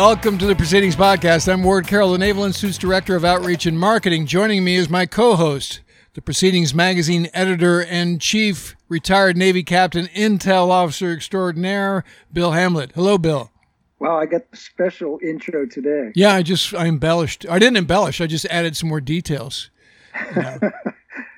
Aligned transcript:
Welcome 0.00 0.38
to 0.38 0.46
the 0.46 0.56
Proceedings 0.56 0.96
Podcast. 0.96 1.52
I'm 1.52 1.62
Ward 1.62 1.86
Carroll, 1.86 2.12
the 2.12 2.18
Naval 2.18 2.44
Institute's 2.44 2.78
Director 2.78 3.16
of 3.16 3.22
Outreach 3.22 3.66
and 3.66 3.78
Marketing. 3.78 4.24
Joining 4.24 4.64
me 4.64 4.76
is 4.76 4.88
my 4.88 5.04
co 5.04 5.36
host, 5.36 5.82
the 6.14 6.22
Proceedings 6.22 6.74
Magazine 6.74 7.28
editor 7.34 7.84
and 7.84 8.18
chief 8.18 8.76
retired 8.88 9.36
Navy 9.36 9.62
captain, 9.62 10.06
intel 10.06 10.70
officer 10.70 11.12
extraordinaire, 11.12 12.02
Bill 12.32 12.52
Hamblet. 12.52 12.92
Hello, 12.94 13.18
Bill. 13.18 13.50
Wow, 13.98 14.18
I 14.18 14.24
got 14.24 14.50
the 14.50 14.56
special 14.56 15.20
intro 15.22 15.66
today. 15.66 16.12
Yeah, 16.14 16.34
I 16.34 16.44
just 16.44 16.72
I 16.72 16.86
embellished. 16.86 17.44
I 17.50 17.58
didn't 17.58 17.76
embellish. 17.76 18.22
I 18.22 18.26
just 18.26 18.46
added 18.46 18.78
some 18.78 18.88
more 18.88 19.02
details. 19.02 19.68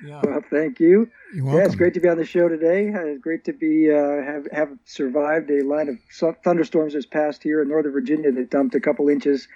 Yeah. 0.04 0.20
Well, 0.24 0.42
thank 0.50 0.80
you. 0.80 1.08
You're 1.34 1.46
Yeah, 1.60 1.64
it's 1.66 1.74
great 1.76 1.94
to 1.94 2.00
be 2.00 2.08
on 2.08 2.16
the 2.18 2.24
show 2.24 2.48
today. 2.48 2.92
Uh, 2.92 3.00
It's 3.06 3.20
great 3.22 3.44
to 3.44 3.52
be 3.52 3.90
uh, 3.90 4.22
have 4.22 4.46
have 4.52 4.70
survived 4.84 5.50
a 5.50 5.62
line 5.64 5.88
of 5.88 6.36
thunderstorms 6.44 6.94
this 6.94 7.06
past 7.06 7.42
here 7.42 7.62
in 7.62 7.68
Northern 7.68 7.92
Virginia 7.92 8.32
that 8.32 8.50
dumped 8.50 8.74
a 8.74 8.80
couple 8.80 9.08
inches 9.08 9.48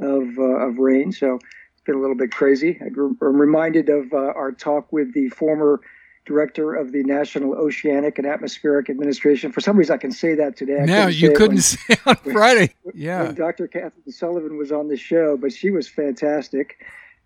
of 0.00 0.38
uh, 0.38 0.42
of 0.42 0.78
rain. 0.78 1.12
So 1.12 1.36
it's 1.36 1.82
been 1.84 1.94
a 1.94 2.00
little 2.00 2.16
bit 2.16 2.32
crazy. 2.32 2.78
I 2.84 2.88
gr- 2.88 3.12
I'm 3.22 3.40
reminded 3.40 3.88
of 3.88 4.12
uh, 4.12 4.16
our 4.16 4.52
talk 4.52 4.92
with 4.92 5.14
the 5.14 5.28
former 5.28 5.80
director 6.26 6.74
of 6.74 6.90
the 6.90 7.04
National 7.04 7.54
Oceanic 7.54 8.18
and 8.18 8.26
Atmospheric 8.26 8.90
Administration. 8.90 9.52
For 9.52 9.60
some 9.60 9.76
reason, 9.76 9.94
I 9.94 9.98
can 9.98 10.10
say 10.10 10.34
that 10.34 10.56
today. 10.56 10.80
I 10.80 10.84
Now 10.84 11.06
you 11.06 11.28
say 11.28 11.34
couldn't 11.34 11.54
when- 11.54 11.58
say 11.62 11.96
on 12.04 12.16
Friday. 12.16 12.74
Yeah. 12.94 13.22
when 13.22 13.34
Dr. 13.36 13.68
Kathryn 13.68 14.12
Sullivan 14.12 14.56
was 14.58 14.72
on 14.72 14.88
the 14.88 14.96
show, 14.96 15.36
but 15.36 15.52
she 15.52 15.70
was 15.70 15.86
fantastic. 15.88 16.78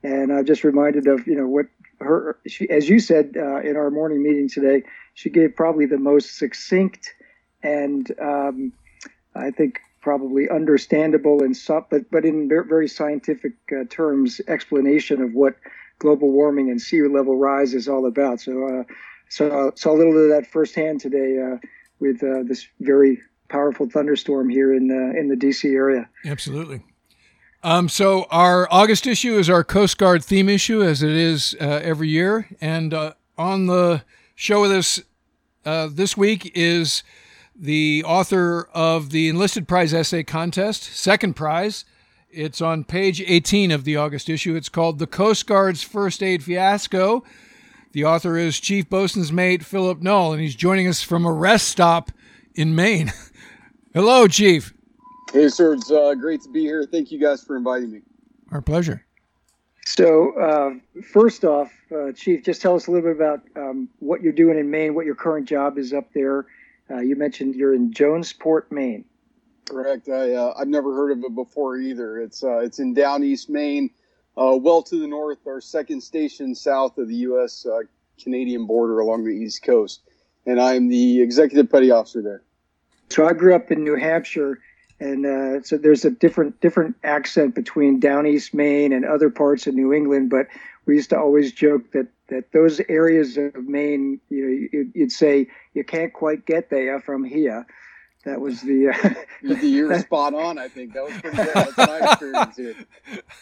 And 0.03 0.31
I'm 0.33 0.45
just 0.45 0.65
reminded 0.65 1.07
of, 1.07 1.27
you 1.27 1.35
know, 1.35 1.47
what 1.49 1.67
her, 2.01 2.39
she, 2.47 2.69
as 2.71 2.89
you 2.89 2.99
said 2.99 3.35
uh, 3.37 3.61
in 3.61 3.77
our 3.77 3.91
morning 3.91 4.23
meeting 4.23 4.49
today, 4.49 4.83
she 5.15 5.31
gave 5.31 5.55
probably 5.57 5.87
the 5.87 5.99
most 5.99 6.39
succinct 6.39 7.15
and 7.63 8.11
um, 8.21 8.73
I 9.35 9.51
think 9.51 9.81
probably 10.01 10.49
understandable 10.49 11.43
and 11.43 11.57
so, 11.57 11.87
but, 11.91 12.11
but 12.11 12.25
in 12.25 12.49
very 12.49 12.89
scientific 12.89 13.53
uh, 13.73 13.85
terms 13.91 14.41
explanation 14.49 15.23
of 15.23 15.35
what 15.35 15.57
global 15.99 16.31
warming 16.31 16.71
and 16.71 16.81
sea 16.81 17.03
level 17.03 17.37
rise 17.37 17.75
is 17.75 17.87
all 17.87 18.07
about. 18.07 18.41
So, 18.41 18.81
uh, 18.81 18.93
so 19.29 19.73
saw 19.77 19.93
a 19.93 19.97
little 19.97 20.17
of 20.17 20.31
that 20.31 20.47
firsthand 20.51 21.01
today 21.01 21.39
uh, 21.39 21.59
with 22.01 22.23
uh, 22.23 22.43
this 22.45 22.67
very 22.81 23.21
powerful 23.49 23.89
thunderstorm 23.89 24.49
here 24.49 24.75
in 24.75 24.91
uh, 24.91 25.19
in 25.19 25.29
the 25.29 25.37
DC 25.37 25.73
area. 25.73 26.09
Absolutely. 26.25 26.83
Um, 27.63 27.91
so 27.91 28.25
our 28.31 28.67
August 28.71 29.07
issue 29.07 29.37
is 29.37 29.51
our 29.51 29.63
Coast 29.63 29.99
Guard 29.99 30.25
theme 30.25 30.49
issue, 30.49 30.83
as 30.83 31.03
it 31.03 31.11
is 31.11 31.55
uh, 31.61 31.81
every 31.83 32.09
year. 32.09 32.49
And 32.61 32.95
uh, 32.95 33.13
on 33.37 33.67
the 33.67 34.03
show 34.35 34.63
with 34.63 34.73
us 34.73 35.01
uh, 35.67 35.89
this 35.93 36.17
week 36.17 36.53
is 36.55 37.03
the 37.55 38.03
author 38.07 38.69
of 38.73 39.11
the 39.11 39.29
Enlisted 39.29 39.69
Prize 39.69 39.93
Essay 39.93 40.23
Contest, 40.23 40.85
second 40.85 41.37
prize. 41.37 41.85
It's 42.31 42.63
on 42.63 42.85
page 42.85 43.21
18 43.21 43.71
of 43.71 43.85
the 43.85 43.97
August 43.97 44.31
issue. 44.31 44.55
It's 44.55 44.69
called 44.71 44.99
The 44.99 45.07
Coast 45.07 45.47
Guard's 45.47 45.83
First 45.83 46.23
Aid 46.23 46.43
Fiasco. 46.43 47.25
The 47.93 48.05
author 48.05 48.39
is 48.39 48.59
Chief 48.61 48.89
Bosun's 48.89 49.33
Mate 49.33 49.65
Phillip 49.65 50.01
Null, 50.01 50.33
and 50.33 50.41
he's 50.41 50.55
joining 50.55 50.87
us 50.87 51.03
from 51.03 51.27
a 51.27 51.33
rest 51.33 51.69
stop 51.69 52.11
in 52.55 52.75
Maine. 52.75 53.13
Hello, 53.93 54.29
Chief. 54.29 54.73
Hey, 55.33 55.49
sir, 55.49 55.75
it's 55.75 55.91
uh, 55.93 56.15
great 56.15 56.43
to 56.43 56.49
be 56.49 56.63
here. 56.63 56.85
Thank 56.91 57.13
you 57.13 57.21
guys 57.21 57.45
for 57.45 57.57
inviting 57.57 57.93
me. 57.93 58.01
Our 58.51 58.61
pleasure. 58.61 59.07
So, 59.87 60.33
uh, 60.37 61.03
first 61.03 61.45
off, 61.45 61.73
uh, 61.95 62.11
Chief, 62.13 62.45
just 62.45 62.61
tell 62.61 62.75
us 62.75 62.89
a 62.89 62.91
little 62.91 63.13
bit 63.13 63.17
about 63.17 63.41
um, 63.55 63.89
what 64.01 64.23
you're 64.23 64.33
doing 64.33 64.59
in 64.59 64.71
Maine, 64.71 64.95
what 64.95 65.07
your 65.07 65.15
current 65.15 65.49
job 65.49 65.79
is 65.79 65.93
up 65.93 66.13
there. 66.15 66.47
Uh, 66.91 66.99
you 66.99 67.15
mentioned 67.15 67.55
you're 67.55 67.75
in 67.75 67.93
Jonesport, 67.93 68.73
Maine. 68.73 69.05
Correct. 69.69 70.09
I 70.09 70.33
uh, 70.33 70.55
I've 70.59 70.69
never 70.69 70.95
heard 70.95 71.13
of 71.13 71.23
it 71.23 71.35
before 71.37 71.77
either. 71.77 72.19
It's 72.19 72.43
uh, 72.43 72.59
it's 72.59 72.81
in 72.81 72.93
down 72.93 73.23
east 73.23 73.49
Maine, 73.49 73.91
uh, 74.37 74.59
well 74.61 74.83
to 74.83 74.99
the 74.99 75.07
north, 75.07 75.47
our 75.47 75.61
second 75.61 76.01
station 76.01 76.57
south 76.57 76.99
of 76.99 77.07
the 77.07 77.15
U.S. 77.17 77.65
Uh, 77.65 77.83
Canadian 78.21 78.67
border 78.67 78.99
along 78.99 79.25
the 79.25 79.31
east 79.31 79.63
coast, 79.63 80.01
and 80.45 80.61
I'm 80.61 80.89
the 80.89 81.21
executive 81.21 81.71
petty 81.71 81.93
officer 81.93 82.21
there. 82.21 82.43
So, 83.11 83.29
I 83.29 83.33
grew 83.33 83.55
up 83.55 83.71
in 83.71 83.85
New 83.85 83.95
Hampshire, 83.95 84.59
and 85.01 85.27
uh, 85.27 85.63
so 85.63 85.77
there's 85.79 86.05
a 86.05 86.11
different 86.11 86.61
different 86.61 86.95
accent 87.03 87.55
between 87.55 87.99
down 88.01 88.27
east 88.27 88.55
Maine 88.55 88.93
and 88.93 89.05
other 89.05 89.31
parts 89.31 89.67
of 89.67 89.75
New 89.75 89.93
England. 89.93 90.31
But 90.31 90.47
we 90.87 90.95
used 90.97 91.11
to 91.11 91.19
always 91.19 91.53
joke 91.53 91.91
that 91.93 92.07
that 92.29 92.53
those 92.53 92.81
areas 92.89 93.37
of 93.37 93.55
Maine, 93.57 94.21
you 94.29 94.45
know, 94.47 94.69
you'd, 94.73 94.93
you'd 94.95 95.13
say 95.13 95.49
you 95.75 95.83
can't 95.85 96.13
quite 96.13 96.47
get 96.47 96.71
there 96.71 97.01
from 97.01 97.25
here. 97.25 97.67
That 98.27 98.41
was 98.41 98.61
the. 98.61 98.89
Uh, 98.91 99.15
You- 99.43 99.57
You're 99.57 99.99
spot 100.01 100.35
on. 100.35 100.59
I 100.59 100.69
think 100.69 100.93
that 100.93 101.03
was 101.05 101.15
pretty 101.23 101.37
good. 101.39 101.55
That's 101.55 101.77
my 101.79 101.99
experience 102.13 102.57
here. 102.57 102.75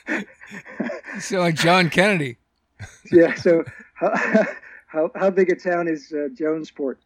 You 1.14 1.20
sound 1.20 1.42
like 1.42 1.54
John 1.56 1.90
Kennedy. 1.90 2.36
yeah. 3.10 3.34
So, 3.34 3.64
how, 3.94 4.46
how 4.86 5.10
how 5.16 5.30
big 5.30 5.50
a 5.50 5.56
town 5.56 5.88
is 5.88 6.12
uh, 6.12 6.28
Jonesport? 6.34 6.96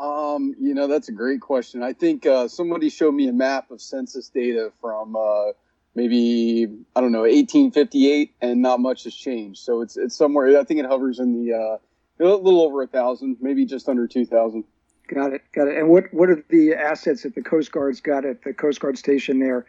Um, 0.00 0.54
you 0.58 0.74
know, 0.74 0.86
that's 0.86 1.08
a 1.08 1.12
great 1.12 1.40
question. 1.40 1.82
I 1.82 1.92
think 1.92 2.26
uh, 2.26 2.48
somebody 2.48 2.90
showed 2.90 3.12
me 3.12 3.28
a 3.28 3.32
map 3.32 3.70
of 3.70 3.80
census 3.80 4.28
data 4.28 4.72
from 4.80 5.16
uh, 5.16 5.52
maybe 5.94 6.66
I 6.94 7.00
don't 7.00 7.12
know 7.12 7.22
1858, 7.22 8.34
and 8.40 8.62
not 8.62 8.80
much 8.80 9.04
has 9.04 9.14
changed. 9.14 9.60
So 9.60 9.80
it's 9.80 9.96
it's 9.96 10.16
somewhere. 10.16 10.58
I 10.58 10.64
think 10.64 10.80
it 10.80 10.86
hovers 10.86 11.18
in 11.18 11.44
the 11.44 11.54
uh, 11.54 11.78
a 12.20 12.24
little 12.24 12.62
over 12.62 12.82
a 12.82 12.86
thousand, 12.86 13.36
maybe 13.40 13.64
just 13.66 13.88
under 13.88 14.06
two 14.06 14.26
thousand. 14.26 14.64
Got 15.08 15.32
it. 15.32 15.42
Got 15.52 15.68
it. 15.68 15.78
And 15.78 15.88
what 15.88 16.12
what 16.12 16.30
are 16.30 16.44
the 16.48 16.74
assets 16.74 17.22
that 17.22 17.34
the 17.34 17.42
Coast 17.42 17.72
Guard's 17.72 18.00
got 18.00 18.24
at 18.24 18.42
the 18.42 18.52
Coast 18.52 18.80
Guard 18.80 18.98
station 18.98 19.38
there? 19.38 19.66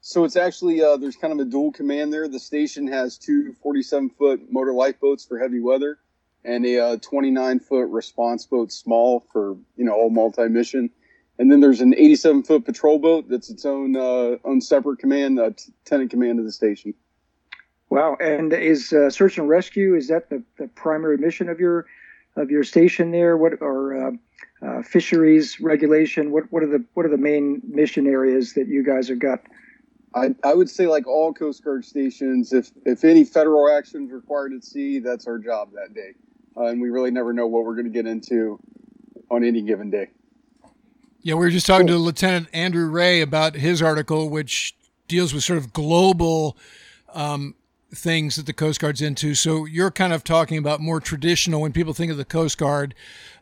So 0.00 0.24
it's 0.24 0.36
actually 0.36 0.82
uh, 0.82 0.96
there's 0.96 1.16
kind 1.16 1.32
of 1.32 1.40
a 1.40 1.44
dual 1.44 1.72
command 1.72 2.12
there. 2.12 2.28
The 2.28 2.38
station 2.38 2.86
has 2.88 3.18
two 3.18 3.54
47 3.62 4.10
foot 4.10 4.52
motor 4.52 4.72
lifeboats 4.72 5.24
for 5.24 5.38
heavy 5.38 5.60
weather, 5.60 5.98
and 6.44 6.64
a 6.64 6.78
uh, 6.78 6.96
29 6.96 7.60
foot 7.60 7.88
response 7.88 8.46
boat, 8.46 8.72
small 8.72 9.26
for 9.32 9.56
you 9.76 9.84
know 9.84 9.92
all 9.92 10.10
multi 10.10 10.48
mission. 10.48 10.90
And 11.40 11.52
then 11.52 11.60
there's 11.60 11.80
an 11.80 11.94
87 11.94 12.42
foot 12.42 12.64
patrol 12.64 12.98
boat 12.98 13.28
that's 13.28 13.48
its 13.48 13.64
own 13.64 13.96
uh, 13.96 14.36
own 14.44 14.60
separate 14.60 14.98
command, 14.98 15.38
uh, 15.38 15.50
tenant 15.84 16.10
command 16.10 16.38
of 16.38 16.44
the 16.44 16.52
station. 16.52 16.94
Wow. 17.90 18.16
And 18.20 18.52
is 18.52 18.92
uh, 18.92 19.10
search 19.10 19.38
and 19.38 19.48
rescue 19.48 19.94
is 19.94 20.08
that 20.08 20.28
the, 20.28 20.42
the 20.58 20.68
primary 20.68 21.16
mission 21.16 21.48
of 21.48 21.58
your 21.58 21.86
of 22.36 22.50
your 22.50 22.64
station 22.64 23.10
there? 23.10 23.36
What 23.36 23.54
or 23.60 24.08
uh, 24.08 24.10
uh, 24.62 24.82
fisheries 24.82 25.60
regulation? 25.60 26.30
What 26.30 26.44
what 26.50 26.62
are 26.62 26.66
the 26.66 26.84
what 26.94 27.06
are 27.06 27.10
the 27.10 27.16
main 27.16 27.62
mission 27.66 28.06
areas 28.06 28.54
that 28.54 28.68
you 28.68 28.84
guys 28.84 29.08
have 29.08 29.18
got? 29.18 29.40
I, 30.14 30.34
I 30.42 30.54
would 30.54 30.70
say 30.70 30.86
like 30.86 31.06
all 31.06 31.32
Coast 31.32 31.62
Guard 31.64 31.84
stations, 31.84 32.52
if 32.52 32.70
if 32.84 33.04
any 33.04 33.24
federal 33.24 33.70
action 33.70 34.06
is 34.06 34.12
required 34.12 34.52
at 34.52 34.64
sea, 34.64 34.98
that's 34.98 35.26
our 35.26 35.38
job 35.38 35.72
that 35.72 35.94
day, 35.94 36.14
uh, 36.58 36.64
and 36.64 36.80
we 36.80 36.90
really 36.90 37.10
never 37.10 37.32
know 37.32 37.46
what 37.46 37.64
we're 37.64 37.74
going 37.74 37.86
to 37.86 37.92
get 37.92 38.06
into 38.06 38.58
on 39.30 39.44
any 39.44 39.62
given 39.62 39.90
day. 39.90 40.08
Yeah, 41.20 41.34
we 41.34 41.40
were 41.40 41.50
just 41.50 41.66
talking 41.66 41.86
to 41.88 41.96
Lieutenant 41.96 42.48
Andrew 42.52 42.88
Ray 42.88 43.20
about 43.20 43.54
his 43.54 43.82
article, 43.82 44.30
which 44.30 44.74
deals 45.08 45.34
with 45.34 45.42
sort 45.42 45.58
of 45.58 45.72
global 45.72 46.56
um, 47.12 47.54
things 47.94 48.36
that 48.36 48.46
the 48.46 48.52
Coast 48.52 48.80
Guard's 48.80 49.02
into. 49.02 49.34
So 49.34 49.64
you're 49.64 49.90
kind 49.90 50.12
of 50.12 50.22
talking 50.22 50.58
about 50.58 50.80
more 50.80 51.00
traditional 51.00 51.60
when 51.60 51.72
people 51.72 51.92
think 51.92 52.10
of 52.12 52.18
the 52.18 52.24
Coast 52.24 52.58
Guard 52.58 52.94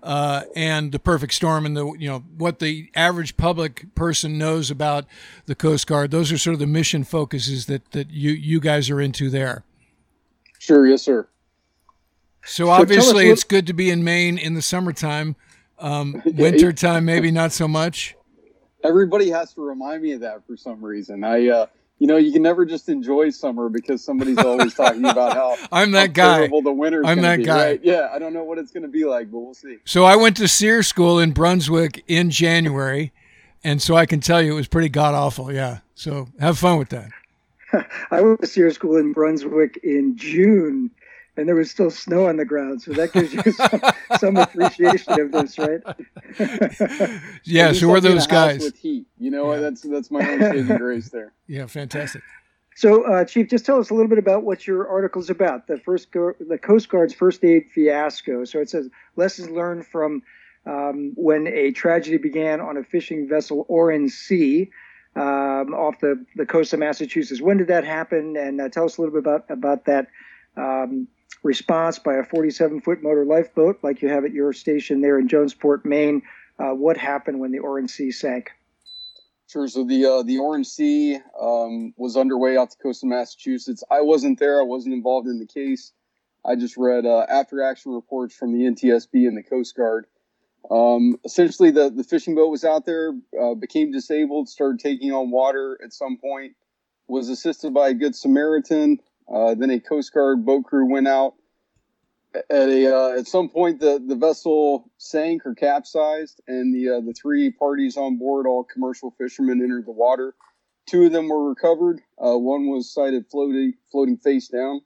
uh, 0.02 0.42
and 0.54 0.92
the 0.92 0.98
perfect 0.98 1.34
storm 1.34 1.66
and 1.66 1.76
the 1.76 1.92
you 1.98 2.08
know 2.08 2.20
what 2.36 2.60
the 2.60 2.90
average 2.94 3.36
public 3.36 3.94
person 3.94 4.38
knows 4.38 4.70
about 4.70 5.04
the 5.46 5.54
Coast 5.54 5.86
Guard. 5.86 6.10
Those 6.10 6.32
are 6.32 6.38
sort 6.38 6.54
of 6.54 6.60
the 6.60 6.66
mission 6.66 7.04
focuses 7.04 7.66
that 7.66 7.90
that 7.92 8.10
you 8.10 8.30
you 8.30 8.60
guys 8.60 8.88
are 8.88 9.00
into 9.00 9.30
there. 9.30 9.64
Sure, 10.58 10.86
yes, 10.86 11.02
sir. 11.02 11.28
So 12.46 12.70
obviously, 12.70 13.26
what- 13.26 13.32
it's 13.32 13.44
good 13.44 13.66
to 13.66 13.72
be 13.72 13.90
in 13.90 14.04
Maine 14.04 14.38
in 14.38 14.54
the 14.54 14.62
summertime. 14.62 15.36
Um, 15.78 16.22
wintertime, 16.24 17.04
maybe 17.04 17.30
not 17.30 17.52
so 17.52 17.68
much. 17.68 18.14
Everybody 18.82 19.30
has 19.30 19.52
to 19.54 19.62
remind 19.62 20.02
me 20.02 20.12
of 20.12 20.20
that 20.20 20.46
for 20.46 20.56
some 20.56 20.82
reason. 20.82 21.24
I, 21.24 21.48
uh, 21.48 21.66
you 21.98 22.06
know, 22.06 22.16
you 22.16 22.30
can 22.32 22.42
never 22.42 22.64
just 22.64 22.88
enjoy 22.88 23.30
summer 23.30 23.68
because 23.68 24.02
somebody's 24.04 24.38
always 24.38 24.74
talking 24.74 25.04
about 25.04 25.34
how 25.34 25.56
I'm 25.72 25.92
how 25.92 26.00
that 26.00 26.12
guy. 26.12 26.36
terrible 26.38 26.62
the 26.62 26.72
winter's 26.72 27.04
I'm 27.06 27.20
that 27.22 27.38
be, 27.38 27.44
guy. 27.44 27.66
right? 27.70 27.80
Yeah, 27.82 28.08
I 28.12 28.18
don't 28.18 28.32
know 28.32 28.44
what 28.44 28.58
it's 28.58 28.70
going 28.70 28.84
to 28.84 28.88
be 28.88 29.04
like, 29.04 29.30
but 29.30 29.40
we'll 29.40 29.54
see. 29.54 29.78
So 29.84 30.04
I 30.04 30.16
went 30.16 30.36
to 30.38 30.46
SERE 30.48 30.82
school 30.82 31.18
in 31.18 31.32
Brunswick 31.32 32.04
in 32.06 32.30
January, 32.30 33.12
and 33.64 33.82
so 33.82 33.96
I 33.96 34.06
can 34.06 34.20
tell 34.20 34.40
you 34.40 34.52
it 34.52 34.56
was 34.56 34.68
pretty 34.68 34.88
god 34.88 35.14
awful. 35.14 35.52
Yeah. 35.52 35.78
So 35.94 36.28
have 36.38 36.58
fun 36.58 36.78
with 36.78 36.90
that. 36.90 37.10
I 38.10 38.20
went 38.20 38.40
to 38.40 38.46
SERE 38.46 38.70
school 38.70 38.96
in 38.96 39.12
Brunswick 39.12 39.80
in 39.82 40.16
June, 40.16 40.90
and 41.36 41.46
there 41.48 41.54
was 41.54 41.70
still 41.70 41.90
snow 41.90 42.26
on 42.28 42.36
the 42.36 42.44
ground. 42.44 42.82
So 42.82 42.92
that 42.92 43.12
gives 43.12 43.32
you 43.34 43.42
some, 43.52 43.80
some 44.18 44.36
appreciation 44.36 45.20
of 45.20 45.32
this, 45.32 45.58
right? 45.58 45.80
Yeah. 47.44 47.72
So 47.72 47.88
we're 47.88 47.94
like 47.94 48.04
in 48.04 48.10
a 48.10 48.14
those 48.14 48.26
guys. 48.26 48.62
with 48.62 48.76
heat. 48.76 49.06
You 49.18 49.30
know, 49.30 49.52
Yeah. 49.52 49.60
that's 49.60 49.82
that's 49.82 50.10
my 50.10 50.20
own 50.28 50.40
saving 50.40 50.76
grace 50.78 51.08
there. 51.10 51.32
Yeah. 51.46 51.66
Fantastic. 51.66 52.22
So, 52.74 53.04
uh, 53.04 53.24
Chief, 53.24 53.48
just 53.48 53.64
tell 53.64 53.78
us 53.78 53.88
a 53.88 53.94
little 53.94 54.08
bit 54.08 54.18
about 54.18 54.42
what 54.42 54.66
your 54.66 54.86
article's 54.86 55.30
about. 55.30 55.66
The 55.66 55.78
first, 55.78 56.10
go- 56.12 56.34
the 56.38 56.58
Coast 56.58 56.90
Guard's 56.90 57.14
first 57.14 57.42
aid 57.42 57.70
fiasco. 57.70 58.44
So 58.44 58.58
it 58.58 58.68
says 58.68 58.90
lessons 59.16 59.48
learned 59.48 59.86
from 59.86 60.22
um, 60.66 61.12
when 61.14 61.46
a 61.46 61.70
tragedy 61.70 62.18
began 62.18 62.60
on 62.60 62.76
a 62.76 62.84
fishing 62.84 63.28
vessel 63.28 63.64
or 63.68 63.90
in 63.90 64.10
sea. 64.10 64.70
um, 65.14 65.72
off 65.72 66.00
the, 66.00 66.22
the 66.34 66.44
coast 66.44 66.74
of 66.74 66.80
Massachusetts. 66.80 67.40
When 67.40 67.56
did 67.56 67.68
that 67.68 67.84
happen? 67.84 68.36
And 68.36 68.60
uh, 68.60 68.68
tell 68.68 68.84
us 68.84 68.98
a 68.98 69.00
little 69.00 69.14
bit 69.14 69.20
about 69.26 69.46
about 69.48 69.86
that 69.86 70.08
um, 70.58 71.08
response 71.42 71.98
by 71.98 72.14
a 72.14 72.24
47 72.24 72.80
foot 72.80 73.02
motor 73.02 73.24
lifeboat, 73.24 73.78
like 73.82 74.02
you 74.02 74.08
have 74.08 74.24
at 74.24 74.32
your 74.32 74.52
station 74.52 75.00
there 75.00 75.18
in 75.18 75.28
Jonesport, 75.28 75.84
Maine. 75.84 76.22
Uh, 76.58 76.70
what 76.70 76.96
happened 76.96 77.40
when 77.40 77.52
the 77.52 77.58
Orange 77.58 77.90
Sea 77.90 78.10
sank? 78.10 78.50
Sure. 79.48 79.68
So 79.68 79.84
the 79.84 80.04
uh, 80.04 80.22
the 80.22 80.38
Orange 80.38 80.66
Sea 80.66 81.18
um, 81.40 81.94
was 81.96 82.16
underway 82.16 82.56
off 82.56 82.70
the 82.70 82.82
coast 82.82 83.04
of 83.04 83.10
Massachusetts. 83.10 83.84
I 83.90 84.00
wasn't 84.00 84.40
there. 84.40 84.58
I 84.60 84.64
wasn't 84.64 84.94
involved 84.94 85.28
in 85.28 85.38
the 85.38 85.46
case. 85.46 85.92
I 86.44 86.56
just 86.56 86.76
read 86.76 87.06
uh, 87.06 87.26
after 87.28 87.62
action 87.62 87.92
reports 87.92 88.34
from 88.34 88.52
the 88.52 88.64
NTSB 88.64 89.26
and 89.26 89.36
the 89.36 89.42
Coast 89.42 89.76
Guard. 89.76 90.06
Um, 90.70 91.18
essentially, 91.24 91.70
the, 91.70 91.90
the 91.90 92.04
fishing 92.04 92.34
boat 92.34 92.50
was 92.50 92.64
out 92.64 92.86
there, 92.86 93.12
uh, 93.40 93.54
became 93.54 93.92
disabled, 93.92 94.48
started 94.48 94.80
taking 94.80 95.12
on 95.12 95.30
water 95.30 95.78
at 95.82 95.92
some 95.92 96.16
point, 96.16 96.54
was 97.06 97.28
assisted 97.28 97.72
by 97.72 97.88
a 97.90 97.94
good 97.94 98.16
Samaritan. 98.16 98.98
Uh, 99.32 99.54
then 99.54 99.70
a 99.70 99.80
Coast 99.80 100.12
Guard 100.12 100.44
boat 100.44 100.64
crew 100.64 100.86
went 100.86 101.08
out. 101.08 101.34
At 102.50 102.68
a 102.68 102.94
uh, 102.94 103.18
at 103.18 103.26
some 103.26 103.48
point, 103.48 103.80
the, 103.80 104.02
the 104.04 104.14
vessel 104.14 104.90
sank 104.98 105.46
or 105.46 105.54
capsized, 105.54 106.40
and 106.46 106.74
the 106.74 106.96
uh, 106.96 107.00
the 107.00 107.14
three 107.14 107.50
parties 107.50 107.96
on 107.96 108.18
board, 108.18 108.46
all 108.46 108.62
commercial 108.62 109.10
fishermen, 109.16 109.62
entered 109.62 109.86
the 109.86 109.92
water. 109.92 110.34
Two 110.84 111.04
of 111.04 111.12
them 111.12 111.28
were 111.28 111.48
recovered. 111.48 112.02
Uh, 112.18 112.36
one 112.36 112.66
was 112.68 112.92
sighted 112.92 113.24
floating 113.30 113.72
floating 113.90 114.18
face 114.18 114.48
down, 114.48 114.82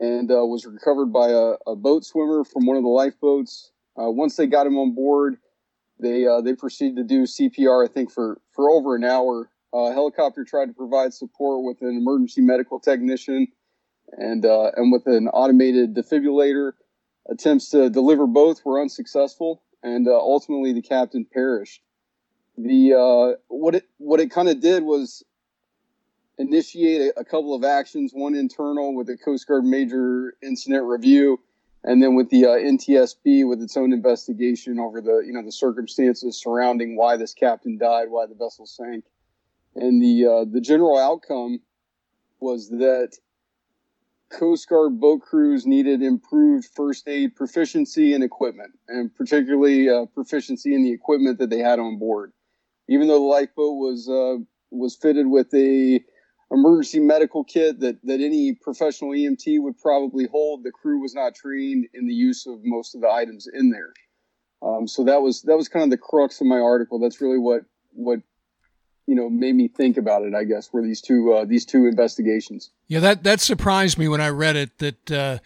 and 0.00 0.32
uh, 0.32 0.44
was 0.44 0.66
recovered 0.66 1.12
by 1.12 1.28
a, 1.28 1.54
a, 1.68 1.76
boat 1.76 2.04
swimmer 2.04 2.42
from 2.42 2.66
one 2.66 2.76
of 2.76 2.82
the 2.82 2.88
lifeboats. 2.88 3.70
once 3.96 4.34
they 4.34 4.46
got 4.46 4.66
him 4.66 4.76
on 4.76 4.94
board, 4.94 5.36
they 6.00 6.26
they 6.42 6.54
proceeded 6.54 6.96
to 6.96 7.04
do 7.04 7.22
CPR. 7.22 7.88
I 7.88 7.92
think 7.92 8.10
for 8.10 8.40
for 8.50 8.68
over 8.68 8.96
an 8.96 9.04
hour 9.04 9.48
uh, 9.74 9.90
helicopter 9.90 10.44
tried 10.44 10.66
to 10.66 10.72
provide 10.72 11.12
support 11.12 11.64
with 11.64 11.82
an 11.82 11.96
emergency 11.96 12.40
medical 12.40 12.78
technician 12.78 13.48
and 14.12 14.46
uh, 14.46 14.70
and 14.76 14.92
with 14.92 15.06
an 15.06 15.28
automated 15.28 15.94
defibrillator. 15.94 16.72
Attempts 17.28 17.70
to 17.70 17.88
deliver 17.88 18.26
both 18.26 18.64
were 18.64 18.80
unsuccessful, 18.80 19.62
and 19.82 20.06
uh, 20.06 20.14
ultimately 20.14 20.72
the 20.74 20.82
captain 20.82 21.26
perished. 21.30 21.80
The 22.56 22.92
uh, 22.92 23.38
what 23.48 23.74
it 23.74 23.84
what 23.96 24.20
it 24.20 24.30
kind 24.30 24.48
of 24.48 24.60
did 24.60 24.84
was 24.84 25.24
initiate 26.38 27.00
a, 27.00 27.20
a, 27.20 27.24
couple 27.24 27.54
of 27.54 27.64
actions. 27.64 28.12
One 28.12 28.34
internal 28.34 28.94
with 28.94 29.06
the 29.06 29.16
Coast 29.16 29.48
Guard 29.48 29.64
major 29.64 30.34
incident 30.42 30.84
review, 30.84 31.40
and 31.82 32.02
then 32.02 32.14
with 32.14 32.28
the 32.28 32.44
uh, 32.44 32.50
NTSB 32.50 33.48
with 33.48 33.62
its 33.62 33.76
own 33.76 33.92
investigation 33.92 34.78
over 34.78 35.00
the 35.00 35.22
you 35.26 35.32
know 35.32 35.42
the 35.42 35.50
circumstances 35.50 36.40
surrounding 36.40 36.94
why 36.94 37.16
this 37.16 37.32
captain 37.32 37.78
died, 37.78 38.10
why 38.10 38.26
the 38.26 38.34
vessel 38.34 38.66
sank 38.66 39.04
and 39.76 40.02
the 40.02 40.26
uh, 40.26 40.44
the 40.50 40.60
general 40.60 40.98
outcome 40.98 41.60
was 42.40 42.68
that 42.70 43.16
Coast 44.30 44.68
Guard 44.68 45.00
boat 45.00 45.20
crews 45.22 45.66
needed 45.66 46.02
improved 46.02 46.66
first 46.74 47.08
aid 47.08 47.36
proficiency 47.36 48.14
and 48.14 48.24
equipment, 48.24 48.72
and 48.88 49.14
particularly 49.14 49.88
uh, 49.88 50.06
proficiency 50.06 50.74
in 50.74 50.82
the 50.82 50.92
equipment 50.92 51.38
that 51.38 51.50
they 51.50 51.60
had 51.60 51.78
on 51.78 51.98
board. 51.98 52.32
Even 52.88 53.08
though 53.08 53.18
the 53.18 53.24
lifeboat 53.24 53.76
was 53.76 54.08
uh, 54.08 54.42
was 54.70 54.96
fitted 54.96 55.26
with 55.26 55.52
a 55.54 56.00
emergency 56.50 57.00
medical 57.00 57.44
kit 57.44 57.80
that, 57.80 57.98
that 58.04 58.20
any 58.20 58.54
professional 58.54 59.10
EMT 59.10 59.60
would 59.60 59.78
probably 59.78 60.26
hold, 60.26 60.62
the 60.62 60.70
crew 60.70 61.00
was 61.00 61.14
not 61.14 61.34
trained 61.34 61.86
in 61.94 62.06
the 62.06 62.14
use 62.14 62.46
of 62.46 62.58
most 62.62 62.94
of 62.94 63.00
the 63.00 63.10
items 63.10 63.48
in 63.52 63.70
there. 63.70 63.92
Um, 64.62 64.86
so 64.86 65.04
that 65.04 65.20
was 65.20 65.42
that 65.42 65.56
was 65.56 65.68
kind 65.68 65.84
of 65.84 65.90
the 65.90 65.98
crux 65.98 66.40
of 66.40 66.46
my 66.46 66.58
article. 66.58 66.98
That's 66.98 67.20
really 67.20 67.38
what 67.38 67.62
what 67.92 68.20
you 69.06 69.14
know 69.14 69.28
made 69.28 69.54
me 69.54 69.68
think 69.68 69.96
about 69.96 70.22
it. 70.22 70.34
I 70.34 70.44
guess 70.44 70.72
were 70.72 70.82
these 70.82 71.00
two 71.00 71.32
uh, 71.32 71.44
these 71.44 71.64
two 71.64 71.86
investigations. 71.86 72.70
Yeah, 72.88 73.00
that 73.00 73.24
that 73.24 73.40
surprised 73.40 73.98
me 73.98 74.08
when 74.08 74.20
I 74.20 74.28
read 74.28 74.56
it. 74.56 74.78
That 74.78 75.10
uh, 75.10 75.38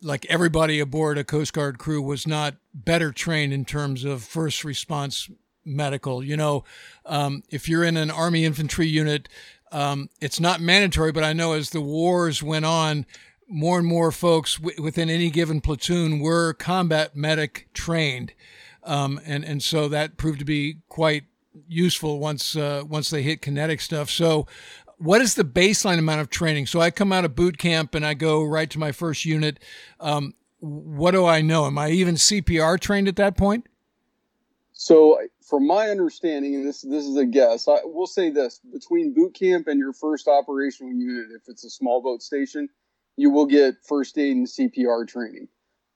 like 0.00 0.26
everybody 0.28 0.80
aboard 0.80 1.18
a 1.18 1.24
Coast 1.24 1.52
Guard 1.52 1.78
crew 1.78 2.02
was 2.02 2.26
not 2.26 2.56
better 2.74 3.12
trained 3.12 3.52
in 3.52 3.64
terms 3.64 4.04
of 4.04 4.22
first 4.22 4.64
response 4.64 5.30
medical. 5.64 6.22
You 6.24 6.36
know, 6.36 6.64
um, 7.06 7.42
if 7.50 7.68
you're 7.68 7.84
in 7.84 7.96
an 7.96 8.10
Army 8.10 8.44
infantry 8.44 8.86
unit, 8.86 9.28
um, 9.70 10.10
it's 10.20 10.40
not 10.40 10.60
mandatory, 10.60 11.12
but 11.12 11.24
I 11.24 11.32
know 11.32 11.52
as 11.52 11.70
the 11.70 11.80
wars 11.80 12.42
went 12.42 12.64
on, 12.64 13.06
more 13.48 13.78
and 13.78 13.86
more 13.86 14.10
folks 14.10 14.56
w- 14.56 14.82
within 14.82 15.08
any 15.08 15.30
given 15.30 15.60
platoon 15.60 16.20
were 16.20 16.52
combat 16.54 17.14
medic 17.14 17.68
trained. 17.72 18.32
Um, 18.82 19.20
and, 19.24 19.44
and 19.44 19.62
so 19.62 19.88
that 19.88 20.16
proved 20.16 20.40
to 20.40 20.44
be 20.44 20.78
quite 20.88 21.24
useful 21.68 22.18
once 22.18 22.56
uh, 22.56 22.82
once 22.86 23.10
they 23.10 23.22
hit 23.22 23.42
kinetic 23.42 23.80
stuff. 23.80 24.10
So, 24.10 24.46
what 24.98 25.20
is 25.20 25.34
the 25.34 25.44
baseline 25.44 25.98
amount 25.98 26.20
of 26.20 26.30
training? 26.30 26.66
So 26.66 26.80
I 26.80 26.90
come 26.90 27.12
out 27.12 27.24
of 27.24 27.34
boot 27.34 27.58
camp 27.58 27.94
and 27.94 28.06
I 28.06 28.14
go 28.14 28.42
right 28.42 28.70
to 28.70 28.78
my 28.78 28.92
first 28.92 29.24
unit. 29.24 29.58
Um, 30.00 30.34
what 30.60 31.10
do 31.10 31.26
I 31.26 31.40
know? 31.40 31.66
Am 31.66 31.76
I 31.76 31.90
even 31.90 32.14
CPR 32.14 32.78
trained 32.78 33.08
at 33.08 33.16
that 33.16 33.36
point? 33.36 33.66
So, 34.72 35.18
from 35.48 35.66
my 35.66 35.90
understanding, 35.90 36.54
and 36.54 36.66
this 36.66 36.82
this 36.82 37.04
is 37.04 37.16
a 37.16 37.26
guess, 37.26 37.68
I 37.68 37.78
will 37.84 38.06
say 38.06 38.30
this: 38.30 38.60
between 38.72 39.14
boot 39.14 39.34
camp 39.34 39.66
and 39.66 39.78
your 39.78 39.92
first 39.92 40.28
operational 40.28 40.92
unit, 40.92 41.26
if 41.34 41.42
it's 41.48 41.64
a 41.64 41.70
small 41.70 42.02
boat 42.02 42.22
station, 42.22 42.68
you 43.16 43.30
will 43.30 43.46
get 43.46 43.74
first 43.86 44.16
aid 44.18 44.36
and 44.36 44.46
CPR 44.46 45.06
training. 45.06 45.48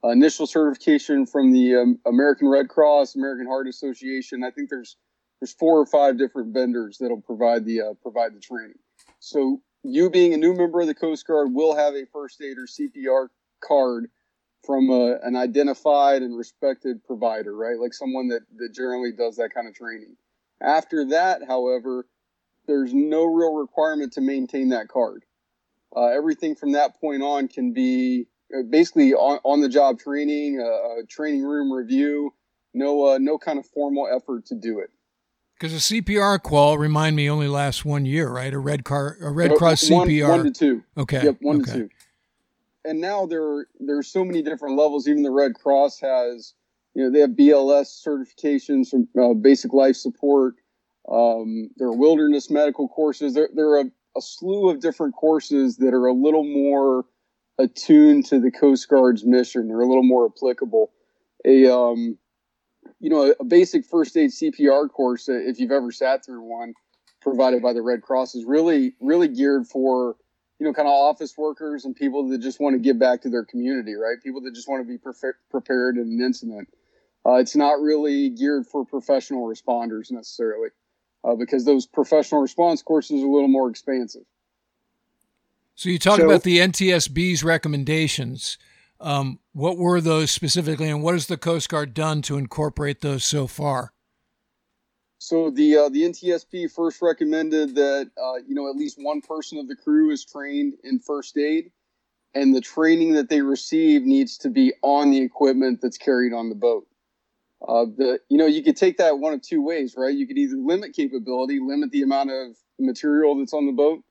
Uh, 0.04 0.10
initial 0.10 0.46
certification 0.46 1.26
from 1.26 1.52
the 1.52 1.74
um, 1.76 1.98
American 2.06 2.48
Red 2.48 2.68
Cross, 2.68 3.16
American 3.16 3.46
Heart 3.46 3.66
Association. 3.66 4.44
I 4.44 4.50
think 4.50 4.68
there's 4.68 4.96
there's 5.40 5.52
four 5.52 5.78
or 5.78 5.86
five 5.86 6.18
different 6.18 6.54
vendors 6.54 6.98
that'll 6.98 7.20
provide 7.20 7.64
the 7.64 7.80
uh, 7.80 7.94
provide 8.02 8.34
the 8.34 8.40
training. 8.40 8.78
So 9.20 9.60
you 9.82 10.10
being 10.10 10.34
a 10.34 10.38
new 10.38 10.54
member 10.54 10.80
of 10.80 10.86
the 10.86 10.94
Coast 10.94 11.26
Guard 11.26 11.52
will 11.52 11.76
have 11.76 11.94
a 11.94 12.06
first 12.12 12.40
aid 12.40 12.58
or 12.58 12.66
CPR 12.66 13.28
card 13.60 14.08
from 14.64 14.90
a, 14.90 15.12
uh, 15.12 15.18
an 15.22 15.36
identified 15.36 16.22
and 16.22 16.36
respected 16.36 17.04
provider, 17.04 17.54
right? 17.54 17.78
Like 17.78 17.94
someone 17.94 18.28
that, 18.28 18.42
that 18.56 18.74
generally 18.74 19.12
does 19.12 19.36
that 19.36 19.54
kind 19.54 19.68
of 19.68 19.74
training. 19.74 20.16
After 20.60 21.04
that, 21.10 21.42
however, 21.46 22.06
there's 22.66 22.92
no 22.92 23.24
real 23.24 23.54
requirement 23.54 24.14
to 24.14 24.20
maintain 24.20 24.70
that 24.70 24.88
card. 24.88 25.24
Uh, 25.94 26.06
everything 26.06 26.56
from 26.56 26.72
that 26.72 27.00
point 27.00 27.22
on 27.22 27.46
can 27.46 27.72
be 27.72 28.26
uh, 28.52 28.62
basically 28.68 29.14
on, 29.14 29.38
on 29.44 29.60
the 29.60 29.68
job 29.68 29.98
training, 30.00 30.60
uh, 30.60 31.00
a 31.00 31.06
training 31.08 31.42
room 31.42 31.72
review, 31.72 32.34
no, 32.74 33.10
uh, 33.10 33.18
no 33.18 33.38
kind 33.38 33.58
of 33.58 33.66
formal 33.66 34.08
effort 34.12 34.46
to 34.46 34.54
do 34.54 34.80
it. 34.80 34.90
Because 35.58 35.72
a 35.72 35.94
CPR 35.94 36.42
qual, 36.42 36.76
remind 36.76 37.16
me, 37.16 37.30
only 37.30 37.48
lasts 37.48 37.84
one 37.84 38.04
year, 38.04 38.28
right? 38.28 38.52
A 38.52 38.58
Red 38.58 38.84
Car, 38.84 39.16
a 39.22 39.30
Red 39.30 39.54
Cross 39.54 39.88
one, 39.90 40.06
CPR. 40.06 40.28
One 40.28 40.44
to 40.44 40.50
two. 40.50 40.82
Okay. 40.98 41.24
Yep, 41.24 41.36
one 41.40 41.62
okay. 41.62 41.72
to 41.72 41.78
two. 41.78 41.88
And 42.84 43.00
now 43.00 43.26
there 43.26 43.42
are 43.42 43.66
there 43.80 43.98
are 43.98 44.02
so 44.02 44.24
many 44.24 44.42
different 44.42 44.76
levels. 44.76 45.08
Even 45.08 45.22
the 45.22 45.30
Red 45.30 45.54
Cross 45.54 46.00
has, 46.00 46.52
you 46.94 47.02
know, 47.02 47.10
they 47.10 47.20
have 47.20 47.30
BLS 47.30 48.06
certifications 48.06 48.90
from 48.90 49.08
uh, 49.18 49.32
basic 49.32 49.72
life 49.72 49.96
support. 49.96 50.56
Um, 51.10 51.70
there 51.76 51.88
are 51.88 51.96
wilderness 51.96 52.50
medical 52.50 52.88
courses. 52.88 53.34
There, 53.34 53.48
there 53.54 53.70
are 53.70 53.80
a, 53.80 53.90
a 54.16 54.20
slew 54.20 54.68
of 54.70 54.80
different 54.80 55.14
courses 55.14 55.78
that 55.78 55.94
are 55.94 56.06
a 56.06 56.12
little 56.12 56.44
more 56.44 57.04
attuned 57.58 58.26
to 58.26 58.38
the 58.38 58.50
Coast 58.50 58.88
Guard's 58.88 59.24
mission. 59.24 59.68
They're 59.68 59.80
a 59.80 59.86
little 59.86 60.02
more 60.02 60.26
applicable. 60.26 60.92
A 61.44 61.72
um, 61.72 62.18
you 63.00 63.10
know, 63.10 63.34
a, 63.38 63.44
basic 63.44 63.84
first 63.84 64.16
aid 64.16 64.30
CPR 64.30 64.90
course, 64.90 65.28
uh, 65.28 65.34
if 65.34 65.58
you've 65.58 65.70
ever 65.70 65.92
sat 65.92 66.24
through 66.24 66.42
one, 66.42 66.74
provided 67.20 67.62
by 67.62 67.72
the 67.72 67.82
Red 67.82 68.02
Cross, 68.02 68.34
is 68.34 68.44
really, 68.44 68.94
really 69.00 69.28
geared 69.28 69.66
for, 69.66 70.16
you 70.58 70.66
know, 70.66 70.72
kind 70.72 70.88
of 70.88 70.92
office 70.92 71.34
workers 71.36 71.84
and 71.84 71.94
people 71.94 72.28
that 72.28 72.38
just 72.38 72.60
want 72.60 72.74
to 72.74 72.78
give 72.78 72.98
back 72.98 73.22
to 73.22 73.30
their 73.30 73.44
community, 73.44 73.94
right? 73.94 74.16
People 74.22 74.40
that 74.42 74.54
just 74.54 74.68
want 74.68 74.86
to 74.86 74.88
be 74.88 74.98
pre- 74.98 75.32
prepared 75.50 75.96
in 75.96 76.04
an 76.04 76.20
incident. 76.22 76.68
Uh, 77.26 77.34
it's 77.34 77.56
not 77.56 77.80
really 77.80 78.30
geared 78.30 78.66
for 78.66 78.84
professional 78.84 79.46
responders 79.46 80.12
necessarily, 80.12 80.68
uh, 81.24 81.34
because 81.34 81.64
those 81.64 81.86
professional 81.86 82.40
response 82.40 82.82
courses 82.82 83.22
are 83.22 83.26
a 83.26 83.30
little 83.30 83.48
more 83.48 83.68
expansive. 83.68 84.22
So 85.74 85.90
you 85.90 85.98
talk 85.98 86.18
so, 86.18 86.24
about 86.24 86.42
the 86.42 86.58
NTSB's 86.58 87.44
recommendations. 87.44 88.56
Um, 89.00 89.40
what 89.52 89.76
were 89.76 90.00
those 90.00 90.30
specifically, 90.30 90.88
and 90.88 91.02
what 91.02 91.14
has 91.14 91.26
the 91.26 91.36
Coast 91.36 91.68
Guard 91.68 91.94
done 91.94 92.22
to 92.22 92.38
incorporate 92.38 93.00
those 93.00 93.24
so 93.24 93.46
far? 93.46 93.92
So 95.18 95.50
the 95.50 95.76
uh, 95.76 95.88
the 95.88 96.02
NTSB 96.02 96.70
first 96.70 97.00
recommended 97.02 97.74
that 97.76 98.10
uh, 98.16 98.36
you 98.46 98.54
know 98.54 98.68
at 98.68 98.76
least 98.76 98.96
one 99.00 99.20
person 99.20 99.58
of 99.58 99.68
the 99.68 99.76
crew 99.76 100.10
is 100.10 100.24
trained 100.24 100.74
in 100.84 100.98
first 100.98 101.36
aid, 101.36 101.72
and 102.34 102.54
the 102.54 102.60
training 102.60 103.14
that 103.14 103.28
they 103.28 103.40
receive 103.40 104.02
needs 104.02 104.38
to 104.38 104.50
be 104.50 104.72
on 104.82 105.10
the 105.10 105.20
equipment 105.20 105.80
that's 105.82 105.98
carried 105.98 106.32
on 106.32 106.48
the 106.48 106.54
boat. 106.54 106.86
Uh, 107.66 107.86
the 107.96 108.20
you 108.28 108.36
know 108.36 108.46
you 108.46 108.62
could 108.62 108.76
take 108.76 108.98
that 108.98 109.18
one 109.18 109.32
of 109.32 109.40
two 109.40 109.62
ways, 109.62 109.94
right? 109.96 110.14
You 110.14 110.26
could 110.26 110.38
either 110.38 110.56
limit 110.56 110.94
capability, 110.94 111.60
limit 111.60 111.90
the 111.90 112.02
amount 112.02 112.30
of 112.30 112.56
material 112.78 113.36
that's 113.38 113.54
on 113.54 113.66
the 113.66 113.72
boat, 113.72 114.02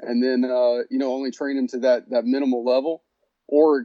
and 0.00 0.22
then 0.22 0.44
uh, 0.44 0.84
you 0.90 0.98
know 0.98 1.12
only 1.12 1.30
train 1.30 1.56
them 1.56 1.68
to 1.68 1.78
that 1.80 2.08
that 2.10 2.24
minimal 2.24 2.64
level, 2.64 3.04
or 3.46 3.84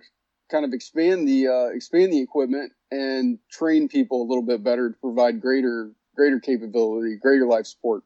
kind 0.49 0.65
of 0.65 0.73
expand 0.73 1.27
the 1.27 1.47
uh, 1.47 1.75
expand 1.75 2.11
the 2.11 2.21
equipment 2.21 2.73
and 2.91 3.39
train 3.51 3.87
people 3.87 4.21
a 4.21 4.27
little 4.27 4.43
bit 4.43 4.63
better 4.63 4.89
to 4.89 4.95
provide 4.99 5.41
greater 5.41 5.91
greater 6.15 6.39
capability, 6.39 7.15
greater 7.15 7.45
life 7.45 7.65
support. 7.65 8.03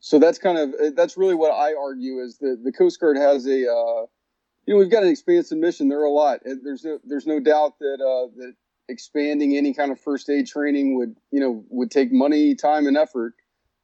so 0.00 0.18
that's 0.18 0.38
kind 0.38 0.58
of 0.58 0.96
that's 0.96 1.16
really 1.16 1.34
what 1.34 1.52
I 1.52 1.74
argue 1.74 2.20
is 2.20 2.38
that 2.38 2.62
the 2.64 2.72
Coast 2.72 2.98
Guard 3.00 3.16
has 3.16 3.46
a 3.46 3.70
uh, 3.70 4.06
you 4.66 4.74
know 4.74 4.76
we've 4.76 4.90
got 4.90 5.02
an 5.02 5.10
expansive 5.10 5.58
mission. 5.58 5.88
There 5.88 6.00
are 6.00 6.04
a 6.04 6.10
lot. 6.10 6.40
There's 6.44 6.84
no 6.84 6.98
there's 7.04 7.26
no 7.26 7.40
doubt 7.40 7.78
that 7.78 8.00
uh, 8.00 8.34
that 8.36 8.54
expanding 8.88 9.56
any 9.56 9.72
kind 9.72 9.90
of 9.92 10.00
first 10.00 10.28
aid 10.28 10.46
training 10.46 10.96
would 10.96 11.16
you 11.30 11.40
know 11.40 11.64
would 11.68 11.90
take 11.90 12.12
money, 12.12 12.54
time, 12.54 12.86
and 12.86 12.96
effort. 12.96 13.34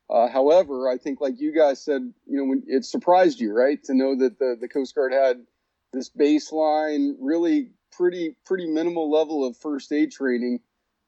Uh, 0.08 0.26
however, 0.26 0.90
I 0.90 0.96
think 0.96 1.20
like 1.20 1.38
you 1.38 1.54
guys 1.54 1.80
said, 1.80 2.02
you 2.26 2.36
know, 2.36 2.44
when 2.44 2.64
it 2.66 2.84
surprised 2.84 3.38
you, 3.38 3.52
right, 3.52 3.82
to 3.84 3.94
know 3.94 4.16
that 4.16 4.38
the 4.38 4.56
the 4.60 4.68
Coast 4.68 4.94
Guard 4.94 5.12
had 5.12 5.46
this 5.92 6.10
baseline, 6.10 7.14
really 7.20 7.70
pretty 7.92 8.36
pretty 8.44 8.66
minimal 8.66 9.10
level 9.10 9.46
of 9.46 9.56
first 9.56 9.92
aid 9.92 10.12
training 10.12 10.60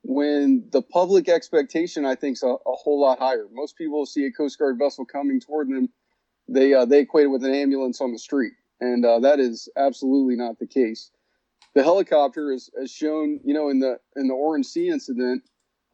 when 0.03 0.65
the 0.73 0.83
public 0.83 1.29
expectation 1.29 2.05
I 2.05 2.17
think 2.17 2.37
is 2.37 2.43
a, 2.43 2.49
a, 2.49 2.59
whole 2.67 3.01
lot 3.01 3.21
higher. 3.21 3.47
Most 3.53 3.77
people 3.77 4.05
see 4.05 4.27
a 4.27 4.33
Coast 4.33 4.59
Guard 4.59 4.79
vessel 4.79 5.05
coming 5.05 5.41
toward 5.41 5.69
them, 5.69 5.89
they 6.49 6.75
uh, 6.75 6.85
they 6.85 7.01
equate 7.01 7.27
it 7.27 7.29
with 7.29 7.45
an 7.45 7.55
ambulance 7.55 8.01
on 8.01 8.13
the 8.13 8.19
street, 8.19 8.53
and 8.81 9.05
uh, 9.05 9.21
that 9.21 9.41
is 9.41 9.69
absolutely 9.77 10.37
not 10.37 10.59
the 10.59 10.67
case. 10.67 11.11
The 11.75 11.83
helicopter, 11.83 12.53
is, 12.53 12.71
as 12.81 12.91
shown, 12.91 13.41
you 13.45 13.55
know, 13.55 13.69
in 13.69 13.79
the 13.79 13.99
in 14.17 14.29
the 14.29 14.35
Orange 14.35 14.67
Sea 14.67 14.89
incident, 14.89 15.43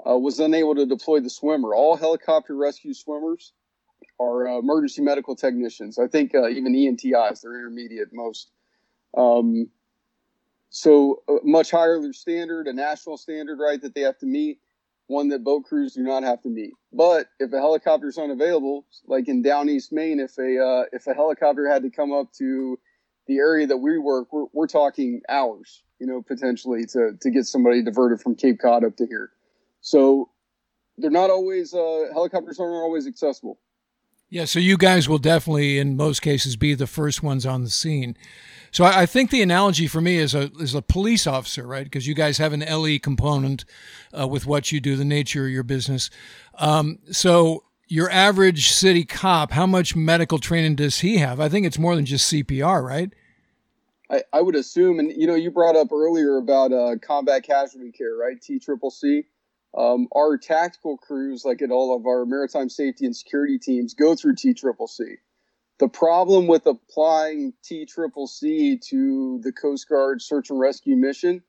uh, 0.09 0.18
was 0.18 0.40
unable 0.40 0.75
to 0.75 0.87
deploy 0.87 1.21
the 1.21 1.30
swimmer. 1.30 1.75
All 1.75 1.97
helicopter 1.97 2.57
rescue 2.57 2.95
swimmers 2.95 3.52
are 4.18 4.49
uh, 4.49 4.59
emergency 4.59 5.02
medical 5.02 5.37
technicians. 5.37 5.99
I 5.99 6.09
think 6.09 6.35
uh, 6.35 6.49
even 6.49 6.75
EMTIs, 6.75 7.42
they're 7.42 7.59
intermediate 7.59 8.09
most. 8.12 8.50
Um, 9.16 9.71
so 10.71 11.23
much 11.45 11.71
higher 11.71 12.01
standard, 12.13 12.67
a 12.67 12.73
national 12.73 13.17
standard, 13.17 13.59
right, 13.59 13.81
that 13.81 13.95
they 13.95 14.03
have 14.03 14.19
to 14.19 14.27
meet, 14.27 14.59
one 15.07 15.29
that 15.31 15.43
boat 15.43 15.65
crews 15.65 15.95
do 15.95 16.03
not 16.03 16.23
have 16.23 16.43
to 16.43 16.49
meet. 16.49 16.73
But 16.93 17.27
if 17.39 17.53
a 17.53 17.59
helicopter 17.59 18.09
is 18.09 18.19
unavailable, 18.19 18.85
like 19.07 19.29
in 19.29 19.43
down 19.43 19.69
East 19.69 19.93
Maine, 19.93 20.21
if 20.21 20.39
a 20.39 20.63
uh, 20.63 20.85
if 20.93 21.07
a 21.07 21.15
helicopter 21.15 21.69
had 21.69 21.83
to 21.83 21.91
come 21.91 22.13
up 22.13 22.33
to 22.35 22.79
the 23.27 23.39
area 23.39 23.67
that 23.67 23.77
we 23.79 23.99
work, 23.99 24.33
we're, 24.33 24.47
we're 24.53 24.67
talking 24.67 25.21
hours, 25.29 25.83
you 25.99 26.07
know, 26.07 26.23
potentially 26.23 26.85
to 26.87 27.13
to 27.21 27.31
get 27.31 27.47
somebody 27.47 27.83
diverted 27.83 28.21
from 28.21 28.35
Cape 28.35 28.59
Cod 28.61 28.85
up 28.85 28.97
to 28.97 29.07
here. 29.07 29.31
So 29.81 30.31
they're 30.99 31.11
not 31.11 31.31
always 31.31 31.73
uh, 31.73 32.07
helicopters 32.13 32.61
aren't 32.61 32.75
always 32.75 33.07
accessible. 33.07 33.59
Yeah, 34.30 34.44
so 34.44 34.58
you 34.58 34.76
guys 34.76 35.08
will 35.08 35.18
definitely, 35.18 35.78
in 35.78 35.97
most 35.97 36.20
cases, 36.20 36.56
be 36.56 36.75
the 36.75 36.87
first 36.87 37.23
ones 37.23 37.47
on 37.47 37.64
the 37.64 37.70
scene. 37.70 38.16
So 38.70 38.85
I, 38.85 39.06
think 39.06 39.30
the 39.30 39.40
analogy 39.40 39.87
for 39.87 40.02
me 40.02 40.18
is 40.18 40.35
a 40.35 40.50
is 40.61 40.75
a 40.75 40.82
police 40.82 41.26
officer, 41.26 41.66
right? 41.66 41.85
Because 41.85 42.06
you 42.06 42.14
guys 42.14 42.37
have 42.37 42.52
an 42.52 42.61
LE 42.61 42.99
component 42.99 43.64
uh, 44.18 44.28
with 44.28 44.47
what 44.47 44.70
you 44.70 44.80
do, 44.80 44.94
the 44.94 45.06
nature 45.06 45.47
of 45.47 45.50
your 45.50 45.62
business. 45.62 46.11
Um, 46.58 46.99
so 47.11 47.64
your 47.87 48.11
average 48.11 48.70
city 48.70 49.04
cop, 49.06 49.52
how 49.52 49.66
much 49.66 49.97
medical 49.97 50.38
training 50.38 50.76
does 50.76 51.00
he 51.00 51.16
have? 51.16 51.40
I 51.40 51.49
think 51.49 51.64
it's 51.64 51.78
more 51.78 51.97
than 51.97 52.04
just 52.04 52.30
CPR, 52.30 52.82
right? 52.85 53.11
I, 54.11 54.23
I 54.32 54.42
would 54.42 54.54
assume, 54.54 54.99
and 54.99 55.11
you 55.11 55.26
know, 55.26 55.35
you 55.35 55.50
brought 55.50 55.76
up 55.76 55.90
earlier 55.90 56.37
about 56.37 56.73
uh, 56.73 56.97
combat 57.00 57.44
casualty 57.44 57.92
care, 57.92 58.16
right? 58.16 58.40
T 58.40 58.58
triple 58.58 58.90
C. 58.90 59.25
Um, 59.77 60.09
our 60.17 60.39
tactical 60.39 60.97
crews, 60.97 61.45
like 61.45 61.63
at 61.63 61.71
all 61.71 61.95
of 61.95 62.07
our 62.07 62.25
maritime 62.25 62.69
safety 62.69 63.05
and 63.05 63.15
security 63.15 63.59
teams, 63.59 63.95
go 63.95 64.15
through 64.15 64.37
T 64.37 64.55
triple 64.55 64.87
C. 64.87 65.05
The 65.79 65.89
problem 65.89 66.47
with 66.47 66.67
applying 66.67 67.53
T 67.63 67.87
triple 67.87 68.27
C 68.27 68.79
to 68.89 69.41
the 69.43 69.53
Coast 69.53 69.89
Guard 69.89 70.21
search 70.23 70.51
and 70.51 70.59
rescue 70.59 70.97
mission 70.97 71.43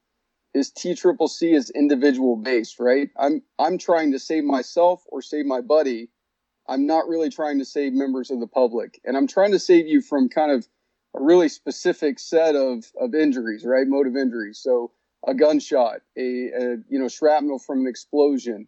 is 0.53 0.71
T 0.71 0.95
triple 0.95 1.27
C 1.27 1.53
is 1.53 1.69
individual 1.69 2.35
based, 2.35 2.79
right? 2.79 3.09
I'm 3.17 3.41
I'm 3.57 3.77
trying 3.77 4.11
to 4.11 4.19
save 4.19 4.43
myself 4.43 5.03
or 5.07 5.21
save 5.21 5.45
my 5.45 5.61
buddy. 5.61 6.09
I'm 6.67 6.85
not 6.85 7.07
really 7.07 7.29
trying 7.29 7.57
to 7.59 7.65
save 7.65 7.93
members 7.93 8.29
of 8.29 8.39
the 8.39 8.47
public, 8.47 8.99
and 9.03 9.17
I'm 9.17 9.27
trying 9.27 9.51
to 9.51 9.59
save 9.59 9.87
you 9.87 10.01
from 10.01 10.29
kind 10.29 10.51
of 10.51 10.67
a 11.15 11.23
really 11.23 11.49
specific 11.49 12.19
set 12.19 12.55
of 12.55 12.85
of 12.99 13.15
injuries, 13.15 13.65
right? 13.65 13.87
Motive 13.87 14.15
injuries. 14.15 14.59
So 14.59 14.91
a 15.27 15.33
gunshot, 15.33 16.01
a, 16.17 16.21
a 16.21 16.77
you 16.89 16.99
know 16.99 17.07
shrapnel 17.07 17.59
from 17.59 17.81
an 17.81 17.87
explosion. 17.87 18.67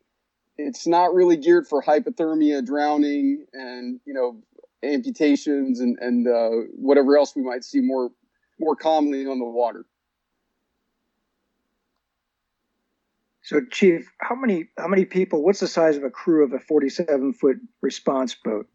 It's 0.58 0.86
not 0.86 1.14
really 1.14 1.38
geared 1.38 1.68
for 1.68 1.82
hypothermia, 1.82 2.66
drowning, 2.66 3.46
and 3.54 4.00
you 4.06 4.14
know 4.14 4.42
amputations 4.84 5.80
and 5.80 5.98
and 6.00 6.28
uh, 6.28 6.50
whatever 6.76 7.18
else 7.18 7.36
we 7.36 7.44
might 7.44 7.64
see 7.64 7.82
more 7.82 8.12
more 8.60 8.76
commonly 8.76 9.26
on 9.26 9.40
the 9.40 9.46
water. 9.46 9.86
So, 13.44 13.60
Chief, 13.72 14.10
how 14.20 14.36
many 14.36 14.70
how 14.78 14.88
many 14.88 15.06
people? 15.06 15.44
What's 15.44 15.60
the 15.60 15.68
size 15.68 15.98
of 15.98 16.04
a 16.04 16.10
crew 16.10 16.44
of 16.46 16.54
a 16.54 16.60
47 16.60 17.34
foot 17.34 17.58
response 17.82 18.36
boat? 18.36 18.68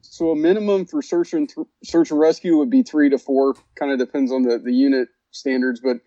So, 0.00 0.30
a 0.30 0.36
minimum 0.36 0.86
for 0.86 1.02
search 1.02 1.32
and 1.34 1.48
th- 1.48 1.66
search 1.82 2.10
and 2.10 2.18
rescue 2.18 2.56
would 2.56 2.70
be 2.70 2.82
three 2.82 3.10
to 3.10 3.18
four. 3.18 3.54
Kind 3.78 3.92
of 3.92 3.98
depends 3.98 4.32
on 4.32 4.42
the, 4.42 4.58
the 4.58 4.72
unit 4.72 5.08
standards, 5.32 5.80
but 5.80 5.98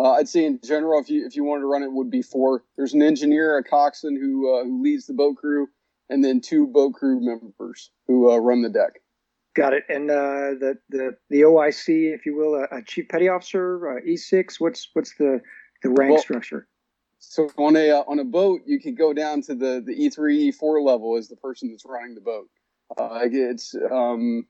uh, 0.00 0.12
I'd 0.12 0.28
say 0.28 0.44
in 0.44 0.60
general, 0.64 1.00
if 1.00 1.10
you 1.10 1.26
if 1.26 1.36
you 1.36 1.44
wanted 1.44 1.62
to 1.62 1.66
run 1.66 1.82
it, 1.82 1.92
would 1.92 2.10
be 2.10 2.22
four. 2.22 2.64
There's 2.76 2.94
an 2.94 3.02
engineer, 3.02 3.58
a 3.58 3.64
coxswain 3.64 4.16
who 4.16 4.54
uh, 4.54 4.64
who 4.64 4.82
leads 4.82 5.06
the 5.06 5.12
boat 5.12 5.36
crew, 5.36 5.68
and 6.08 6.24
then 6.24 6.40
two 6.40 6.66
boat 6.66 6.94
crew 6.94 7.20
members 7.20 7.90
who 8.06 8.30
uh, 8.30 8.36
run 8.36 8.62
the 8.62 8.68
deck. 8.68 9.00
Got 9.54 9.72
it. 9.74 9.84
And 9.88 10.10
uh, 10.10 10.54
the 10.58 10.78
the 10.88 11.16
the 11.28 11.42
OIC, 11.42 12.14
if 12.14 12.24
you 12.24 12.36
will, 12.36 12.66
a, 12.70 12.82
chief 12.82 13.08
petty 13.08 13.28
officer, 13.28 13.98
uh, 13.98 14.00
E6. 14.00 14.60
What's 14.60 14.88
what's 14.92 15.14
the 15.16 15.40
the 15.82 15.90
rank 15.90 16.12
well, 16.12 16.22
structure? 16.22 16.66
So 17.18 17.50
on 17.58 17.76
a 17.76 17.90
uh, 17.90 18.04
on 18.06 18.18
a 18.18 18.24
boat, 18.24 18.62
you 18.64 18.80
could 18.80 18.96
go 18.96 19.12
down 19.12 19.42
to 19.42 19.54
the 19.54 19.82
the 19.84 19.94
E3 19.94 20.52
E4 20.52 20.84
level 20.84 21.16
as 21.16 21.28
the 21.28 21.36
person 21.36 21.70
that's 21.70 21.84
running 21.84 22.14
the 22.14 22.20
boat. 22.20 22.48
it's 22.98 23.74
um, 23.90 24.46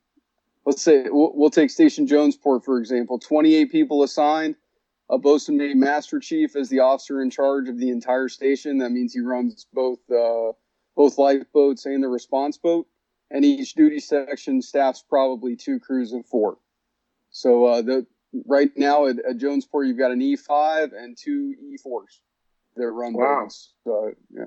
let's 0.64 0.82
say 0.82 1.06
we'll, 1.08 1.32
we'll 1.34 1.50
take 1.50 1.70
Station 1.70 2.06
Jonesport 2.06 2.64
for 2.64 2.78
example. 2.78 3.18
28 3.18 3.72
people 3.72 4.02
assigned 4.02 4.54
a 5.10 5.18
bosun 5.18 5.56
mate 5.56 5.76
master 5.76 6.20
chief 6.20 6.56
as 6.56 6.68
the 6.68 6.80
officer 6.80 7.20
in 7.20 7.30
charge 7.30 7.68
of 7.68 7.78
the 7.78 7.90
entire 7.90 8.28
station. 8.28 8.78
That 8.78 8.90
means 8.90 9.12
he 9.12 9.20
runs 9.20 9.66
both 9.72 9.98
uh, 10.10 10.52
both 10.96 11.18
lifeboats 11.18 11.84
and 11.84 12.02
the 12.02 12.08
response 12.08 12.56
boat. 12.56 12.86
And 13.32 13.44
each 13.44 13.74
duty 13.74 14.00
section 14.00 14.62
staffs 14.62 15.04
probably 15.08 15.54
two 15.56 15.78
crews 15.78 16.12
of 16.12 16.26
four. 16.26 16.58
So 17.30 17.66
uh, 17.66 17.82
the 17.82 18.06
right 18.46 18.70
now 18.76 19.06
at, 19.06 19.18
at, 19.18 19.36
Jonesport, 19.36 19.86
you've 19.86 19.98
got 19.98 20.10
an 20.10 20.20
E5 20.20 20.92
and 20.96 21.16
two 21.16 21.54
E4s 21.72 22.18
that 22.76 22.90
run 22.90 23.12
wow. 23.12 23.42
boats. 23.42 23.72
So, 23.84 24.12
yeah. 24.32 24.44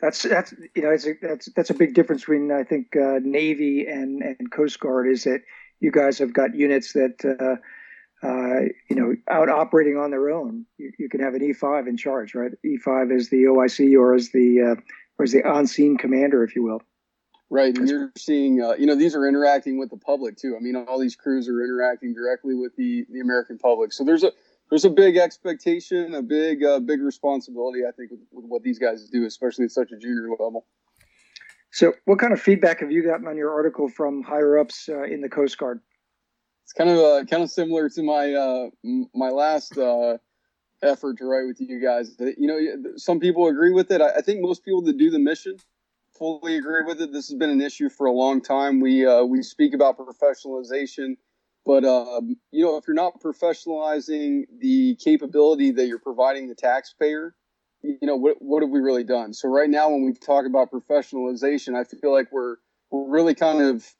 That's 0.00 0.22
that's 0.22 0.54
you 0.74 0.82
know 0.82 0.90
it's 0.90 1.06
a, 1.06 1.12
that's 1.20 1.48
that's 1.54 1.68
a 1.68 1.74
big 1.74 1.92
difference 1.92 2.22
between 2.22 2.50
I 2.50 2.64
think 2.64 2.96
uh, 2.96 3.20
Navy 3.22 3.86
and 3.86 4.22
and 4.22 4.50
Coast 4.50 4.80
Guard 4.80 5.06
is 5.06 5.24
that 5.24 5.42
you 5.78 5.90
guys 5.90 6.18
have 6.18 6.32
got 6.32 6.54
units 6.54 6.94
that 6.94 7.22
uh, 8.22 8.60
you 8.88 8.96
know, 8.96 9.14
out 9.28 9.48
operating 9.48 9.96
on 9.96 10.10
their 10.10 10.30
own, 10.30 10.66
you, 10.76 10.92
you, 10.98 11.08
can 11.08 11.20
have 11.20 11.34
an 11.34 11.40
E5 11.40 11.88
in 11.88 11.96
charge, 11.96 12.34
right? 12.34 12.52
E5 12.64 13.16
is 13.16 13.30
the 13.30 13.44
OIC 13.44 13.98
or 13.98 14.14
is 14.14 14.30
the 14.32 14.60
uh, 14.76 14.80
or 15.18 15.24
is 15.24 15.32
the 15.32 15.42
on-scene 15.44 15.96
commander, 15.96 16.44
if 16.44 16.54
you 16.54 16.62
will. 16.62 16.82
Right, 17.52 17.76
and 17.76 17.88
you're 17.88 18.12
seeing, 18.16 18.62
uh, 18.62 18.74
you 18.78 18.86
know, 18.86 18.94
these 18.94 19.16
are 19.16 19.26
interacting 19.26 19.78
with 19.78 19.90
the 19.90 19.96
public 19.96 20.36
too. 20.36 20.54
I 20.56 20.62
mean, 20.62 20.76
all 20.76 21.00
these 21.00 21.16
crews 21.16 21.48
are 21.48 21.64
interacting 21.64 22.14
directly 22.14 22.54
with 22.54 22.76
the 22.76 23.06
the 23.10 23.20
American 23.20 23.58
public. 23.58 23.92
So 23.92 24.04
there's 24.04 24.22
a 24.22 24.32
there's 24.68 24.84
a 24.84 24.90
big 24.90 25.16
expectation, 25.16 26.14
a 26.14 26.22
big 26.22 26.62
uh, 26.62 26.78
big 26.78 27.00
responsibility, 27.00 27.80
I 27.88 27.90
think, 27.90 28.12
with, 28.12 28.20
with 28.30 28.44
what 28.46 28.62
these 28.62 28.78
guys 28.78 29.08
do, 29.08 29.26
especially 29.26 29.64
at 29.64 29.72
such 29.72 29.90
a 29.92 29.96
junior 29.96 30.28
level. 30.30 30.66
So, 31.72 31.92
what 32.04 32.18
kind 32.18 32.32
of 32.32 32.40
feedback 32.40 32.80
have 32.80 32.90
you 32.90 33.04
gotten 33.04 33.26
on 33.26 33.36
your 33.36 33.52
article 33.52 33.88
from 33.88 34.22
higher 34.22 34.58
ups 34.58 34.88
uh, 34.88 35.02
in 35.02 35.20
the 35.20 35.28
Coast 35.28 35.56
Guard? 35.58 35.80
It's 36.70 36.78
kind 36.78 36.90
of 36.90 36.98
uh, 36.98 37.24
kind 37.24 37.42
of 37.42 37.50
similar 37.50 37.88
to 37.88 38.02
my 38.02 38.32
uh, 38.32 38.68
my 39.12 39.28
last 39.28 39.76
uh, 39.76 40.18
effort 40.84 41.18
to 41.18 41.24
write 41.24 41.46
with 41.48 41.60
you 41.60 41.80
guys. 41.80 42.14
You 42.20 42.46
know, 42.46 42.92
some 42.96 43.18
people 43.18 43.48
agree 43.48 43.72
with 43.72 43.90
it. 43.90 44.00
I, 44.00 44.10
I, 44.10 44.20
think 44.20 44.40
most 44.40 44.64
people 44.64 44.80
that 44.82 44.96
do 44.96 45.10
the 45.10 45.18
mission 45.18 45.56
fully 46.16 46.56
agree 46.56 46.84
with 46.84 47.00
it. 47.00 47.12
This 47.12 47.28
has 47.28 47.36
been 47.36 47.50
an 47.50 47.60
issue 47.60 47.88
for 47.88 48.06
a 48.06 48.12
long 48.12 48.40
time. 48.40 48.78
We 48.78 49.04
uh, 49.04 49.24
we 49.24 49.42
speak 49.42 49.74
about 49.74 49.98
professionalization, 49.98 51.16
but 51.66 51.84
um, 51.84 52.36
you 52.52 52.64
know, 52.64 52.76
if 52.76 52.84
you're 52.86 52.94
not 52.94 53.20
professionalizing 53.20 54.44
the 54.60 54.94
capability 55.04 55.72
that 55.72 55.88
you're 55.88 55.98
providing 55.98 56.48
the 56.48 56.54
taxpayer, 56.54 57.34
you 57.82 57.98
know, 58.02 58.14
what 58.14 58.36
what 58.40 58.62
have 58.62 58.70
we 58.70 58.78
really 58.78 59.04
done? 59.04 59.34
So 59.34 59.48
right 59.48 59.68
now, 59.68 59.90
when 59.90 60.04
we 60.04 60.12
talk 60.12 60.46
about 60.46 60.70
professionalization, 60.70 61.76
I 61.76 61.82
feel 61.82 62.12
like 62.12 62.30
we're 62.30 62.58
we're 62.92 63.10
really 63.10 63.34
kind 63.34 63.60
of 63.60 63.92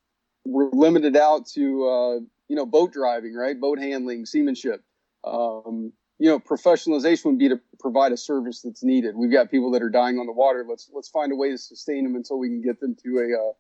we're 0.45 0.71
limited 0.71 1.17
out 1.17 1.47
to 1.55 1.89
uh, 1.89 2.21
you 2.51 2.57
know, 2.57 2.67
boat 2.67 2.93
driving, 2.93 3.33
right? 3.33 3.59
Boat 3.59 3.79
handling, 3.79 4.27
seamanship. 4.27 4.83
Um, 5.23 5.93
you 6.19 6.29
know, 6.29 6.41
professionalization 6.41 7.27
would 7.27 7.39
be 7.39 7.49
to 7.49 7.61
provide 7.79 8.11
a 8.11 8.17
service 8.17 8.63
that's 8.63 8.83
needed. 8.83 9.15
We've 9.17 9.31
got 9.31 9.53
people 9.53 9.71
that 9.71 9.83
are 9.83 9.89
dying 9.89 10.19
on 10.19 10.27
the 10.27 10.33
water. 10.33 10.67
Let's 10.69 10.91
let's 10.93 11.09
find 11.09 11.31
a 11.31 11.37
way 11.37 11.53
to 11.53 11.59
sustain 11.59 12.03
them 12.03 12.17
until 12.17 12.41
we 12.41 12.49
can 12.49 12.61
get 12.61 12.81
them 12.81 12.97
to 13.05 13.19
a 13.19 13.41
uh, 13.41 13.53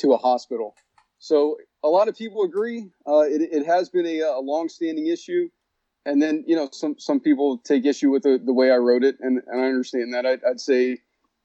to 0.00 0.14
a 0.14 0.16
hospital. 0.16 0.74
So 1.20 1.58
a 1.84 1.88
lot 1.88 2.08
of 2.08 2.18
people 2.18 2.42
agree. 2.42 2.90
Uh, 3.06 3.20
it, 3.20 3.40
it 3.40 3.66
has 3.66 3.88
been 3.88 4.04
a, 4.04 4.22
a 4.22 4.40
long-standing 4.40 5.06
issue, 5.06 5.48
and 6.04 6.20
then 6.20 6.42
you 6.44 6.56
know 6.56 6.68
some 6.72 6.96
some 6.98 7.20
people 7.20 7.58
take 7.58 7.86
issue 7.86 8.10
with 8.10 8.24
the, 8.24 8.40
the 8.44 8.52
way 8.52 8.72
I 8.72 8.78
wrote 8.78 9.04
it, 9.04 9.18
and, 9.20 9.40
and 9.46 9.60
I 9.60 9.66
understand 9.66 10.12
that. 10.12 10.26
I'd, 10.26 10.40
I'd 10.42 10.60
say 10.60 10.98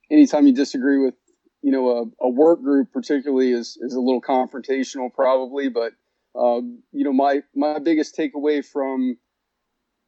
anytime 0.10 0.48
you 0.48 0.54
disagree 0.56 0.98
with 0.98 1.14
you 1.62 1.72
know, 1.72 1.90
a, 2.22 2.26
a, 2.26 2.30
work 2.30 2.62
group 2.62 2.92
particularly 2.94 3.52
is, 3.52 3.78
is 3.82 3.94
a 3.94 4.00
little 4.00 4.22
confrontational 4.22 5.14
probably, 5.14 5.68
but, 5.68 5.92
um, 6.36 6.82
you 6.92 7.04
know, 7.04 7.14
my, 7.14 7.42
my 7.56 7.80
biggest 7.80 8.18
takeaway 8.18 8.66
from 8.66 9.18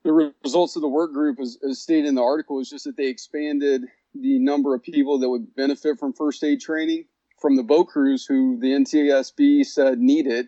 the 0.04 0.34
results 0.44 0.76
of 0.76 0.82
the 0.82 0.88
work 0.88 1.14
group, 1.14 1.40
as, 1.40 1.58
as 1.68 1.82
stated 1.82 2.08
in 2.08 2.16
the 2.16 2.24
article, 2.24 2.60
is 2.60 2.70
just 2.70 2.86
that 2.86 2.98
they 2.98 3.08
expanded 3.08 3.84
the 4.14 4.40
number 4.40 4.76
of 4.76 4.84
people 4.84 5.20
that 5.20 5.30
would 5.30 5.56
benefit 5.56 6.00
from 6.00 6.14
first 6.14 6.44
aid 6.44 6.60
training 6.60 7.06
from 7.40 7.56
the 7.56 7.64
boat 7.64 7.88
crews 7.88 8.26
who 8.26 8.58
the 8.60 8.68
NTSB 8.68 9.66
said 9.66 10.00
need 10.00 10.28
it 10.28 10.48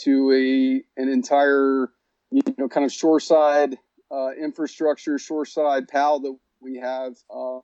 to 0.00 0.30
a 0.32 1.00
an 1.00 1.08
entire 1.08 1.90
you 2.30 2.42
know 2.58 2.68
kind 2.68 2.84
of 2.84 2.92
shoreside 2.92 3.78
uh, 4.10 4.30
infrastructure, 4.32 5.18
shoreside 5.18 5.88
PAL 5.88 6.20
that 6.20 6.36
we 6.60 6.76
have 6.76 7.16
um, 7.34 7.62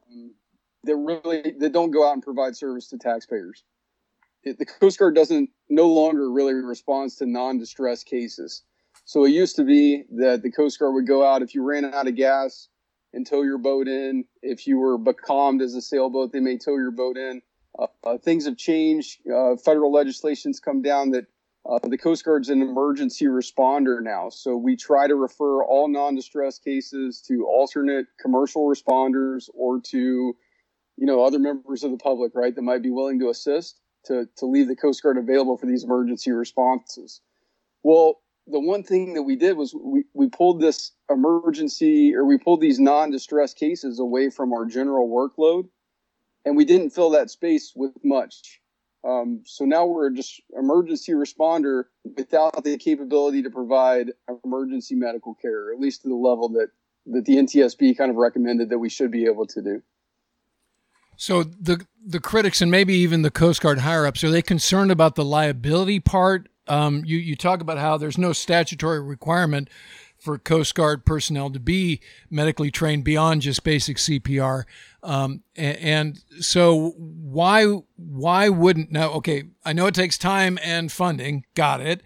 that 0.84 0.96
really 0.96 1.54
that 1.58 1.72
don't 1.72 1.90
go 1.90 2.08
out 2.08 2.14
and 2.14 2.22
provide 2.22 2.56
service 2.56 2.88
to 2.88 2.98
taxpayers. 2.98 3.62
The 4.44 4.66
Coast 4.66 4.98
Guard 4.98 5.14
doesn't 5.14 5.50
no 5.68 5.86
longer 5.86 6.30
really 6.30 6.54
responds 6.54 7.16
to 7.16 7.26
non-distress 7.26 8.02
cases. 8.02 8.62
So 9.04 9.24
it 9.24 9.30
used 9.30 9.56
to 9.56 9.64
be 9.64 10.04
that 10.16 10.42
the 10.42 10.50
Coast 10.50 10.78
Guard 10.78 10.94
would 10.94 11.06
go 11.06 11.24
out 11.24 11.42
if 11.42 11.54
you 11.54 11.62
ran 11.62 11.84
out 11.84 12.08
of 12.08 12.16
gas 12.16 12.68
and 13.12 13.26
tow 13.26 13.42
your 13.42 13.58
boat 13.58 13.88
in. 13.88 14.24
If 14.42 14.66
you 14.66 14.78
were 14.78 14.98
becalmed 14.98 15.62
as 15.62 15.74
a 15.74 15.82
sailboat, 15.82 16.32
they 16.32 16.40
may 16.40 16.58
tow 16.58 16.76
your 16.76 16.90
boat 16.90 17.16
in. 17.16 17.42
Uh, 17.78 17.86
uh, 18.04 18.18
things 18.18 18.44
have 18.46 18.56
changed. 18.56 19.20
Uh, 19.28 19.56
federal 19.56 19.92
legislation's 19.92 20.60
come 20.60 20.82
down 20.82 21.10
that 21.10 21.26
uh, 21.64 21.78
the 21.84 21.98
Coast 21.98 22.24
Guard's 22.24 22.48
an 22.48 22.62
emergency 22.62 23.26
responder 23.26 24.02
now. 24.02 24.28
So 24.28 24.56
we 24.56 24.76
try 24.76 25.06
to 25.06 25.14
refer 25.14 25.62
all 25.62 25.88
non-distress 25.88 26.58
cases 26.58 27.22
to 27.28 27.46
alternate 27.46 28.06
commercial 28.20 28.68
responders 28.68 29.48
or 29.54 29.80
to, 29.80 29.98
you 29.98 31.06
know, 31.06 31.24
other 31.24 31.38
members 31.38 31.84
of 31.84 31.92
the 31.92 31.96
public, 31.98 32.32
right, 32.34 32.54
that 32.54 32.62
might 32.62 32.82
be 32.82 32.90
willing 32.90 33.20
to 33.20 33.30
assist 33.30 33.80
to, 34.06 34.28
to 34.36 34.46
leave 34.46 34.68
the 34.68 34.76
Coast 34.76 35.02
Guard 35.02 35.18
available 35.18 35.56
for 35.56 35.66
these 35.66 35.84
emergency 35.84 36.32
responses. 36.32 37.20
Well, 37.82 38.20
the 38.46 38.60
one 38.60 38.82
thing 38.82 39.14
that 39.14 39.22
we 39.22 39.36
did 39.36 39.56
was 39.56 39.74
we, 39.74 40.04
we 40.14 40.28
pulled 40.28 40.60
this 40.60 40.92
emergency 41.08 42.14
or 42.14 42.24
we 42.24 42.38
pulled 42.38 42.60
these 42.60 42.80
non-distress 42.80 43.54
cases 43.54 44.00
away 44.00 44.30
from 44.30 44.52
our 44.52 44.64
general 44.66 45.08
workload 45.08 45.68
and 46.44 46.56
we 46.56 46.64
didn't 46.64 46.90
fill 46.90 47.10
that 47.10 47.30
space 47.30 47.72
with 47.76 47.92
much 48.02 48.60
um, 49.04 49.42
so 49.44 49.64
now 49.64 49.84
we're 49.86 50.10
just 50.10 50.40
emergency 50.56 51.12
responder 51.12 51.84
without 52.16 52.62
the 52.62 52.78
capability 52.78 53.42
to 53.42 53.50
provide 53.50 54.12
emergency 54.44 54.94
medical 54.94 55.34
care, 55.34 55.72
at 55.72 55.80
least 55.80 56.02
to 56.02 56.08
the 56.08 56.14
level 56.14 56.48
that, 56.50 56.68
that 57.06 57.24
the 57.24 57.36
NTSB 57.36 57.98
kind 57.98 58.10
of 58.10 58.16
recommended 58.16 58.70
that 58.70 58.78
we 58.78 58.88
should 58.88 59.10
be 59.10 59.24
able 59.24 59.46
to 59.48 59.60
do. 59.62 59.82
So 61.16 61.42
the 61.42 61.86
the 62.04 62.20
critics 62.20 62.60
and 62.60 62.70
maybe 62.70 62.94
even 62.94 63.22
the 63.22 63.30
Coast 63.30 63.60
Guard 63.60 63.78
higher 63.78 64.06
ups 64.06 64.24
are 64.24 64.30
they 64.30 64.42
concerned 64.42 64.90
about 64.90 65.14
the 65.14 65.24
liability 65.24 66.00
part? 66.00 66.48
Um, 66.66 67.04
you 67.04 67.18
you 67.18 67.36
talk 67.36 67.60
about 67.60 67.78
how 67.78 67.96
there's 67.96 68.18
no 68.18 68.32
statutory 68.32 69.00
requirement 69.00 69.68
for 70.22 70.38
Coast 70.38 70.74
Guard 70.74 71.04
personnel 71.04 71.50
to 71.50 71.58
be 71.58 72.00
medically 72.30 72.70
trained 72.70 73.02
beyond 73.02 73.42
just 73.42 73.64
basic 73.64 73.96
CPR. 73.96 74.64
Um, 75.02 75.42
and, 75.56 75.76
and, 75.78 76.24
so 76.40 76.90
why 76.96 77.64
why 77.96 78.48
wouldn't 78.48 78.92
now? 78.92 79.10
Okay, 79.14 79.44
I 79.64 79.72
know 79.72 79.86
it 79.86 79.94
takes 79.94 80.16
time 80.16 80.58
and 80.62 80.92
funding, 80.92 81.44
got 81.54 81.80
it, 81.80 82.02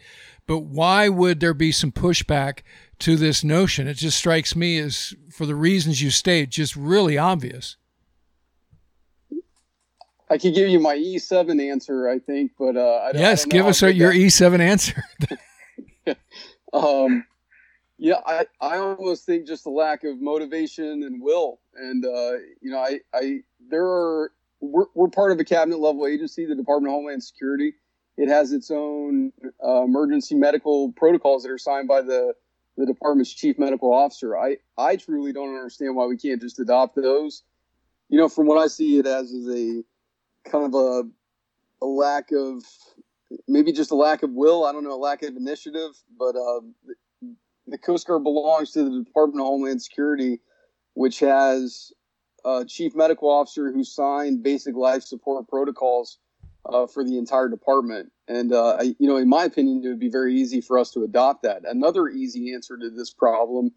but 0.46 0.60
why 0.60 1.08
would 1.08 1.40
there 1.40 1.54
be 1.54 1.73
some 1.73 1.92
pushback 1.92 2.60
to 3.00 3.16
this 3.16 3.45
notion? 3.45 3.86
It 3.86 3.99
just 3.99 4.16
strikes 4.16 4.56
me 4.56 4.78
as, 4.78 5.14
for 5.30 5.45
the 5.45 5.54
reasons 5.54 6.00
you 6.00 6.10
state, 6.10 6.50
just 6.50 6.75
really 6.75 7.19
obvious. 7.19 7.76
I 10.28 10.39
could 10.39 10.54
give 10.54 10.69
you 10.69 10.80
my 10.80 10.97
E7 10.97 11.60
answer, 11.71 12.08
I 12.08 12.19
think, 12.19 12.52
but 12.58 12.76
uh, 12.76 12.80
I 12.80 13.10
yes, 13.15 13.45
give 13.45 13.67
us 13.67 13.82
your 13.82 14.12
E7 14.12 14.58
answer. 14.58 15.04
um, 16.73 17.25
yeah, 17.99 18.21
I, 18.26 18.47
I 18.60 18.78
almost 18.78 19.25
think 19.25 19.47
just 19.47 19.67
a 19.67 19.71
lack 19.71 20.04
of 20.04 20.21
motivation 20.21 21.04
and 21.04 21.23
will. 21.23 21.60
And, 21.76 22.04
uh, 22.04 22.32
you 22.60 22.71
know, 22.71 22.78
I, 22.78 23.00
I, 23.15 23.41
there 23.71 23.86
are, 23.86 24.32
we're, 24.60 24.86
we're 24.95 25.08
part 25.08 25.32
of 25.32 25.39
a 25.39 25.45
cabinet 25.45 25.78
level 25.78 26.06
agency, 26.06 26.45
the 26.45 26.54
Department 26.54 26.93
of 26.93 26.97
Homeland 26.97 27.23
Security. 27.23 27.75
It 28.17 28.28
has 28.28 28.52
its 28.52 28.71
own 28.71 29.32
uh, 29.65 29.82
emergency 29.82 30.34
medical 30.34 30.93
protocols 30.93 31.43
that 31.45 31.52
are 31.52 31.58
signed 31.58 31.86
by 31.86 32.02
the, 32.02 32.34
the 32.76 32.86
department's 32.86 33.32
chief 33.32 33.58
medical 33.58 33.93
officer. 33.93 34.36
I, 34.36 34.56
I 34.76 34.97
truly 34.97 35.32
don't 35.32 35.54
understand 35.54 35.95
why 35.95 36.06
we 36.06 36.17
can't 36.17 36.41
just 36.41 36.58
adopt 36.58 36.97
those. 36.97 37.43
You 38.08 38.19
know, 38.19 38.28
from 38.28 38.47
what 38.47 38.58
I 38.58 38.67
see 38.67 38.99
it 38.99 39.06
as 39.06 39.30
is 39.30 39.49
a 39.49 39.84
kind 40.50 40.65
of 40.65 40.75
a, 40.75 41.02
a 41.85 41.87
lack 41.87 42.32
of 42.32 42.63
maybe 43.49 43.73
just 43.73 43.91
a 43.91 43.97
lack 43.97 44.23
of 44.23 44.30
will. 44.30 44.65
I 44.65 44.73
don't 44.73 44.85
know, 44.85 44.95
a 44.95 44.97
lack 44.97 45.23
of 45.23 45.37
initiative, 45.37 45.91
but 46.19 46.37
uh, 46.37 46.61
the 47.67 47.78
Coast 47.78 48.06
Guard 48.06 48.23
belongs 48.23 48.73
to 48.73 48.85
the 48.85 49.04
Department 49.04 49.41
of 49.41 49.47
Homeland 49.47 49.82
Security, 49.82 50.41
which 50.95 51.21
has 51.21 51.93
a 52.45 52.65
chief 52.65 52.95
medical 52.95 53.28
officer 53.28 53.73
who 53.73 53.82
signed 53.82 54.43
basic 54.43 54.76
life 54.76 55.02
support 55.02 55.49
protocols 55.49 56.19
uh, 56.65 56.87
for 56.87 57.04
the 57.04 57.19
entire 57.19 57.49
department. 57.49 58.13
And 58.28 58.52
uh, 58.52 58.76
I, 58.80 58.82
you 58.99 59.09
know, 59.09 59.17
in 59.17 59.28
my 59.28 59.45
opinion, 59.45 59.82
it 59.85 59.89
would 59.89 59.99
be 59.99 60.09
very 60.09 60.35
easy 60.35 60.61
for 60.61 60.78
us 60.78 60.93
to 60.93 61.02
adopt 61.02 61.43
that. 61.43 61.63
Another 61.65 62.09
easy 62.09 62.54
answer 62.54 62.76
to 62.76 62.91
this 62.91 63.13
problem 63.13 63.73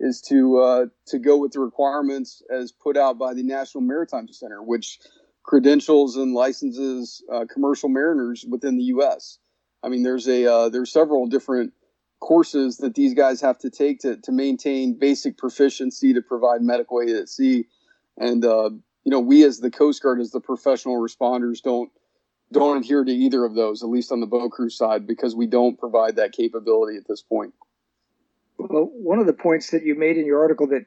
is 0.00 0.20
to 0.22 0.58
uh, 0.58 0.86
to 1.06 1.18
go 1.18 1.36
with 1.36 1.52
the 1.52 1.60
requirements 1.60 2.42
as 2.50 2.72
put 2.72 2.96
out 2.96 3.18
by 3.18 3.32
the 3.34 3.42
National 3.42 3.82
Maritime 3.82 4.28
Center, 4.28 4.62
which 4.62 4.98
credentials 5.44 6.16
and 6.16 6.34
licenses 6.34 7.22
uh, 7.32 7.44
commercial 7.52 7.88
mariners 7.88 8.44
within 8.48 8.76
the 8.76 8.84
U.S. 8.84 9.38
I 9.82 9.88
mean, 9.88 10.02
there's 10.02 10.26
a 10.26 10.52
uh, 10.52 10.68
there's 10.70 10.90
several 10.90 11.26
different 11.26 11.72
courses 12.18 12.78
that 12.78 12.94
these 12.94 13.14
guys 13.14 13.42
have 13.42 13.58
to 13.58 13.70
take 13.70 14.00
to, 14.00 14.16
to 14.16 14.32
maintain 14.32 14.98
basic 14.98 15.36
proficiency 15.36 16.14
to 16.14 16.22
provide 16.22 16.62
medical 16.62 17.02
aid 17.02 17.14
at 17.14 17.28
sea. 17.28 17.66
And, 18.16 18.44
uh, 18.44 18.70
you 19.04 19.10
know, 19.10 19.20
we 19.20 19.44
as 19.44 19.58
the 19.60 19.70
Coast 19.70 20.02
Guard, 20.02 20.20
as 20.20 20.30
the 20.30 20.40
professional 20.40 20.96
responders, 20.96 21.60
don't 21.62 21.90
don't 22.52 22.78
adhere 22.78 23.04
to 23.04 23.10
either 23.10 23.44
of 23.44 23.54
those, 23.54 23.82
at 23.82 23.88
least 23.88 24.12
on 24.12 24.20
the 24.20 24.26
boat 24.26 24.52
crew 24.52 24.70
side, 24.70 25.06
because 25.06 25.34
we 25.34 25.46
don't 25.46 25.78
provide 25.78 26.16
that 26.16 26.32
capability 26.32 26.96
at 26.96 27.06
this 27.08 27.20
point. 27.20 27.52
Well, 28.58 28.88
one 28.92 29.18
of 29.18 29.26
the 29.26 29.32
points 29.32 29.70
that 29.70 29.84
you 29.84 29.96
made 29.96 30.16
in 30.16 30.24
your 30.24 30.40
article 30.40 30.68
that 30.68 30.86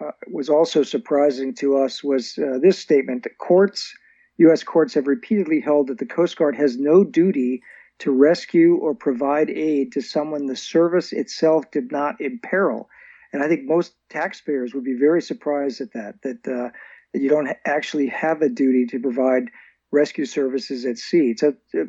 uh, 0.00 0.12
was 0.30 0.48
also 0.48 0.82
surprising 0.82 1.54
to 1.54 1.78
us 1.78 2.02
was 2.04 2.38
uh, 2.38 2.58
this 2.60 2.78
statement: 2.78 3.24
that 3.24 3.38
courts, 3.38 3.94
U.S. 4.38 4.62
courts 4.62 4.94
have 4.94 5.06
repeatedly 5.06 5.60
held 5.60 5.88
that 5.88 5.98
the 5.98 6.06
Coast 6.06 6.36
Guard 6.36 6.56
has 6.56 6.78
no 6.78 7.04
duty 7.04 7.62
to 7.98 8.12
rescue 8.12 8.76
or 8.76 8.94
provide 8.94 9.50
aid 9.50 9.92
to 9.92 10.00
someone 10.00 10.46
the 10.46 10.56
service 10.56 11.12
itself 11.12 11.70
did 11.70 11.90
not 11.90 12.20
imperil. 12.20 12.88
And 13.32 13.42
I 13.42 13.48
think 13.48 13.64
most 13.64 13.94
taxpayers 14.08 14.72
would 14.74 14.84
be 14.84 14.94
very 14.94 15.20
surprised 15.20 15.80
at 15.80 15.92
that, 15.92 16.22
that, 16.22 16.48
uh, 16.48 16.70
that 17.12 17.20
you 17.20 17.28
don't 17.28 17.50
actually 17.66 18.06
have 18.08 18.40
a 18.40 18.48
duty 18.48 18.86
to 18.86 19.00
provide 19.00 19.50
rescue 19.90 20.24
services 20.24 20.84
at 20.84 20.98
sea. 20.98 21.34
So, 21.36 21.54
uh, 21.78 21.84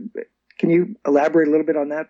can 0.58 0.70
you 0.70 0.96
elaborate 1.06 1.48
a 1.48 1.52
little 1.52 1.66
bit 1.66 1.78
on 1.78 1.90
that? 1.90 2.08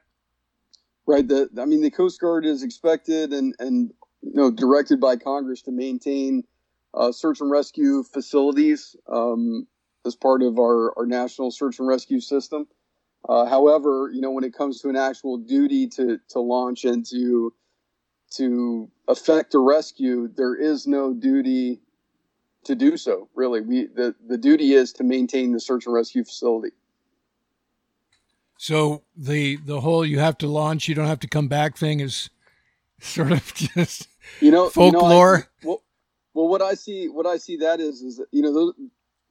Right. 1.05 1.27
The, 1.27 1.49
I 1.59 1.65
mean, 1.65 1.81
the 1.81 1.91
Coast 1.91 2.19
Guard 2.19 2.45
is 2.45 2.63
expected 2.63 3.33
and, 3.33 3.55
and 3.59 3.91
you 4.21 4.33
know, 4.33 4.51
directed 4.51 4.99
by 4.99 5.15
Congress 5.15 5.61
to 5.63 5.71
maintain 5.71 6.43
uh, 6.93 7.11
search 7.11 7.41
and 7.41 7.51
rescue 7.51 8.03
facilities 8.03 8.95
um, 9.07 9.67
as 10.05 10.15
part 10.15 10.41
of 10.41 10.59
our, 10.59 10.97
our 10.97 11.05
national 11.05 11.51
search 11.51 11.79
and 11.79 11.87
rescue 11.87 12.19
system. 12.19 12.67
Uh, 13.27 13.45
however, 13.45 14.09
you 14.13 14.21
know, 14.21 14.31
when 14.31 14.43
it 14.43 14.53
comes 14.53 14.81
to 14.81 14.89
an 14.89 14.95
actual 14.95 15.37
duty 15.37 15.87
to, 15.87 16.19
to 16.29 16.39
launch 16.39 16.85
and 16.85 17.05
to, 17.05 17.53
to 18.31 18.89
effect 19.07 19.53
a 19.53 19.59
rescue, 19.59 20.29
there 20.35 20.55
is 20.55 20.87
no 20.87 21.13
duty 21.13 21.81
to 22.65 22.75
do 22.75 22.97
so. 22.97 23.29
Really, 23.35 23.61
we 23.61 23.87
the, 23.87 24.15
the 24.27 24.37
duty 24.37 24.73
is 24.73 24.93
to 24.93 25.03
maintain 25.03 25.51
the 25.53 25.59
search 25.59 25.85
and 25.85 25.95
rescue 25.95 26.23
facility. 26.23 26.73
So 28.57 29.03
the 29.15 29.57
the 29.57 29.81
whole 29.81 30.05
you 30.05 30.19
have 30.19 30.37
to 30.39 30.47
launch, 30.47 30.87
you 30.87 30.95
don't 30.95 31.07
have 31.07 31.19
to 31.21 31.27
come 31.27 31.47
back 31.47 31.77
thing 31.77 31.99
is 31.99 32.29
sort 33.01 33.31
of 33.31 33.53
just 33.53 34.07
you 34.41 34.51
know 34.51 34.69
folklore. 34.69 35.49
You 35.61 35.67
know, 35.69 35.73
I, 35.73 35.75
well, 35.75 35.83
well, 36.33 36.47
what 36.47 36.61
I 36.61 36.75
see, 36.75 37.07
what 37.07 37.25
I 37.25 37.37
see 37.37 37.57
that 37.57 37.79
is, 37.79 38.01
is 38.01 38.21
you 38.31 38.41
know, 38.41 38.53
those, 38.53 38.73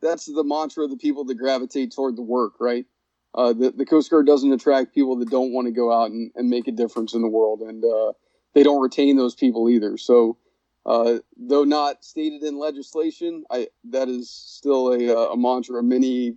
that's 0.03 0.27
the 0.27 0.45
mantra 0.45 0.85
of 0.85 0.91
the 0.91 0.97
people 0.97 1.25
that 1.25 1.37
gravitate 1.37 1.95
toward 1.95 2.17
the 2.17 2.23
work, 2.23 2.55
right? 2.61 2.87
uh, 3.35 3.53
the, 3.53 3.71
the 3.71 3.87
Coast 3.87 4.11
Guard 4.11 4.27
doesn't 4.27 4.53
attract 4.53 4.95
people 4.95 5.17
that 5.17 5.31
don't 5.31 5.53
want 5.53 5.67
to 5.67 5.73
go 5.73 5.93
out 5.93 6.11
and, 6.11 6.31
and 6.35 6.49
make 6.49 6.67
a 6.69 6.73
difference 6.73 7.15
in 7.15 7.23
the 7.23 7.29
world, 7.29 7.61
and 7.61 7.85
uh, 7.85 8.13
they 8.55 8.63
don't 8.63 8.83
retain 8.83 9.17
those 9.17 9.35
people 9.35 9.69
either. 9.69 9.97
So, 9.97 10.39
uh, 10.87 11.19
though 11.37 11.65
not 11.65 12.05
stated 12.05 12.43
in 12.43 12.59
legislation, 12.59 13.45
I 13.51 13.69
that 13.91 14.09
is 14.09 14.31
still 14.31 14.93
a, 14.93 15.15
uh, 15.15 15.33
a 15.33 15.37
mantra 15.37 15.83
many 15.83 16.37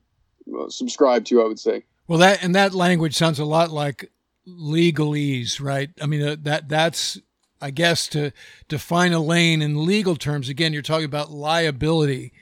uh, 0.59 0.69
subscribe 0.69 1.25
to. 1.25 1.41
I 1.41 1.47
would 1.47 1.59
say. 1.59 1.83
Well, 2.07 2.19
that 2.19 2.43
and 2.43 2.53
that 2.55 2.73
language 2.73 3.15
sounds 3.15 3.39
a 3.39 3.45
lot 3.45 3.71
like 3.71 4.11
legalese, 4.51 5.61
right? 5.61 5.89
I 6.01 6.05
mean, 6.05 6.21
uh, 6.21 6.35
that 6.41 6.69
that's 6.69 7.19
I 7.61 7.71
guess 7.71 8.07
to 8.09 8.31
define 8.67 9.13
a 9.13 9.19
lane 9.19 9.61
in 9.61 9.85
legal 9.85 10.15
terms. 10.15 10.49
Again, 10.49 10.73
you're 10.73 10.81
talking 10.81 11.05
about 11.05 11.31
liability, 11.31 12.33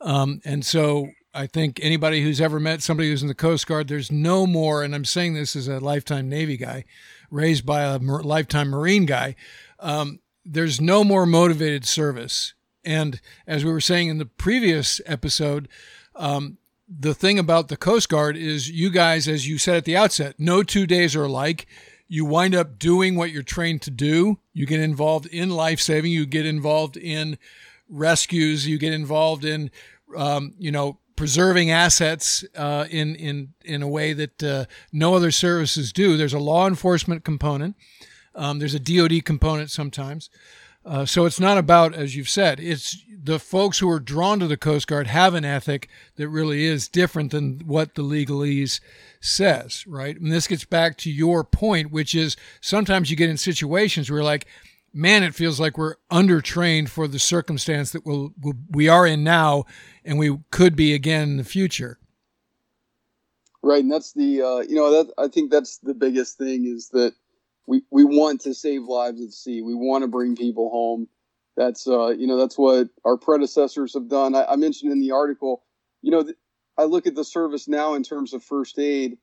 um, 0.00 0.40
and 0.44 0.64
so 0.64 1.08
I 1.34 1.46
think 1.48 1.80
anybody 1.82 2.22
who's 2.22 2.40
ever 2.40 2.60
met 2.60 2.82
somebody 2.82 3.10
who's 3.10 3.22
in 3.22 3.28
the 3.28 3.34
Coast 3.34 3.66
Guard, 3.66 3.88
there's 3.88 4.12
no 4.12 4.46
more, 4.46 4.84
and 4.84 4.94
I'm 4.94 5.04
saying 5.04 5.34
this 5.34 5.56
as 5.56 5.66
a 5.66 5.80
lifetime 5.80 6.28
Navy 6.28 6.56
guy, 6.56 6.84
raised 7.30 7.66
by 7.66 7.82
a 7.82 7.98
lifetime 7.98 8.68
Marine 8.68 9.04
guy. 9.04 9.34
Um, 9.80 10.20
there's 10.44 10.80
no 10.80 11.02
more 11.02 11.26
motivated 11.26 11.84
service. 11.84 12.54
And 12.84 13.20
as 13.46 13.64
we 13.64 13.72
were 13.72 13.80
saying 13.80 14.08
in 14.08 14.18
the 14.18 14.26
previous 14.26 15.00
episode, 15.06 15.68
um, 16.14 16.58
the 16.88 17.14
thing 17.14 17.38
about 17.38 17.68
the 17.68 17.76
Coast 17.76 18.08
Guard 18.08 18.36
is 18.36 18.70
you 18.70 18.90
guys, 18.90 19.26
as 19.26 19.48
you 19.48 19.58
said 19.58 19.76
at 19.76 19.84
the 19.84 19.96
outset, 19.96 20.34
no 20.38 20.62
two 20.62 20.86
days 20.86 21.16
are 21.16 21.24
alike. 21.24 21.66
You 22.08 22.24
wind 22.24 22.54
up 22.54 22.78
doing 22.78 23.16
what 23.16 23.30
you're 23.30 23.42
trained 23.42 23.82
to 23.82 23.90
do. 23.90 24.38
You 24.52 24.66
get 24.66 24.80
involved 24.80 25.26
in 25.26 25.50
life 25.50 25.80
saving. 25.80 26.12
You 26.12 26.26
get 26.26 26.46
involved 26.46 26.96
in 26.96 27.38
rescues. 27.88 28.66
You 28.66 28.78
get 28.78 28.92
involved 28.92 29.44
in, 29.44 29.70
um, 30.16 30.54
you 30.58 30.70
know, 30.70 30.98
preserving 31.16 31.70
assets 31.70 32.44
uh, 32.56 32.86
in 32.90 33.14
in 33.16 33.54
in 33.64 33.82
a 33.82 33.88
way 33.88 34.12
that 34.12 34.42
uh, 34.42 34.64
no 34.92 35.14
other 35.14 35.30
services 35.30 35.92
do. 35.92 36.16
There's 36.16 36.34
a 36.34 36.38
law 36.38 36.66
enforcement 36.66 37.24
component. 37.24 37.76
Um, 38.34 38.58
there's 38.58 38.74
a 38.74 38.80
DoD 38.80 39.24
component 39.24 39.70
sometimes. 39.70 40.28
Uh, 40.84 41.06
so 41.06 41.24
it's 41.24 41.40
not 41.40 41.56
about, 41.56 41.94
as 41.94 42.14
you've 42.14 42.28
said, 42.28 42.60
it's 42.60 43.02
the 43.08 43.38
folks 43.38 43.78
who 43.78 43.88
are 43.88 44.00
drawn 44.00 44.38
to 44.38 44.46
the 44.46 44.56
Coast 44.56 44.86
Guard 44.86 45.06
have 45.06 45.32
an 45.32 45.44
ethic 45.44 45.88
that 46.16 46.28
really 46.28 46.64
is 46.64 46.88
different 46.88 47.30
than 47.30 47.60
what 47.64 47.94
the 47.94 48.02
legalese 48.02 48.80
says, 49.18 49.86
right? 49.86 50.20
And 50.20 50.30
this 50.30 50.46
gets 50.46 50.66
back 50.66 50.98
to 50.98 51.10
your 51.10 51.42
point, 51.42 51.90
which 51.90 52.14
is 52.14 52.36
sometimes 52.60 53.10
you 53.10 53.16
get 53.16 53.30
in 53.30 53.38
situations 53.38 54.10
where 54.10 54.22
like, 54.22 54.46
man, 54.92 55.22
it 55.22 55.34
feels 55.34 55.58
like 55.58 55.78
we're 55.78 55.96
undertrained 56.12 56.90
for 56.90 57.08
the 57.08 57.18
circumstance 57.18 57.92
that 57.92 58.04
we'll, 58.04 58.34
we'll, 58.42 58.54
we 58.70 58.86
are 58.86 59.06
in 59.06 59.24
now 59.24 59.64
and 60.04 60.18
we 60.18 60.38
could 60.50 60.76
be 60.76 60.92
again 60.92 61.22
in 61.22 61.36
the 61.38 61.44
future. 61.44 61.98
Right. 63.62 63.82
And 63.82 63.90
that's 63.90 64.12
the, 64.12 64.42
uh, 64.42 64.60
you 64.60 64.74
know, 64.74 64.90
that 64.90 65.14
I 65.16 65.28
think 65.28 65.50
that's 65.50 65.78
the 65.78 65.94
biggest 65.94 66.36
thing 66.36 66.66
is 66.66 66.90
that 66.90 67.14
we, 67.66 67.82
we 67.90 68.04
want 68.04 68.42
to 68.42 68.54
save 68.54 68.84
lives 68.84 69.22
at 69.22 69.32
sea. 69.32 69.62
We 69.62 69.74
want 69.74 70.02
to 70.02 70.08
bring 70.08 70.36
people 70.36 70.70
home. 70.70 71.08
That's, 71.56 71.86
uh, 71.86 72.08
you 72.08 72.26
know, 72.26 72.36
that's 72.36 72.58
what 72.58 72.88
our 73.04 73.16
predecessors 73.16 73.94
have 73.94 74.08
done. 74.08 74.34
I, 74.34 74.44
I 74.44 74.56
mentioned 74.56 74.92
in 74.92 75.00
the 75.00 75.12
article, 75.12 75.62
you 76.02 76.10
know, 76.10 76.22
th- 76.22 76.36
I 76.76 76.84
look 76.84 77.06
at 77.06 77.14
the 77.14 77.24
service 77.24 77.68
now 77.68 77.94
in 77.94 78.02
terms 78.02 78.34
of 78.34 78.42
first 78.42 78.78
aid 78.78 79.18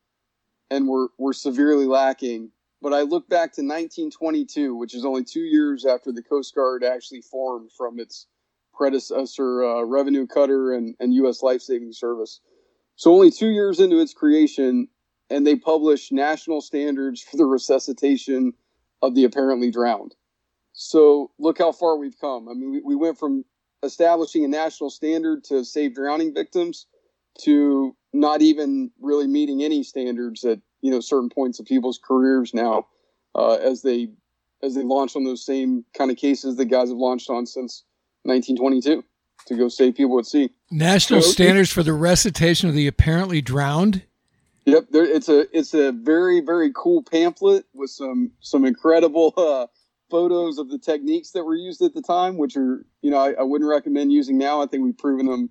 and 0.69 0.87
we're, 0.87 1.07
we're 1.17 1.33
severely 1.33 1.85
lacking. 1.85 2.51
But 2.81 2.93
I 2.93 3.01
look 3.01 3.29
back 3.29 3.53
to 3.53 3.61
1922, 3.61 4.75
which 4.75 4.95
is 4.95 5.05
only 5.05 5.23
two 5.23 5.41
years 5.41 5.85
after 5.85 6.11
the 6.11 6.23
Coast 6.23 6.55
Guard 6.55 6.83
actually 6.83 7.21
formed 7.21 7.69
from 7.77 7.99
its 7.99 8.25
predecessor, 8.73 9.63
uh, 9.63 9.83
Revenue 9.83 10.25
Cutter 10.25 10.73
and, 10.73 10.95
and 10.99 11.13
U.S. 11.15 11.43
Life 11.43 11.61
Saving 11.61 11.93
Service. 11.93 12.39
So 12.95 13.13
only 13.13 13.29
two 13.29 13.49
years 13.49 13.79
into 13.79 13.99
its 13.99 14.13
creation, 14.13 14.87
and 15.31 15.47
they 15.47 15.55
published 15.55 16.11
national 16.11 16.61
standards 16.61 17.21
for 17.21 17.37
the 17.37 17.45
resuscitation 17.45 18.53
of 19.01 19.15
the 19.15 19.23
apparently 19.23 19.71
drowned. 19.71 20.13
So 20.73 21.31
look 21.39 21.57
how 21.57 21.71
far 21.71 21.97
we've 21.97 22.19
come. 22.19 22.47
I 22.49 22.53
mean, 22.53 22.71
we, 22.71 22.81
we 22.81 22.95
went 22.95 23.17
from 23.17 23.45
establishing 23.83 24.45
a 24.45 24.47
national 24.47 24.89
standard 24.89 25.43
to 25.45 25.63
save 25.65 25.95
drowning 25.95 26.33
victims 26.33 26.85
to 27.39 27.95
not 28.13 28.41
even 28.41 28.91
really 28.99 29.27
meeting 29.27 29.63
any 29.63 29.83
standards 29.83 30.43
at 30.43 30.59
you 30.81 30.91
know 30.91 30.99
certain 30.99 31.29
points 31.29 31.59
of 31.59 31.65
people's 31.65 31.99
careers 32.03 32.53
now 32.53 32.85
uh, 33.35 33.53
as 33.53 33.81
they 33.81 34.09
as 34.61 34.75
they 34.75 34.83
launch 34.83 35.15
on 35.15 35.23
those 35.23 35.43
same 35.43 35.83
kind 35.97 36.11
of 36.11 36.17
cases 36.17 36.57
that 36.57 36.65
guys 36.65 36.89
have 36.89 36.97
launched 36.97 37.29
on 37.29 37.45
since 37.45 37.83
1922 38.23 39.03
to 39.47 39.55
go 39.55 39.67
save 39.67 39.95
people 39.95 40.19
at 40.19 40.25
sea. 40.25 40.51
National 40.69 41.21
so, 41.21 41.31
standards 41.31 41.71
for 41.71 41.81
the 41.81 41.93
recitation 41.93 42.69
of 42.69 42.75
the 42.75 42.85
apparently 42.85 43.41
drowned. 43.41 44.03
Yep, 44.65 44.87
there, 44.91 45.05
it's 45.05 45.29
a 45.29 45.47
it's 45.57 45.73
a 45.73 45.91
very 45.91 46.41
very 46.41 46.71
cool 46.75 47.03
pamphlet 47.03 47.65
with 47.73 47.89
some 47.89 48.31
some 48.41 48.65
incredible 48.65 49.33
uh, 49.37 49.67
photos 50.09 50.57
of 50.59 50.69
the 50.69 50.77
techniques 50.77 51.31
that 51.31 51.43
were 51.43 51.55
used 51.55 51.81
at 51.81 51.93
the 51.93 52.01
time, 52.01 52.37
which 52.37 52.55
are 52.55 52.85
you 53.01 53.09
know 53.09 53.17
I, 53.17 53.31
I 53.33 53.43
wouldn't 53.43 53.69
recommend 53.69 54.11
using 54.11 54.37
now. 54.37 54.61
I 54.61 54.67
think 54.67 54.83
we've 54.83 54.97
proven 54.97 55.25
them 55.25 55.49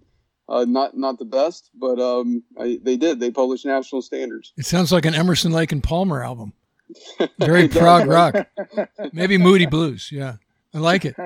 uh, 0.48 0.64
not 0.64 0.96
not 0.96 1.18
the 1.18 1.24
best, 1.24 1.70
but 1.74 1.98
um, 2.00 2.42
I, 2.58 2.78
they 2.82 2.96
did. 2.96 3.20
They 3.20 3.30
published 3.30 3.64
national 3.64 4.02
standards. 4.02 4.52
It 4.56 4.66
sounds 4.66 4.92
like 4.92 5.06
an 5.06 5.14
Emerson 5.14 5.52
Lake 5.52 5.72
and 5.72 5.82
Palmer 5.82 6.22
album. 6.22 6.52
Very 7.38 7.68
prog 7.68 8.06
rock, 8.06 8.48
maybe 9.12 9.38
Moody 9.38 9.66
Blues. 9.66 10.10
Yeah, 10.12 10.36
I 10.74 10.78
like 10.78 11.04
it. 11.04 11.16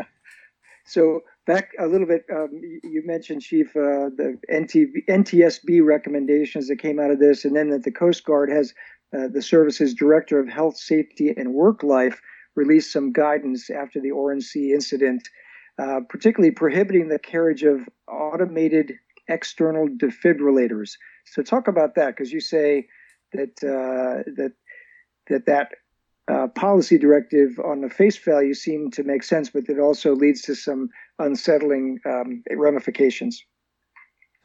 So 0.87 1.23
back 1.46 1.72
a 1.78 1.87
little 1.87 2.07
bit, 2.07 2.24
um, 2.33 2.50
you 2.83 3.02
mentioned, 3.04 3.42
Chief, 3.42 3.68
uh, 3.76 4.11
the 4.16 4.38
NTV, 4.50 5.07
NTSB 5.09 5.85
recommendations 5.85 6.68
that 6.68 6.78
came 6.78 6.98
out 6.98 7.11
of 7.11 7.18
this, 7.18 7.44
and 7.44 7.54
then 7.54 7.70
that 7.70 7.85
the 7.85 7.90
Coast 7.90 8.24
Guard 8.24 8.50
has 8.50 8.74
uh, 9.16 9.28
the 9.28 9.42
service's 9.42 9.94
Director 9.94 10.40
of 10.40 10.48
Health, 10.48 10.76
Safety, 10.76 11.33
and 11.37 11.54
Work 11.54 11.83
Life 11.83 12.20
released 12.54 12.92
some 12.92 13.12
guidance 13.12 13.70
after 13.70 14.00
the 14.00 14.11
Orange 14.11 14.44
Sea 14.44 14.72
incident, 14.72 15.28
uh, 15.78 16.00
particularly 16.09 16.52
prohibiting 16.52 17.09
the 17.09 17.18
carriage 17.18 17.62
of 17.62 17.88
automated 18.09 18.94
external 19.28 19.88
defibrillators. 19.88 20.92
So 21.26 21.42
talk 21.42 21.68
about 21.68 21.94
that, 21.96 22.16
because 22.16 22.33
you 22.33 22.40
say 22.40 22.87
that 23.33 23.50
uh, 23.62 24.30
that 24.37 24.52
that 25.28 25.46
that 25.46 25.72
uh, 26.26 26.48
policy 26.48 26.98
directive 26.98 27.59
on 27.64 27.80
the 27.83 27.90
face 27.90 28.16
value 28.16 28.54
seemed 28.54 28.92
to 28.94 29.02
make 29.02 29.22
sense, 29.22 29.50
but 29.50 29.68
it 29.68 29.78
also 29.78 30.14
leads 30.14 30.42
to 30.42 30.54
some 30.54 30.88
unsettling 31.18 32.00
um, 32.07 32.42
ramifications. 32.50 33.42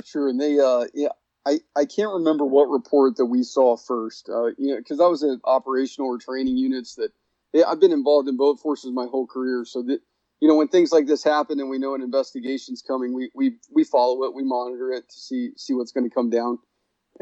Sure, 0.06 0.30
and 0.30 0.40
they, 0.40 0.60
uh, 0.60 0.86
yeah, 0.94 1.10
I, 1.46 1.60
I 1.76 1.86
can't 1.86 2.12
remember 2.12 2.46
what 2.46 2.70
report 2.70 3.18
that 3.18 3.26
we 3.26 3.44
saw 3.44 3.76
first, 3.76 4.30
uh, 4.30 4.48
you 4.58 4.72
know, 4.72 4.78
because 4.78 5.00
I 5.00 5.08
was 5.08 5.24
in 5.24 5.40
operational 5.44 6.10
or 6.10 6.18
training 6.18 6.58
units 6.58 6.96
that 6.96 7.12
yeah, 7.54 7.66
I've 7.68 7.80
been 7.80 7.92
involved 7.92 8.30
in 8.30 8.38
both 8.38 8.60
forces 8.60 8.92
my 8.92 9.08
whole 9.08 9.26
career, 9.26 9.66
so 9.66 9.82
that 9.84 10.00
you 10.40 10.48
know 10.48 10.56
when 10.56 10.68
things 10.68 10.92
like 10.92 11.08
this 11.08 11.24
happen 11.24 11.60
and 11.60 11.70
we 11.70 11.80
know 11.80 11.96
an 11.96 12.02
investigation's 12.02 12.82
coming, 12.82 13.14
we 13.14 13.32
we 13.34 13.56
we 13.74 13.84
follow 13.84 14.24
it, 14.24 14.36
we 14.36 14.44
monitor 14.44 14.92
it 14.92 15.10
to 15.10 15.20
see 15.20 15.52
see 15.58 15.74
what's 15.74 15.92
going 15.92 16.08
to 16.08 16.14
come 16.14 16.30
down, 16.30 16.60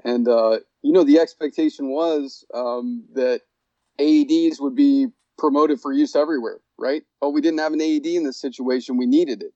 and 0.04 0.28
uh, 0.28 0.60
you 0.82 0.92
know 0.92 1.04
the 1.04 1.20
expectation 1.20 1.90
was 1.90 2.46
um, 2.54 3.06
that 3.14 3.42
AEDs 4.00 4.60
would 4.60 4.76
be 4.76 5.08
promoted 5.38 5.80
for 5.80 5.94
use 5.94 6.16
everywhere, 6.16 6.60
right? 6.78 7.04
Oh, 7.22 7.30
we 7.30 7.42
didn't 7.42 7.60
have 7.60 7.74
an 7.74 7.82
AED 7.82 8.06
in 8.06 8.24
this 8.24 8.40
situation. 8.40 8.98
We 8.98 9.06
needed 9.06 9.42
it. 9.42 9.54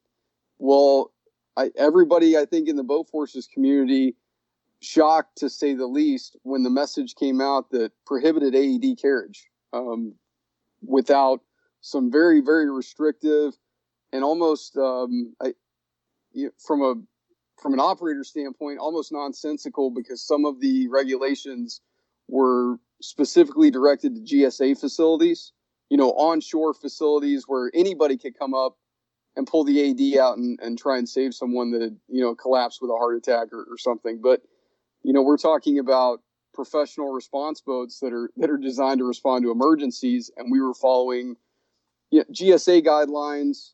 Well, 0.59 1.11
I, 1.57 1.71
everybody, 1.75 2.37
I 2.37 2.45
think, 2.45 2.67
in 2.67 2.75
the 2.75 2.83
boat 2.83 3.09
forces 3.09 3.47
community, 3.51 4.15
shocked 4.81 5.37
to 5.37 5.49
say 5.49 5.73
the 5.73 5.87
least, 5.87 6.37
when 6.43 6.63
the 6.63 6.69
message 6.69 7.15
came 7.15 7.41
out 7.41 7.69
that 7.71 7.91
prohibited 8.05 8.55
AED 8.55 8.99
carriage 9.01 9.47
um, 9.73 10.13
without 10.81 11.41
some 11.81 12.11
very, 12.11 12.41
very 12.41 12.69
restrictive 12.69 13.53
and 14.13 14.23
almost, 14.23 14.77
um, 14.77 15.33
I, 15.41 15.53
from 16.57 16.81
a 16.81 16.95
from 17.61 17.73
an 17.73 17.79
operator 17.79 18.23
standpoint, 18.23 18.79
almost 18.79 19.11
nonsensical 19.11 19.91
because 19.91 20.25
some 20.25 20.45
of 20.45 20.59
the 20.59 20.87
regulations 20.87 21.81
were 22.27 22.77
specifically 23.01 23.69
directed 23.69 24.15
to 24.15 24.21
GSA 24.35 24.79
facilities, 24.79 25.51
you 25.91 25.97
know, 25.97 26.13
onshore 26.13 26.73
facilities 26.73 27.43
where 27.47 27.69
anybody 27.73 28.17
could 28.17 28.39
come 28.39 28.53
up 28.53 28.77
and 29.35 29.45
pull 29.45 29.65
the 29.65 29.91
AD 29.91 30.19
out 30.19 30.37
and, 30.37 30.57
and 30.61 30.79
try 30.79 30.97
and 30.97 31.07
save 31.07 31.33
someone 31.33 31.71
that 31.71 31.81
had, 31.81 31.97
you 32.07 32.21
know, 32.21 32.33
collapsed 32.33 32.81
with 32.81 32.89
a 32.89 32.95
heart 32.95 33.17
attack 33.17 33.51
or, 33.51 33.67
or 33.69 33.77
something. 33.77 34.21
But, 34.23 34.41
you 35.03 35.11
know, 35.11 35.21
we're 35.21 35.37
talking 35.37 35.79
about 35.79 36.21
professional 36.53 37.11
response 37.11 37.59
boats 37.59 37.99
that 37.99 38.13
are 38.13 38.31
that 38.37 38.49
are 38.49 38.57
designed 38.57 38.99
to 38.99 39.05
respond 39.05 39.43
to 39.43 39.51
emergencies, 39.51 40.31
and 40.37 40.49
we 40.49 40.61
were 40.61 40.73
following 40.73 41.35
you 42.09 42.19
know, 42.19 42.25
GSA 42.31 42.85
guidelines 42.85 43.71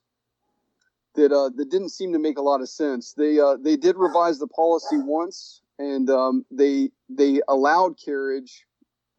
that 1.14 1.32
uh, 1.32 1.50
that 1.56 1.70
didn't 1.70 1.90
seem 1.90 2.14
to 2.14 2.20
make 2.20 2.40
a 2.40 2.42
lot 2.42 2.62
of 2.62 2.70
sense. 2.70 3.14
They 3.14 3.40
uh, 3.40 3.58
they 3.62 3.78
did 3.78 3.96
revise 3.96 4.40
the 4.40 4.48
policy 4.48 4.98
once, 4.98 5.62
and 5.78 6.10
um, 6.10 6.46
they 6.50 6.90
they 7.10 7.42
allowed 7.48 8.00
carriage 8.04 8.67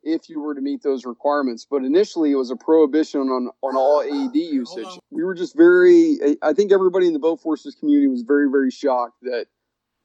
if 0.02 0.28
you 0.28 0.40
were 0.40 0.54
to 0.54 0.60
meet 0.60 0.82
those 0.82 1.04
requirements. 1.04 1.66
But 1.68 1.84
initially, 1.84 2.32
it 2.32 2.36
was 2.36 2.50
a 2.50 2.56
prohibition 2.56 3.20
on 3.20 3.50
on 3.62 3.76
all 3.76 4.00
AED 4.02 4.36
usage. 4.36 4.98
We 5.10 5.24
were 5.24 5.34
just 5.34 5.56
very. 5.56 6.18
I 6.42 6.52
think 6.52 6.72
everybody 6.72 7.06
in 7.06 7.12
the 7.12 7.18
boat 7.18 7.40
forces 7.40 7.74
community 7.74 8.08
was 8.08 8.22
very 8.22 8.50
very 8.50 8.70
shocked 8.70 9.18
that 9.22 9.46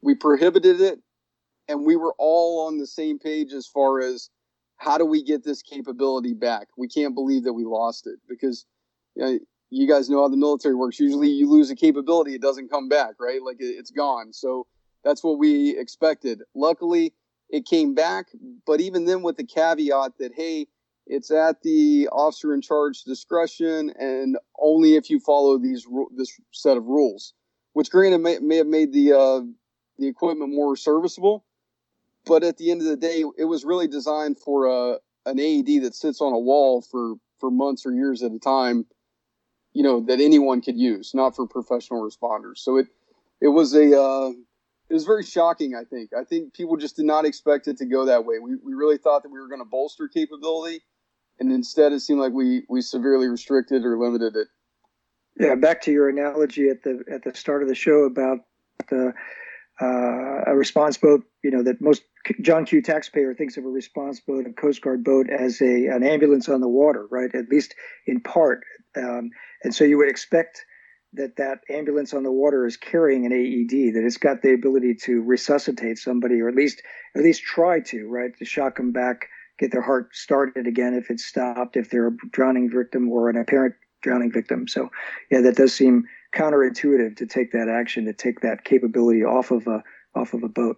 we 0.02 0.16
prohibited 0.16 0.82
it, 0.82 1.00
and 1.68 1.86
we 1.86 1.96
were 1.96 2.14
all 2.18 2.68
on 2.68 2.78
the 2.78 2.88
same 2.88 3.20
page 3.20 3.54
as 3.54 3.68
far 3.68 4.00
as 4.02 4.30
how 4.78 4.98
do 4.98 5.06
we 5.06 5.24
get 5.24 5.44
this 5.44 5.62
capability 5.62 6.34
back. 6.34 6.68
We 6.78 6.88
can't 6.88 7.16
believe 7.16 7.44
that 7.44 7.54
we 7.54 7.66
lost 7.66 8.08
it 8.08 8.20
because. 8.28 8.66
You, 9.16 9.24
know, 9.24 9.40
you 9.70 9.88
guys 9.88 10.08
know 10.08 10.22
how 10.22 10.28
the 10.28 10.38
military 10.38 10.76
works. 10.76 11.00
Usually, 11.00 11.30
you 11.30 11.50
lose 11.50 11.72
a 11.72 11.76
capability, 11.76 12.36
it 12.36 12.42
doesn't 12.42 12.70
come 12.70 12.90
back, 12.90 13.14
right? 13.20 13.42
Like 13.42 13.58
it's 13.60 13.90
gone. 13.90 14.32
So 14.32 14.68
that's 15.04 15.24
what 15.24 15.40
we 15.40 15.78
expected. 15.78 16.44
Luckily, 16.54 17.14
it 17.50 17.66
came 17.66 17.94
back, 17.94 18.28
but 18.66 18.82
even 18.82 19.06
then 19.06 19.22
with 19.22 19.38
the 19.38 19.46
caveat 19.46 20.18
that 20.20 20.34
hey, 20.36 20.68
it's 21.06 21.32
at 21.32 21.62
the 21.62 22.08
officer 22.12 22.54
in 22.54 22.62
charge 22.62 23.04
discretion 23.04 23.94
and 24.00 24.38
only 24.58 24.96
if 24.96 25.10
you 25.10 25.20
follow 25.20 25.58
these 25.58 25.86
this 26.16 26.40
set 26.52 26.78
of 26.78 26.86
rules. 26.86 27.34
Which 27.74 27.90
granted 27.90 28.20
may, 28.20 28.38
may 28.40 28.58
have 28.58 28.68
made 28.68 28.94
the 28.94 29.14
uh, 29.14 29.42
the 29.98 30.08
equipment 30.08 30.54
more 30.54 30.76
serviceable. 30.76 31.46
But 32.26 32.44
at 32.44 32.58
the 32.58 32.72
end 32.72 32.82
of 32.82 32.88
the 32.88 32.98
day, 32.98 33.24
it 33.38 33.46
was 33.46 33.66
really 33.66 33.88
designed 33.88 34.40
for 34.40 34.66
a, 34.66 34.98
an 35.26 35.40
AED 35.40 35.84
that 35.84 35.96
sits 35.96 36.22
on 36.22 36.34
a 36.34 36.40
wall 36.40 36.82
for, 36.82 37.16
for 37.40 37.52
months 37.52 37.86
or 37.86 37.92
years 37.92 38.24
at 38.24 38.32
a 38.32 38.40
time, 38.40 38.86
you 39.74 39.84
know, 39.84 40.00
that 40.02 40.22
anyone 40.22 40.62
could 40.62 40.78
use, 40.78 41.14
not 41.14 41.36
for 41.36 41.46
professional 41.46 42.02
responders. 42.02 42.60
So 42.60 42.78
it, 42.78 42.88
it 43.42 43.50
was 43.50 43.74
a, 43.74 44.00
uh, 44.00 44.32
it 44.90 44.94
was 44.94 45.06
very 45.06 45.24
shocking. 45.24 45.76
I 45.76 45.84
think. 45.84 46.12
I 46.14 46.24
think 46.24 46.54
people 46.54 46.78
just 46.78 46.96
did 46.96 47.06
not 47.06 47.26
expect 47.26 47.68
it 47.68 47.78
to 47.78 47.86
go 47.86 48.06
that 48.06 48.26
way. 48.26 48.40
We, 48.40 48.56
we 48.64 48.74
really 48.74 48.98
thought 48.98 49.24
that 49.24 49.30
we 49.30 49.40
were 49.40 49.48
going 49.48 49.62
to 49.62 49.66
bolster 49.66 50.08
capability, 50.08 50.84
and 51.40 51.52
instead 51.52 51.94
it 51.94 52.02
seemed 52.02 52.20
like 52.20 52.34
we 52.34 52.64
we 52.70 52.82
severely 52.82 53.28
restricted 53.28 53.86
or 53.86 53.98
limited 53.98 54.36
it. 54.36 54.48
Yeah, 55.40 55.56
back 55.56 55.82
to 55.84 55.92
your 55.92 56.10
analogy 56.10 56.70
at 56.70 56.84
the 56.84 57.04
at 57.12 57.24
the 57.24 57.34
start 57.34 57.64
of 57.64 57.70
the 57.70 57.76
show 57.76 58.04
about 58.04 58.40
the 58.90 59.14
uh, 59.82 60.52
a 60.52 60.56
response 60.56 60.98
boat. 60.98 61.24
You 61.44 61.52
know 61.52 61.64
that 61.64 61.82
most 61.82 62.04
John 62.42 62.66
Q. 62.66 62.82
taxpayer 62.82 63.34
thinks 63.34 63.58
of 63.58 63.66
a 63.66 63.70
response 63.70 64.20
boat, 64.20 64.46
a 64.46 64.54
Coast 64.54 64.82
Guard 64.82 65.04
boat, 65.04 65.30
as 65.30 65.62
a 65.62 65.88
an 65.88 66.04
ambulance 66.04 66.50
on 66.50 66.62
the 66.62 66.68
water, 66.68 67.08
right? 67.10 67.34
At 67.34 67.50
least 67.50 67.74
in 68.06 68.20
part. 68.22 68.64
Um, 68.96 69.32
and 69.64 69.74
so 69.74 69.84
you 69.84 69.98
would 69.98 70.10
expect 70.10 70.64
that 71.14 71.36
that 71.38 71.60
ambulance 71.70 72.14
on 72.14 72.24
the 72.24 72.32
water 72.32 72.66
is 72.66 72.78
carrying 72.78 73.26
an 73.26 73.32
AED, 73.32 73.94
that 73.94 74.06
it's 74.06 74.18
got 74.18 74.42
the 74.42 74.54
ability 74.54 74.96
to 74.96 75.22
resuscitate 75.22 75.98
somebody, 75.98 76.42
or 76.42 76.50
at 76.50 76.56
least 76.56 76.82
at 77.16 77.24
least 77.24 77.44
try 77.44 77.80
to, 77.80 78.08
right, 78.08 78.38
to 78.38 78.46
shock 78.46 78.78
them 78.78 78.92
back, 78.92 79.28
get 79.60 79.72
their 79.72 79.82
heart 79.82 80.16
started 80.16 80.68
again 80.68 80.94
if 80.94 81.10
it's 81.10 81.24
stopped, 81.24 81.78
if 81.78 81.90
they're 81.90 82.08
a 82.08 82.18
drowning 82.32 82.70
victim 82.70 83.10
or 83.10 83.30
an 83.30 83.38
apparent 83.38 83.76
drowning 84.02 84.32
victim. 84.32 84.68
So, 84.68 84.90
yeah, 85.32 85.42
that 85.42 85.56
does 85.56 85.74
seem 85.74 86.06
counterintuitive 86.34 87.16
to 87.18 87.26
take 87.26 87.52
that 87.52 87.70
action, 87.70 88.06
to 88.06 88.14
take 88.14 88.42
that 88.42 88.66
capability 88.66 89.24
off 89.24 89.52
of 89.52 89.68
a 89.68 89.84
off 90.16 90.34
of 90.34 90.44
a 90.44 90.50
boat. 90.50 90.78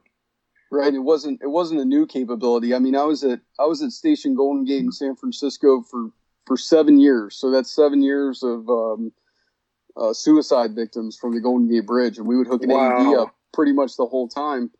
Right. 0.71 0.93
It 0.93 1.00
wasn't 1.00 1.41
it 1.41 1.50
wasn't 1.50 1.82
a 1.82 1.86
new 1.86 2.06
capability. 2.06 2.74
I 2.74 2.80
mean, 2.80 2.95
I 2.95 3.04
was 3.04 3.24
at 3.24 3.39
I 3.60 3.65
was 3.65 3.82
at 3.82 3.91
Station 3.91 4.36
Golden 4.36 4.65
Gate 4.65 4.82
in 4.82 4.91
San 4.91 5.15
Francisco 5.15 5.82
for 5.82 6.10
for 6.45 6.58
seven 6.58 7.00
years. 7.00 7.36
So 7.36 7.52
that's 7.52 7.71
seven 7.71 8.02
years 8.02 8.43
of 8.43 8.69
um, 8.69 9.12
uh, 9.97 10.13
suicide 10.13 10.75
victims 10.75 11.17
from 11.17 11.34
the 11.34 11.41
Golden 11.41 11.69
Gate 11.69 11.86
Bridge, 11.86 12.17
and 12.17 12.27
we 12.27 12.38
would 12.38 12.47
hook 12.47 12.63
an 12.63 12.69
wow. 12.69 13.12
AED 13.12 13.17
up 13.17 13.36
pretty 13.53 13.73
much 13.73 13.95
the 13.97 14.05
whole 14.05 14.27
time 14.27 14.71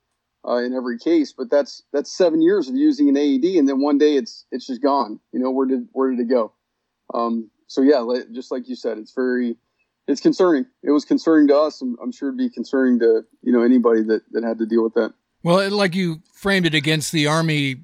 uh, 0.48 0.58
in 0.58 0.74
every 0.74 0.98
case. 0.98 1.34
But 1.34 1.50
that's 1.50 1.84
that's 1.94 2.16
seven 2.16 2.42
years 2.42 2.70
of 2.70 2.76
using 2.76 3.10
an 3.10 3.18
AED, 3.18 3.58
and 3.58 3.68
then 3.68 3.82
one 3.82 3.98
day 3.98 4.16
it's 4.16 4.46
it's 4.52 4.68
just 4.68 4.82
gone. 4.82 5.20
You 5.32 5.40
know 5.40 5.52
where 5.52 5.68
did 5.68 5.88
where 5.94 6.12
did 6.12 6.20
it 6.20 6.30
go? 6.30 6.52
Um, 7.14 7.50
so 7.68 7.82
yeah, 7.82 8.04
just 8.32 8.52
like 8.52 8.68
you 8.68 8.76
said, 8.76 8.98
it's 8.98 9.14
very 9.14 9.56
it's 10.08 10.22
concerning. 10.22 10.66
It 10.84 10.92
was 10.92 11.06
concerning 11.06 11.48
to 11.48 11.58
us. 11.58 11.82
I'm, 11.82 11.98
I'm 12.02 12.12
sure 12.12 12.30
it'd 12.30 12.38
be 12.38 12.50
concerning 12.50 13.00
to 13.00 13.24
you 13.42 13.52
know 13.52 13.64
anybody 13.64 14.04
that 14.04 14.22
that 14.32 14.44
had 14.44 14.60
to 14.60 14.66
deal 14.66 14.84
with 14.84 14.94
that. 14.96 15.14
Well, 15.44 15.70
like 15.72 15.96
you 15.96 16.22
framed 16.34 16.66
it 16.66 16.74
against 16.74 17.12
the 17.12 17.28
Army 17.28 17.78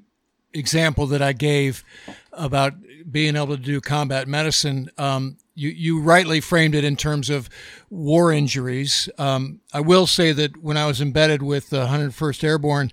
example 0.52 1.06
that 1.06 1.22
I 1.22 1.32
gave 1.32 1.84
about 2.32 2.74
being 3.10 3.36
able 3.36 3.56
to 3.56 3.62
do 3.62 3.80
combat 3.80 4.28
medicine. 4.28 4.90
Um, 4.98 5.36
you, 5.54 5.70
you 5.70 6.00
rightly 6.00 6.40
framed 6.40 6.74
it 6.74 6.84
in 6.84 6.96
terms 6.96 7.30
of 7.30 7.48
war 7.90 8.32
injuries. 8.32 9.08
Um, 9.18 9.60
I 9.72 9.80
will 9.80 10.06
say 10.06 10.32
that 10.32 10.62
when 10.62 10.76
I 10.76 10.86
was 10.86 11.00
embedded 11.00 11.42
with 11.42 11.70
the 11.70 11.86
101st 11.86 12.44
Airborne 12.44 12.92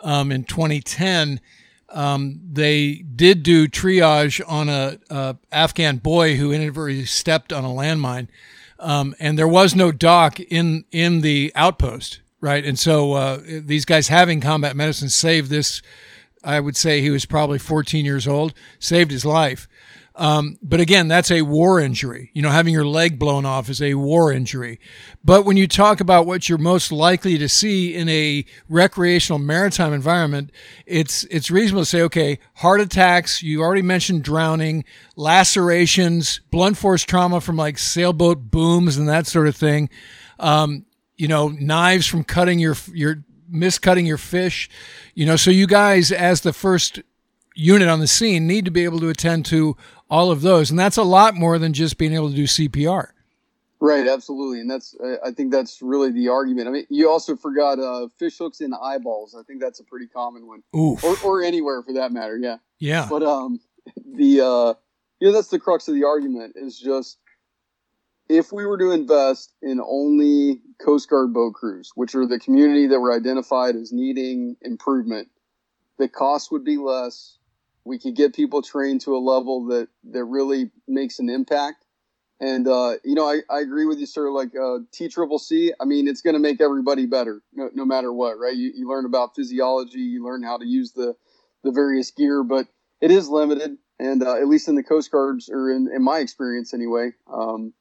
um, 0.00 0.30
in 0.30 0.44
2010, 0.44 1.40
um, 1.88 2.40
they 2.52 3.04
did 3.14 3.42
do 3.42 3.68
triage 3.68 4.40
on 4.46 4.68
a, 4.68 4.98
a, 5.08 5.36
Afghan 5.52 5.98
boy 5.98 6.36
who 6.36 6.52
inadvertently 6.52 7.06
stepped 7.06 7.52
on 7.52 7.64
a 7.64 7.68
landmine, 7.68 8.28
um, 8.78 9.14
and 9.20 9.38
there 9.38 9.48
was 9.48 9.74
no 9.74 9.92
doc 9.92 10.40
in 10.40 10.84
in 10.90 11.20
the 11.20 11.52
outpost, 11.54 12.20
right? 12.40 12.64
And 12.64 12.78
so 12.78 13.12
uh, 13.12 13.40
these 13.46 13.84
guys 13.84 14.08
having 14.08 14.40
combat 14.40 14.76
medicine 14.76 15.08
saved 15.08 15.48
this. 15.48 15.80
I 16.44 16.60
would 16.60 16.76
say 16.76 17.00
he 17.00 17.10
was 17.10 17.26
probably 17.26 17.58
14 17.58 18.04
years 18.04 18.28
old, 18.28 18.54
saved 18.78 19.10
his 19.10 19.24
life. 19.24 19.66
Um, 20.18 20.56
but 20.62 20.80
again, 20.80 21.08
that's 21.08 21.30
a 21.30 21.42
war 21.42 21.78
injury. 21.78 22.30
You 22.32 22.40
know, 22.40 22.48
having 22.48 22.72
your 22.72 22.86
leg 22.86 23.18
blown 23.18 23.44
off 23.44 23.68
is 23.68 23.82
a 23.82 23.94
war 23.94 24.32
injury. 24.32 24.80
But 25.22 25.44
when 25.44 25.58
you 25.58 25.68
talk 25.68 26.00
about 26.00 26.26
what 26.26 26.48
you're 26.48 26.56
most 26.56 26.90
likely 26.90 27.36
to 27.36 27.50
see 27.50 27.94
in 27.94 28.08
a 28.08 28.46
recreational 28.68 29.38
maritime 29.38 29.92
environment, 29.92 30.52
it's 30.86 31.24
it's 31.24 31.50
reasonable 31.50 31.82
to 31.82 31.86
say, 31.86 32.00
okay, 32.02 32.38
heart 32.54 32.80
attacks. 32.80 33.42
You 33.42 33.60
already 33.60 33.82
mentioned 33.82 34.24
drowning, 34.24 34.84
lacerations, 35.16 36.40
blunt 36.50 36.78
force 36.78 37.02
trauma 37.02 37.42
from 37.42 37.56
like 37.56 37.76
sailboat 37.76 38.50
booms 38.50 38.96
and 38.96 39.06
that 39.08 39.26
sort 39.26 39.48
of 39.48 39.54
thing. 39.54 39.90
Um, 40.40 40.86
you 41.16 41.28
know, 41.28 41.48
knives 41.48 42.06
from 42.06 42.24
cutting 42.24 42.58
your 42.58 42.76
your 42.92 43.22
miscutting 43.50 44.06
your 44.06 44.18
fish. 44.18 44.70
You 45.14 45.26
know, 45.26 45.36
so 45.36 45.50
you 45.50 45.66
guys, 45.66 46.10
as 46.10 46.40
the 46.40 46.54
first 46.54 47.00
unit 47.54 47.88
on 47.88 48.00
the 48.00 48.06
scene, 48.06 48.46
need 48.46 48.64
to 48.66 48.70
be 48.70 48.84
able 48.84 49.00
to 49.00 49.08
attend 49.08 49.46
to 49.46 49.76
all 50.10 50.30
of 50.30 50.42
those. 50.42 50.70
And 50.70 50.78
that's 50.78 50.96
a 50.96 51.02
lot 51.02 51.34
more 51.34 51.58
than 51.58 51.72
just 51.72 51.98
being 51.98 52.12
able 52.12 52.30
to 52.30 52.36
do 52.36 52.44
CPR. 52.44 53.08
Right, 53.78 54.08
absolutely, 54.08 54.60
and 54.60 54.70
that's 54.70 54.96
I 55.22 55.32
think 55.32 55.52
that's 55.52 55.82
really 55.82 56.10
the 56.10 56.28
argument. 56.28 56.66
I 56.66 56.70
mean, 56.70 56.86
you 56.88 57.10
also 57.10 57.36
forgot 57.36 57.78
uh, 57.78 58.08
fish 58.18 58.38
hooks 58.38 58.62
in 58.62 58.72
eyeballs. 58.72 59.36
I 59.38 59.42
think 59.42 59.60
that's 59.60 59.80
a 59.80 59.84
pretty 59.84 60.06
common 60.06 60.46
one, 60.46 60.62
Oof. 60.74 61.04
or 61.04 61.14
or 61.22 61.42
anywhere 61.42 61.82
for 61.82 61.92
that 61.92 62.10
matter. 62.10 62.38
Yeah, 62.38 62.56
yeah. 62.78 63.06
But 63.08 63.22
um, 63.22 63.60
the 64.14 64.40
uh, 64.40 64.74
yeah, 65.20 65.32
that's 65.32 65.48
the 65.48 65.58
crux 65.58 65.88
of 65.88 65.94
the 65.94 66.04
argument 66.04 66.54
is 66.56 66.78
just 66.78 67.18
if 68.28 68.50
we 68.50 68.64
were 68.64 68.78
to 68.78 68.92
invest 68.92 69.52
in 69.62 69.80
only 69.80 70.60
Coast 70.82 71.08
Guard 71.08 71.32
boat 71.32 71.52
crews, 71.52 71.92
which 71.94 72.14
are 72.14 72.26
the 72.26 72.38
community 72.38 72.86
that 72.86 72.98
were 72.98 73.14
identified 73.14 73.76
as 73.76 73.92
needing 73.92 74.56
improvement, 74.62 75.28
the 75.98 76.08
cost 76.08 76.50
would 76.50 76.64
be 76.64 76.76
less 76.76 77.35
we 77.86 77.98
could 77.98 78.16
get 78.16 78.34
people 78.34 78.60
trained 78.62 79.00
to 79.02 79.16
a 79.16 79.18
level 79.18 79.66
that 79.66 79.88
that 80.10 80.24
really 80.24 80.70
makes 80.88 81.18
an 81.20 81.30
impact. 81.30 81.84
And 82.40 82.68
uh, 82.68 82.94
you 83.04 83.14
know, 83.14 83.24
I, 83.24 83.40
I 83.48 83.60
agree 83.60 83.86
with 83.86 83.98
you, 83.98 84.06
sir. 84.06 84.30
Like 84.30 84.50
uh, 84.60 84.78
T 84.92 85.08
Triple 85.08 85.38
C, 85.38 85.72
I 85.80 85.84
mean, 85.84 86.08
it's 86.08 86.20
going 86.20 86.34
to 86.34 86.40
make 86.40 86.60
everybody 86.60 87.06
better, 87.06 87.40
no, 87.54 87.70
no 87.72 87.86
matter 87.86 88.12
what, 88.12 88.38
right? 88.38 88.54
You, 88.54 88.72
you 88.74 88.88
learn 88.88 89.06
about 89.06 89.34
physiology, 89.34 90.00
you 90.00 90.22
learn 90.24 90.42
how 90.42 90.58
to 90.58 90.66
use 90.66 90.92
the 90.92 91.14
the 91.62 91.70
various 91.70 92.10
gear, 92.10 92.42
but 92.42 92.66
it 93.00 93.10
is 93.10 93.28
limited. 93.28 93.78
And 93.98 94.22
uh, 94.22 94.34
at 94.34 94.48
least 94.48 94.68
in 94.68 94.74
the 94.74 94.82
Coast 94.82 95.10
Guards, 95.10 95.48
or 95.48 95.70
in, 95.70 95.88
in 95.90 96.02
my 96.02 96.18
experience 96.18 96.74
anyway, 96.74 97.12
um, 97.32 97.72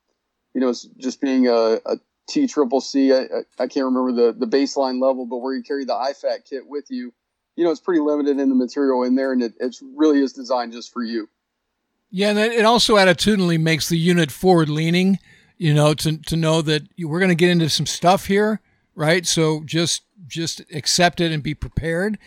you 0.53 0.61
know, 0.61 0.71
just 0.71 1.19
being 1.19 1.47
a, 1.47 1.81
a 1.85 1.97
T 2.29 2.47
Triple 2.47 2.79
C, 2.79 3.11
I, 3.11 3.25
I 3.59 3.67
can't 3.67 3.85
remember 3.85 4.13
the 4.13 4.31
the 4.31 4.47
baseline 4.47 5.01
level, 5.01 5.25
but 5.25 5.39
where 5.39 5.53
you 5.53 5.63
carry 5.63 5.83
the 5.83 5.93
IFAK 5.93 6.45
kit 6.49 6.63
with 6.67 6.85
you 6.89 7.11
you 7.55 7.63
know, 7.63 7.71
it's 7.71 7.79
pretty 7.79 8.01
limited 8.01 8.39
in 8.39 8.49
the 8.49 8.55
material 8.55 9.03
in 9.03 9.15
there, 9.15 9.31
and 9.31 9.41
it 9.41 9.53
it's 9.59 9.81
really 9.95 10.19
is 10.19 10.33
designed 10.33 10.73
just 10.73 10.91
for 10.91 11.03
you. 11.03 11.29
Yeah, 12.09 12.29
and 12.29 12.39
it 12.39 12.65
also 12.65 12.95
attitudinally 12.95 13.59
makes 13.59 13.89
the 13.89 13.97
unit 13.97 14.31
forward 14.31 14.69
leaning. 14.69 15.19
You 15.57 15.73
know, 15.73 15.93
to 15.93 16.17
to 16.17 16.35
know 16.35 16.61
that 16.61 16.83
we're 16.99 17.19
going 17.19 17.29
to 17.29 17.35
get 17.35 17.49
into 17.49 17.69
some 17.69 17.85
stuff 17.85 18.25
here, 18.25 18.61
right? 18.93 19.25
So 19.25 19.63
just 19.63 20.03
just 20.27 20.61
accept 20.73 21.21
it 21.21 21.31
and 21.31 21.41
be 21.41 21.53
prepared. 21.53 22.17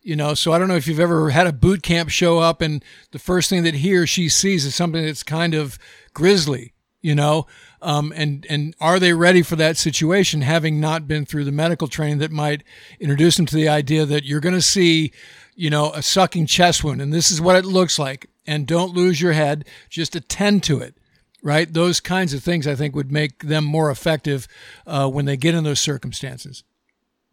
You 0.00 0.16
know, 0.16 0.34
so 0.34 0.52
I 0.52 0.58
don't 0.58 0.68
know 0.68 0.76
if 0.76 0.86
you've 0.86 1.00
ever 1.00 1.30
had 1.30 1.48
a 1.48 1.52
boot 1.52 1.82
camp 1.82 2.08
show 2.08 2.38
up 2.38 2.62
and 2.62 2.84
the 3.10 3.18
first 3.18 3.50
thing 3.50 3.64
that 3.64 3.74
he 3.74 3.94
or 3.96 4.06
she 4.06 4.28
sees 4.28 4.64
is 4.64 4.74
something 4.74 5.04
that's 5.04 5.24
kind 5.24 5.54
of 5.54 5.78
grisly, 6.14 6.72
you 7.00 7.14
know, 7.14 7.46
um, 7.80 8.12
and 8.16 8.46
and 8.48 8.74
are 8.80 8.98
they 8.98 9.12
ready 9.12 9.42
for 9.42 9.56
that 9.56 9.76
situation, 9.76 10.42
having 10.42 10.80
not 10.80 11.06
been 11.06 11.24
through 11.24 11.44
the 11.44 11.52
medical 11.52 11.88
training 11.88 12.18
that 12.18 12.32
might 12.32 12.64
introduce 12.98 13.36
them 13.36 13.46
to 13.46 13.54
the 13.54 13.68
idea 13.68 14.04
that 14.04 14.24
you're 14.24 14.40
going 14.40 14.54
to 14.54 14.62
see, 14.62 15.12
you 15.54 15.70
know, 15.70 15.92
a 15.92 16.02
sucking 16.02 16.46
chest 16.46 16.82
wound, 16.82 17.00
and 17.00 17.12
this 17.12 17.30
is 17.30 17.40
what 17.40 17.56
it 17.56 17.64
looks 17.64 17.98
like, 17.98 18.28
and 18.46 18.66
don't 18.66 18.94
lose 18.94 19.20
your 19.20 19.32
head, 19.32 19.64
just 19.88 20.16
attend 20.16 20.62
to 20.64 20.80
it, 20.80 20.96
right? 21.42 21.72
Those 21.72 22.00
kinds 22.00 22.34
of 22.34 22.42
things 22.42 22.66
I 22.66 22.74
think 22.74 22.96
would 22.96 23.12
make 23.12 23.44
them 23.44 23.64
more 23.64 23.90
effective 23.90 24.48
uh, 24.86 25.08
when 25.08 25.24
they 25.24 25.36
get 25.36 25.54
in 25.54 25.64
those 25.64 25.80
circumstances. 25.80 26.64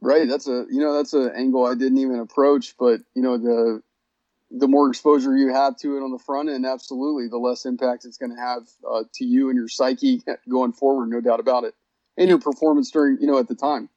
Right. 0.02 0.28
That's 0.28 0.48
a 0.48 0.66
you 0.70 0.80
know 0.82 0.94
that's 0.94 1.14
an 1.14 1.32
angle 1.36 1.66
I 1.66 1.74
didn't 1.74 1.98
even 1.98 2.20
approach, 2.20 2.76
but 2.78 3.02
you 3.16 3.24
know 3.24 3.38
the 3.38 3.82
the 4.58 4.68
more 4.68 4.90
exposure 4.90 5.36
you 5.36 5.54
have 5.54 5.76
to 5.78 5.98
it 5.98 6.02
on 6.02 6.12
the 6.12 6.20
front 6.20 6.50
end, 6.50 6.66
absolutely, 6.66 7.28
the 7.28 7.38
less 7.38 7.66
impact 7.66 8.06
it's 8.06 8.18
going 8.18 8.34
to 8.34 8.42
have 8.42 8.64
uh, 8.90 9.04
to 9.14 9.26
you 9.26 9.50
and 9.50 9.58
your 9.58 9.68
psyche 9.68 10.22
going 10.50 10.72
forward, 10.72 11.10
no 11.10 11.20
doubt 11.20 11.40
about 11.40 11.66
it, 11.66 11.74
and 12.18 12.30
your 12.30 12.40
performance 12.40 12.90
during, 12.90 13.18
you 13.20 13.28
know, 13.28 13.38
at 13.38 13.48
the 13.48 13.56
time. 13.56 13.90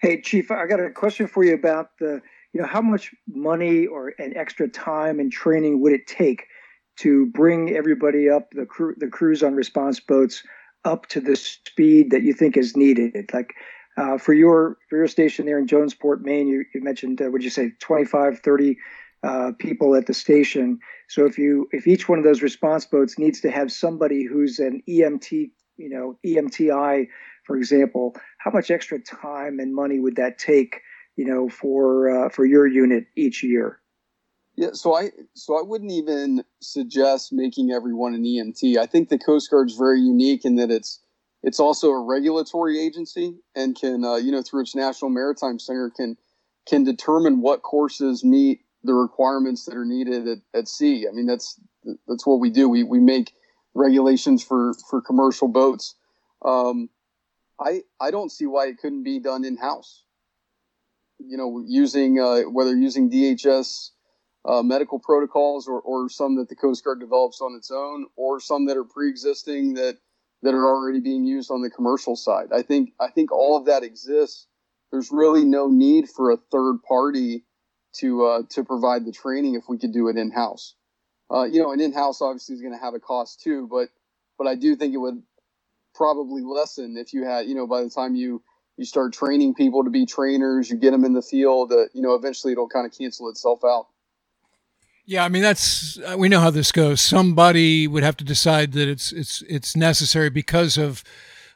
Hey, 0.00 0.20
Chief, 0.20 0.50
I 0.50 0.66
got 0.66 0.80
a 0.80 0.90
question 0.90 1.26
for 1.26 1.44
you 1.44 1.54
about 1.54 1.90
the, 1.98 2.22
you 2.52 2.60
know, 2.60 2.66
how 2.66 2.80
much 2.80 3.14
money 3.26 3.86
or 3.86 4.14
an 4.18 4.34
extra 4.36 4.68
time 4.68 5.20
and 5.20 5.30
training 5.30 5.82
would 5.82 5.92
it 5.92 6.06
take 6.06 6.46
to 7.00 7.26
bring 7.26 7.76
everybody 7.76 8.30
up 8.30 8.50
the 8.52 8.64
crew, 8.64 8.94
the 8.96 9.08
crews 9.08 9.42
on 9.42 9.54
response 9.54 10.00
boats 10.00 10.42
up 10.84 11.06
to 11.08 11.20
the 11.20 11.36
speed 11.36 12.12
that 12.12 12.22
you 12.22 12.32
think 12.32 12.56
is 12.56 12.76
needed? 12.76 13.28
Like, 13.32 13.54
uh, 13.98 14.16
for 14.16 14.32
your 14.32 14.78
for 14.88 14.96
your 14.96 15.08
station 15.08 15.44
there 15.44 15.58
in 15.58 15.66
Jonesport, 15.66 16.20
Maine, 16.20 16.46
you, 16.46 16.64
you 16.72 16.80
mentioned, 16.80 17.20
uh, 17.20 17.28
would 17.30 17.42
you 17.42 17.50
say 17.50 17.72
25, 17.80 18.38
30 18.38 18.76
uh, 19.22 19.52
people 19.58 19.94
at 19.94 20.06
the 20.06 20.14
station. 20.14 20.78
So 21.08 21.26
if 21.26 21.38
you 21.38 21.68
if 21.72 21.86
each 21.86 22.08
one 22.08 22.18
of 22.18 22.24
those 22.24 22.42
response 22.42 22.84
boats 22.84 23.18
needs 23.18 23.40
to 23.40 23.50
have 23.50 23.72
somebody 23.72 24.24
who's 24.24 24.58
an 24.58 24.82
EMT, 24.88 25.50
you 25.76 25.88
know, 25.88 26.18
EMTI, 26.24 27.08
for 27.44 27.56
example, 27.56 28.14
how 28.38 28.50
much 28.50 28.70
extra 28.70 28.98
time 29.00 29.58
and 29.58 29.74
money 29.74 29.98
would 29.98 30.16
that 30.16 30.38
take, 30.38 30.80
you 31.16 31.24
know, 31.24 31.48
for 31.48 32.08
uh, 32.10 32.28
for 32.28 32.44
your 32.44 32.66
unit 32.66 33.06
each 33.16 33.42
year? 33.42 33.80
Yeah, 34.56 34.70
so 34.72 34.94
I 34.94 35.10
so 35.34 35.58
I 35.58 35.62
wouldn't 35.62 35.92
even 35.92 36.44
suggest 36.60 37.32
making 37.32 37.70
everyone 37.70 38.14
an 38.14 38.24
EMT. 38.24 38.76
I 38.76 38.86
think 38.86 39.08
the 39.08 39.18
Coast 39.18 39.50
Guard's 39.50 39.76
very 39.76 40.00
unique 40.00 40.44
in 40.44 40.56
that 40.56 40.70
it's 40.70 41.00
it's 41.42 41.60
also 41.60 41.90
a 41.90 42.04
regulatory 42.04 42.80
agency 42.80 43.36
and 43.54 43.78
can 43.78 44.04
uh, 44.04 44.16
you 44.16 44.32
know 44.32 44.42
through 44.42 44.62
its 44.62 44.74
National 44.74 45.10
Maritime 45.10 45.58
Center 45.58 45.90
can 45.90 46.16
can 46.68 46.84
determine 46.84 47.40
what 47.40 47.62
courses 47.62 48.24
meet 48.24 48.60
the 48.84 48.94
requirements 48.94 49.64
that 49.64 49.76
are 49.76 49.84
needed 49.84 50.28
at, 50.28 50.38
at 50.54 50.68
sea. 50.68 51.06
I 51.08 51.12
mean 51.12 51.26
that's 51.26 51.60
that's 52.06 52.26
what 52.26 52.40
we 52.40 52.50
do. 52.50 52.68
We 52.68 52.84
we 52.84 53.00
make 53.00 53.32
regulations 53.74 54.42
for 54.42 54.74
for 54.90 55.00
commercial 55.00 55.48
boats. 55.48 55.94
Um, 56.44 56.88
I 57.60 57.82
I 58.00 58.10
don't 58.10 58.30
see 58.30 58.46
why 58.46 58.66
it 58.66 58.78
couldn't 58.78 59.02
be 59.02 59.18
done 59.18 59.44
in 59.44 59.56
house. 59.56 60.04
You 61.18 61.36
know, 61.36 61.64
using 61.66 62.20
uh, 62.20 62.42
whether 62.42 62.76
using 62.76 63.10
DHS 63.10 63.90
uh, 64.44 64.62
medical 64.62 64.98
protocols 64.98 65.66
or, 65.66 65.80
or 65.80 66.08
some 66.08 66.36
that 66.36 66.48
the 66.48 66.54
Coast 66.54 66.84
Guard 66.84 67.00
develops 67.00 67.40
on 67.40 67.54
its 67.56 67.70
own, 67.70 68.06
or 68.16 68.40
some 68.40 68.66
that 68.66 68.76
are 68.76 68.84
pre-existing 68.84 69.74
that 69.74 69.98
that 70.42 70.54
are 70.54 70.66
already 70.66 71.00
being 71.00 71.24
used 71.24 71.50
on 71.50 71.62
the 71.62 71.70
commercial 71.70 72.14
side. 72.14 72.48
I 72.52 72.62
think 72.62 72.92
I 73.00 73.08
think 73.08 73.32
all 73.32 73.56
of 73.56 73.66
that 73.66 73.82
exists. 73.82 74.46
There's 74.90 75.10
really 75.12 75.44
no 75.44 75.68
need 75.68 76.08
for 76.08 76.30
a 76.30 76.38
third 76.50 76.78
party 76.86 77.44
to 78.00 78.24
uh, 78.26 78.42
to 78.50 78.64
provide 78.64 79.04
the 79.04 79.12
training 79.12 79.54
if 79.54 79.64
we 79.68 79.78
could 79.78 79.92
do 79.92 80.08
it 80.08 80.16
in 80.16 80.30
house. 80.30 80.74
Uh, 81.30 81.44
you 81.44 81.60
know, 81.60 81.72
an 81.72 81.80
in 81.80 81.92
house 81.92 82.22
obviously 82.22 82.54
is 82.54 82.62
going 82.62 82.72
to 82.72 82.80
have 82.80 82.94
a 82.94 83.00
cost 83.00 83.40
too, 83.42 83.68
but 83.70 83.88
but 84.38 84.46
I 84.46 84.54
do 84.54 84.76
think 84.76 84.94
it 84.94 84.98
would 84.98 85.22
probably 85.94 86.42
lessen 86.42 86.96
if 86.96 87.12
you 87.12 87.24
had, 87.24 87.46
you 87.46 87.54
know, 87.54 87.66
by 87.66 87.82
the 87.82 87.90
time 87.90 88.14
you 88.14 88.42
you 88.76 88.84
start 88.84 89.12
training 89.12 89.54
people 89.54 89.84
to 89.84 89.90
be 89.90 90.06
trainers, 90.06 90.70
you 90.70 90.76
get 90.76 90.92
them 90.92 91.04
in 91.04 91.12
the 91.12 91.22
field, 91.22 91.72
uh, 91.72 91.86
you 91.92 92.00
know, 92.00 92.14
eventually 92.14 92.52
it'll 92.52 92.68
kind 92.68 92.86
of 92.86 92.96
cancel 92.96 93.28
itself 93.28 93.64
out. 93.64 93.88
Yeah, 95.04 95.24
I 95.24 95.28
mean 95.28 95.42
that's 95.42 95.98
uh, 95.98 96.16
we 96.18 96.28
know 96.28 96.40
how 96.40 96.50
this 96.50 96.70
goes. 96.70 97.00
Somebody 97.00 97.88
would 97.88 98.02
have 98.02 98.16
to 98.18 98.24
decide 98.24 98.72
that 98.72 98.88
it's 98.88 99.10
it's 99.10 99.42
it's 99.48 99.74
necessary 99.74 100.30
because 100.30 100.76
of 100.76 101.02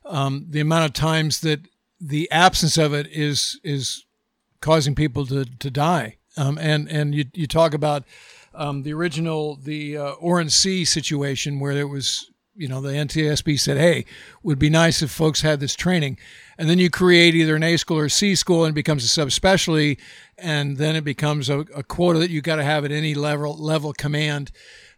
um, 0.04 0.46
the 0.48 0.60
amount 0.60 0.86
of 0.86 0.92
times 0.94 1.40
that 1.40 1.60
the 2.00 2.30
absence 2.30 2.76
of 2.78 2.92
it 2.94 3.06
is 3.08 3.60
is 3.62 4.04
causing 4.60 4.94
people 4.94 5.26
to 5.26 5.44
to 5.44 5.70
die. 5.70 6.16
Um, 6.36 6.58
and 6.58 6.88
and 6.88 7.14
you 7.14 7.24
you 7.34 7.46
talk 7.46 7.74
about 7.74 8.04
um, 8.54 8.82
the 8.82 8.92
original 8.92 9.56
the 9.56 9.96
uh, 9.96 10.12
Orange 10.12 10.52
Sea 10.52 10.84
situation 10.84 11.60
where 11.60 11.72
it 11.72 11.88
was 11.88 12.32
you 12.54 12.68
know, 12.68 12.80
the 12.80 12.90
NTSB 12.90 13.58
said, 13.58 13.78
hey, 13.78 14.04
would 14.42 14.58
be 14.58 14.68
nice 14.68 15.02
if 15.02 15.10
folks 15.10 15.40
had 15.40 15.60
this 15.60 15.74
training. 15.74 16.18
And 16.58 16.68
then 16.68 16.78
you 16.78 16.90
create 16.90 17.34
either 17.34 17.56
an 17.56 17.62
A 17.62 17.76
school 17.76 17.98
or 17.98 18.06
a 18.06 18.10
C 18.10 18.34
school 18.34 18.64
and 18.64 18.72
it 18.72 18.74
becomes 18.74 19.04
a 19.04 19.20
subspecialty. 19.20 19.98
And 20.36 20.76
then 20.76 20.94
it 20.94 21.04
becomes 21.04 21.48
a, 21.48 21.60
a 21.74 21.82
quota 21.82 22.18
that 22.18 22.30
you 22.30 22.42
got 22.42 22.56
to 22.56 22.64
have 22.64 22.84
at 22.84 22.92
any 22.92 23.14
level, 23.14 23.56
level 23.56 23.92
command. 23.92 24.52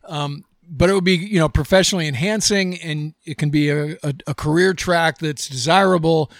Um, 0.04 0.44
but 0.68 0.90
it 0.90 0.94
would 0.94 1.04
be, 1.04 1.16
you 1.16 1.38
know, 1.38 1.48
professionally 1.48 2.08
enhancing 2.08 2.80
and 2.80 3.14
it 3.24 3.38
can 3.38 3.50
be 3.50 3.68
a, 3.68 3.92
a, 4.02 4.14
a 4.26 4.34
career 4.34 4.74
track 4.74 5.18
that's 5.18 5.46
desirable. 5.46 6.30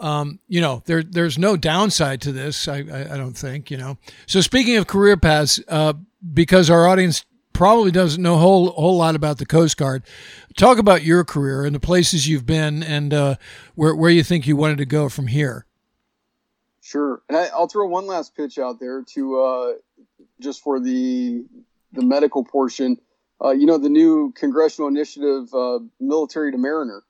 Um, 0.00 0.40
you 0.48 0.60
know, 0.60 0.82
there, 0.86 1.02
there's 1.02 1.38
no 1.38 1.56
downside 1.56 2.20
to 2.22 2.32
this. 2.32 2.66
I, 2.66 2.78
I, 2.78 3.14
I, 3.14 3.16
don't 3.16 3.36
think, 3.36 3.70
you 3.70 3.76
know. 3.76 3.96
So 4.26 4.40
speaking 4.40 4.76
of 4.76 4.88
career 4.88 5.16
paths, 5.16 5.60
uh, 5.68 5.94
because 6.32 6.68
our 6.68 6.86
audience 6.88 7.24
probably 7.52 7.92
doesn't 7.92 8.22
know 8.22 8.34
a 8.34 8.38
whole, 8.38 8.72
whole 8.72 8.96
lot 8.96 9.14
about 9.14 9.38
the 9.38 9.46
Coast 9.46 9.76
Guard. 9.76 10.02
Talk 10.56 10.78
about 10.78 11.04
your 11.04 11.24
career 11.24 11.64
and 11.64 11.74
the 11.74 11.80
places 11.80 12.28
you've 12.28 12.44
been 12.44 12.82
and 12.82 13.14
uh, 13.14 13.36
where, 13.76 13.94
where 13.94 14.10
you 14.10 14.22
think 14.22 14.46
you 14.46 14.56
wanted 14.56 14.78
to 14.78 14.84
go 14.84 15.08
from 15.08 15.28
here. 15.28 15.64
Sure. 16.82 17.22
And 17.28 17.38
I, 17.38 17.48
will 17.56 17.68
throw 17.68 17.86
one 17.86 18.06
last 18.06 18.36
pitch 18.36 18.58
out 18.58 18.80
there 18.80 19.02
to 19.14 19.40
uh, 19.40 19.72
just 20.40 20.62
for 20.62 20.80
the, 20.80 21.46
the 21.92 22.04
medical 22.04 22.44
portion. 22.44 22.98
Uh, 23.42 23.50
you 23.50 23.66
know, 23.66 23.78
the 23.78 23.88
new 23.88 24.32
congressional 24.32 24.88
initiative, 24.88 25.52
uh, 25.54 25.78
military 26.00 26.52
to 26.52 26.58
mariner. 26.58 27.02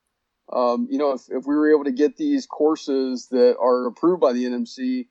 Um, 0.53 0.89
you 0.91 0.99
know, 0.99 1.13
if, 1.13 1.23
if 1.29 1.47
we 1.47 1.55
were 1.55 1.71
able 1.71 1.85
to 1.85 1.93
get 1.93 2.17
these 2.17 2.47
courses 2.47 3.29
that 3.31 3.57
are 3.59 3.87
approved 3.87 4.21
by 4.21 4.33
the 4.33 4.45
NMC, 4.45 5.07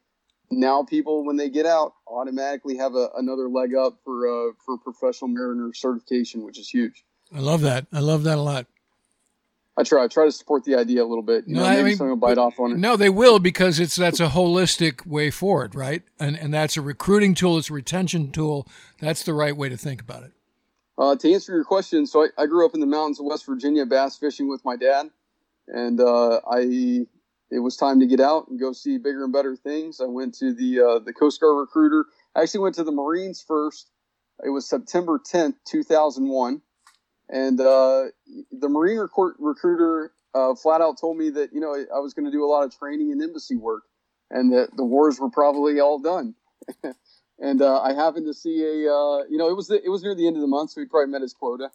now 0.51 0.83
people 0.83 1.25
when 1.25 1.37
they 1.37 1.49
get 1.49 1.65
out 1.65 1.93
automatically 2.07 2.77
have 2.77 2.95
a, 2.95 3.09
another 3.17 3.49
leg 3.49 3.75
up 3.75 3.99
for 4.03 4.27
uh, 4.27 4.51
for 4.65 4.77
professional 4.77 5.29
mariner 5.29 5.73
certification, 5.73 6.43
which 6.43 6.59
is 6.59 6.69
huge. 6.69 7.03
I 7.35 7.39
love 7.39 7.61
that. 7.61 7.87
I 7.91 7.99
love 7.99 8.23
that 8.23 8.37
a 8.37 8.41
lot. 8.41 8.67
I 9.75 9.83
try. 9.83 10.03
I 10.03 10.07
try 10.07 10.25
to 10.25 10.31
support 10.31 10.65
the 10.65 10.75
idea 10.75 11.03
a 11.03 11.07
little 11.07 11.23
bit. 11.23 11.45
You 11.47 11.55
know, 11.55 11.63
no, 11.63 11.69
maybe 11.69 11.79
I 11.79 11.83
mean, 11.83 11.95
someone 11.95 12.19
will 12.19 12.27
bite 12.27 12.37
off 12.37 12.59
on 12.59 12.73
it. 12.73 12.77
No, 12.77 12.95
they 12.95 13.09
will 13.09 13.39
because 13.39 13.79
it's 13.79 13.95
that's 13.95 14.19
a 14.19 14.27
holistic 14.27 15.05
way 15.07 15.31
forward, 15.31 15.73
right? 15.73 16.03
And 16.19 16.37
and 16.37 16.53
that's 16.53 16.77
a 16.77 16.81
recruiting 16.81 17.33
tool. 17.33 17.57
It's 17.57 17.71
a 17.71 17.73
retention 17.73 18.31
tool. 18.31 18.67
That's 18.99 19.23
the 19.23 19.33
right 19.33 19.57
way 19.57 19.69
to 19.69 19.77
think 19.77 19.99
about 19.99 20.23
it. 20.23 20.31
Uh, 20.95 21.15
to 21.15 21.33
answer 21.33 21.55
your 21.55 21.63
question, 21.63 22.05
so 22.05 22.23
I, 22.23 22.43
I, 22.43 22.45
grew 22.45 22.67
up 22.67 22.75
in 22.75 22.79
the 22.79 22.85
mountains 22.85 23.19
of 23.19 23.25
West 23.25 23.47
Virginia, 23.47 23.83
bass 23.83 24.15
fishing 24.15 24.47
with 24.47 24.63
my 24.63 24.75
dad, 24.75 25.09
and 25.67 25.99
uh, 25.99 26.41
I 26.49 27.05
it 27.51 27.59
was 27.59 27.77
time 27.77 27.99
to 27.99 28.07
get 28.07 28.19
out 28.19 28.47
and 28.47 28.59
go 28.59 28.73
see 28.73 28.97
bigger 28.97 29.23
and 29.23 29.33
better 29.33 29.55
things. 29.55 30.01
I 30.01 30.05
went 30.05 30.33
to 30.35 30.53
the 30.53 30.79
uh, 30.79 30.99
the 30.99 31.13
Coast 31.13 31.39
Guard 31.39 31.57
recruiter. 31.57 32.05
I 32.35 32.41
actually 32.41 32.61
went 32.61 32.75
to 32.75 32.83
the 32.83 32.91
Marines 32.91 33.43
first. 33.47 33.89
It 34.43 34.49
was 34.49 34.67
September 34.67 35.19
10th, 35.19 35.55
2001, 35.67 36.61
and 37.29 37.61
uh, 37.61 38.05
the 38.51 38.67
Marine 38.67 38.97
recruit, 38.97 39.35
recruiter 39.37 40.11
uh, 40.33 40.55
flat 40.55 40.81
out 40.81 40.99
told 40.99 41.17
me 41.17 41.29
that 41.29 41.53
you 41.53 41.59
know 41.59 41.73
I 41.73 41.99
was 41.99 42.13
going 42.13 42.25
to 42.25 42.31
do 42.31 42.43
a 42.43 42.47
lot 42.47 42.63
of 42.63 42.77
training 42.77 43.11
and 43.11 43.21
embassy 43.21 43.55
work, 43.55 43.83
and 44.31 44.51
that 44.53 44.69
the 44.75 44.83
wars 44.83 45.19
were 45.19 45.29
probably 45.29 45.79
all 45.79 45.99
done. 45.99 46.35
and 47.39 47.61
uh, 47.61 47.81
I 47.81 47.93
happened 47.93 48.25
to 48.25 48.33
see 48.33 48.63
a 48.63 48.91
uh, 48.91 49.23
you 49.29 49.37
know 49.37 49.49
it 49.49 49.55
was 49.55 49.67
the, 49.67 49.83
it 49.83 49.89
was 49.89 50.03
near 50.03 50.15
the 50.15 50.27
end 50.27 50.35
of 50.35 50.41
the 50.41 50.47
month, 50.47 50.71
so 50.71 50.81
he 50.81 50.87
probably 50.87 51.11
met 51.11 51.21
his 51.21 51.33
quota. 51.33 51.69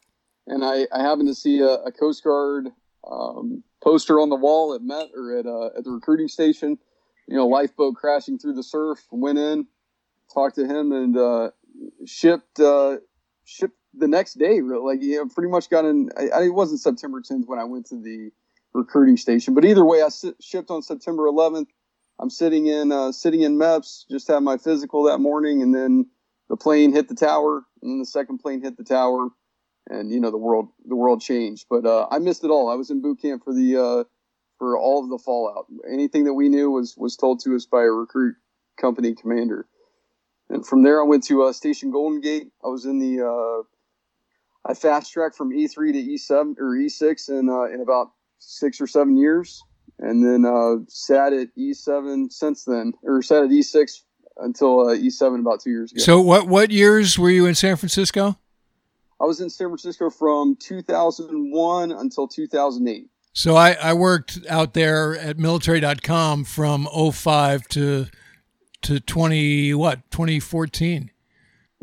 And 0.47 0.65
I, 0.65 0.87
I 0.91 1.03
happened 1.03 1.27
to 1.27 1.35
see 1.35 1.59
a, 1.59 1.73
a 1.73 1.91
Coast 1.91 2.23
Guard 2.23 2.69
um, 3.09 3.63
poster 3.83 4.19
on 4.19 4.29
the 4.29 4.35
wall 4.35 4.73
at 4.73 4.81
Met 4.81 5.09
or 5.15 5.37
at 5.37 5.45
uh, 5.45 5.77
at 5.77 5.83
the 5.83 5.91
recruiting 5.91 6.27
station. 6.27 6.77
You 7.27 7.35
know, 7.35 7.47
lifeboat 7.47 7.95
crashing 7.95 8.39
through 8.39 8.55
the 8.55 8.63
surf. 8.63 8.99
Went 9.11 9.37
in, 9.37 9.67
talked 10.33 10.55
to 10.55 10.65
him, 10.65 10.91
and 10.91 11.17
uh, 11.17 11.51
shipped 12.05 12.59
uh, 12.59 12.97
shipped 13.45 13.77
the 13.93 14.07
next 14.07 14.35
day. 14.35 14.61
Like, 14.61 15.01
you 15.01 15.17
know, 15.17 15.27
pretty 15.27 15.49
much 15.49 15.69
got 15.69 15.85
in. 15.85 16.09
I, 16.17 16.43
it 16.43 16.53
wasn't 16.53 16.81
September 16.81 17.21
10th 17.21 17.47
when 17.47 17.59
I 17.59 17.63
went 17.63 17.87
to 17.87 18.01
the 18.01 18.31
recruiting 18.73 19.17
station, 19.17 19.53
but 19.53 19.65
either 19.65 19.85
way, 19.85 20.01
I 20.01 20.09
shipped 20.39 20.69
on 20.69 20.81
September 20.81 21.23
11th. 21.23 21.67
I'm 22.19 22.29
sitting 22.29 22.67
in 22.67 22.91
uh, 22.91 23.11
sitting 23.11 23.41
in 23.41 23.57
MEPS. 23.57 24.05
Just 24.09 24.27
had 24.27 24.41
my 24.41 24.57
physical 24.57 25.03
that 25.03 25.19
morning, 25.19 25.61
and 25.61 25.73
then 25.73 26.07
the 26.49 26.57
plane 26.57 26.91
hit 26.91 27.07
the 27.07 27.15
tower, 27.15 27.63
and 27.81 27.91
then 27.91 27.99
the 27.99 28.05
second 28.05 28.39
plane 28.39 28.61
hit 28.61 28.77
the 28.77 28.83
tower 28.83 29.29
and 29.89 30.11
you 30.11 30.19
know 30.19 30.31
the 30.31 30.37
world 30.37 30.69
the 30.85 30.95
world 30.95 31.21
changed. 31.21 31.65
But 31.69 31.85
uh, 31.85 32.07
I 32.11 32.19
missed 32.19 32.43
it 32.43 32.49
all. 32.49 32.69
I 32.69 32.75
was 32.75 32.89
in 32.89 33.01
boot 33.01 33.21
camp 33.21 33.43
for 33.43 33.53
the 33.53 33.77
uh, 33.77 34.03
for 34.57 34.77
all 34.77 35.03
of 35.03 35.09
the 35.09 35.17
fallout. 35.17 35.65
Anything 35.91 36.25
that 36.25 36.33
we 36.33 36.49
knew 36.49 36.69
was 36.71 36.95
was 36.97 37.15
told 37.15 37.39
to 37.41 37.55
us 37.55 37.65
by 37.65 37.81
a 37.81 37.91
recruit 37.91 38.35
company 38.79 39.15
commander. 39.15 39.67
And 40.49 40.65
from 40.65 40.83
there, 40.83 41.01
I 41.01 41.05
went 41.05 41.23
to 41.25 41.43
uh, 41.43 41.53
Station 41.53 41.91
Golden 41.91 42.21
Gate. 42.21 42.51
I 42.63 42.69
was 42.69 42.85
in 42.85 42.99
the 42.99 43.25
uh, 43.25 43.63
I 44.69 44.73
fast 44.73 45.13
tracked 45.13 45.35
from 45.35 45.51
E3 45.51 45.93
to 45.93 46.33
E7 46.33 46.55
or 46.59 46.75
E6 46.75 47.29
in 47.29 47.49
uh, 47.49 47.63
in 47.73 47.81
about 47.81 48.11
six 48.39 48.81
or 48.81 48.87
seven 48.87 49.17
years, 49.17 49.61
and 49.99 50.23
then 50.23 50.45
uh, 50.45 50.83
sat 50.87 51.33
at 51.33 51.49
E7 51.57 52.31
since 52.31 52.65
then, 52.65 52.93
or 53.03 53.21
sat 53.21 53.43
at 53.43 53.49
E6 53.49 54.01
until 54.37 54.89
uh, 54.89 54.95
E7 54.95 55.39
about 55.39 55.61
two 55.61 55.69
years 55.69 55.91
ago. 55.91 56.01
So, 56.01 56.19
what 56.21 56.47
what 56.47 56.71
years 56.71 57.17
were 57.17 57.29
you 57.29 57.45
in 57.45 57.55
San 57.55 57.75
Francisco? 57.75 58.37
I 59.21 59.25
was 59.25 59.41
in 59.41 59.49
San 59.49 59.67
Francisco 59.67 60.09
from 60.09 60.55
2001 60.55 61.91
until 61.91 62.27
2008. 62.27 63.09
So 63.33 63.55
I, 63.55 63.73
I 63.73 63.93
worked 63.93 64.39
out 64.49 64.73
there 64.73 65.17
at 65.17 65.37
military.com 65.37 66.45
from 66.45 66.87
05 66.87 67.67
to 67.69 68.07
to 68.81 68.99
20 69.01 69.73
what 69.73 70.09
2014 70.09 71.11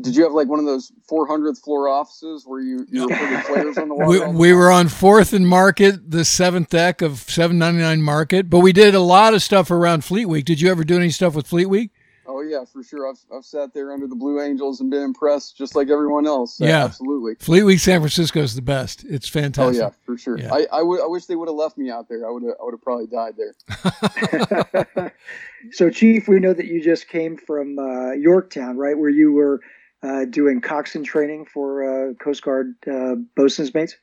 did 0.01 0.15
you 0.15 0.23
have 0.23 0.33
like 0.33 0.47
one 0.47 0.59
of 0.59 0.65
those 0.65 0.91
400th 1.09 1.63
floor 1.63 1.87
offices 1.87 2.45
where 2.45 2.59
you, 2.59 2.85
you 2.89 3.07
were 3.07 3.15
putting 3.15 3.41
players 3.41 3.77
on 3.77 3.89
the 3.89 3.95
wall? 3.95 4.07
We, 4.07 4.51
we 4.51 4.53
were 4.53 4.71
on 4.71 4.89
fourth 4.89 5.33
and 5.33 5.47
Market, 5.47 6.11
the 6.11 6.23
seventh 6.23 6.69
deck 6.69 7.01
of 7.01 7.19
799 7.19 8.03
Market, 8.03 8.49
but 8.49 8.59
we 8.59 8.73
did 8.73 8.93
a 8.93 8.99
lot 8.99 9.33
of 9.33 9.41
stuff 9.41 9.71
around 9.71 10.03
Fleet 10.03 10.27
Week. 10.27 10.45
Did 10.45 10.61
you 10.61 10.69
ever 10.69 10.83
do 10.83 10.97
any 10.97 11.09
stuff 11.09 11.33
with 11.33 11.47
Fleet 11.47 11.65
Week? 11.65 11.91
Oh 12.29 12.41
yeah, 12.41 12.65
for 12.65 12.83
sure. 12.83 13.09
I've 13.09 13.19
I've 13.33 13.45
sat 13.45 13.73
there 13.73 13.93
under 13.93 14.05
the 14.05 14.15
Blue 14.15 14.41
Angels 14.41 14.81
and 14.81 14.91
been 14.91 15.03
impressed, 15.03 15.57
just 15.57 15.75
like 15.75 15.89
everyone 15.89 16.27
else. 16.27 16.59
Yeah, 16.59 16.83
absolutely. 16.83 17.35
Fleet 17.35 17.63
Week 17.63 17.79
San 17.79 18.01
Francisco 18.01 18.41
is 18.41 18.53
the 18.53 18.61
best. 18.61 19.05
It's 19.05 19.29
fantastic. 19.29 19.81
Oh 19.81 19.85
yeah, 19.85 19.91
for 20.05 20.17
sure. 20.17 20.37
Yeah. 20.37 20.53
I 20.53 20.67
I, 20.71 20.79
w- 20.79 21.01
I 21.01 21.07
wish 21.07 21.25
they 21.25 21.35
would 21.35 21.47
have 21.47 21.55
left 21.55 21.77
me 21.77 21.89
out 21.89 22.09
there. 22.09 22.27
I 22.27 22.31
would 22.31 22.43
I 22.43 22.63
would 22.63 22.73
have 22.73 22.81
probably 22.81 23.07
died 23.07 23.35
there. 23.37 25.13
so, 25.71 25.89
Chief, 25.89 26.27
we 26.27 26.39
know 26.39 26.53
that 26.53 26.65
you 26.65 26.83
just 26.83 27.07
came 27.07 27.37
from 27.37 27.79
uh, 27.79 28.11
Yorktown, 28.11 28.77
right, 28.77 28.97
where 28.97 29.09
you 29.09 29.31
were 29.31 29.61
uh, 30.03 30.25
doing 30.25 30.59
coxswain 30.59 31.05
training 31.05 31.45
for 31.45 32.09
uh, 32.09 32.13
Coast 32.15 32.43
Guard 32.43 32.75
uh, 32.91 33.15
bosun's 33.37 33.73
mates. 33.73 33.95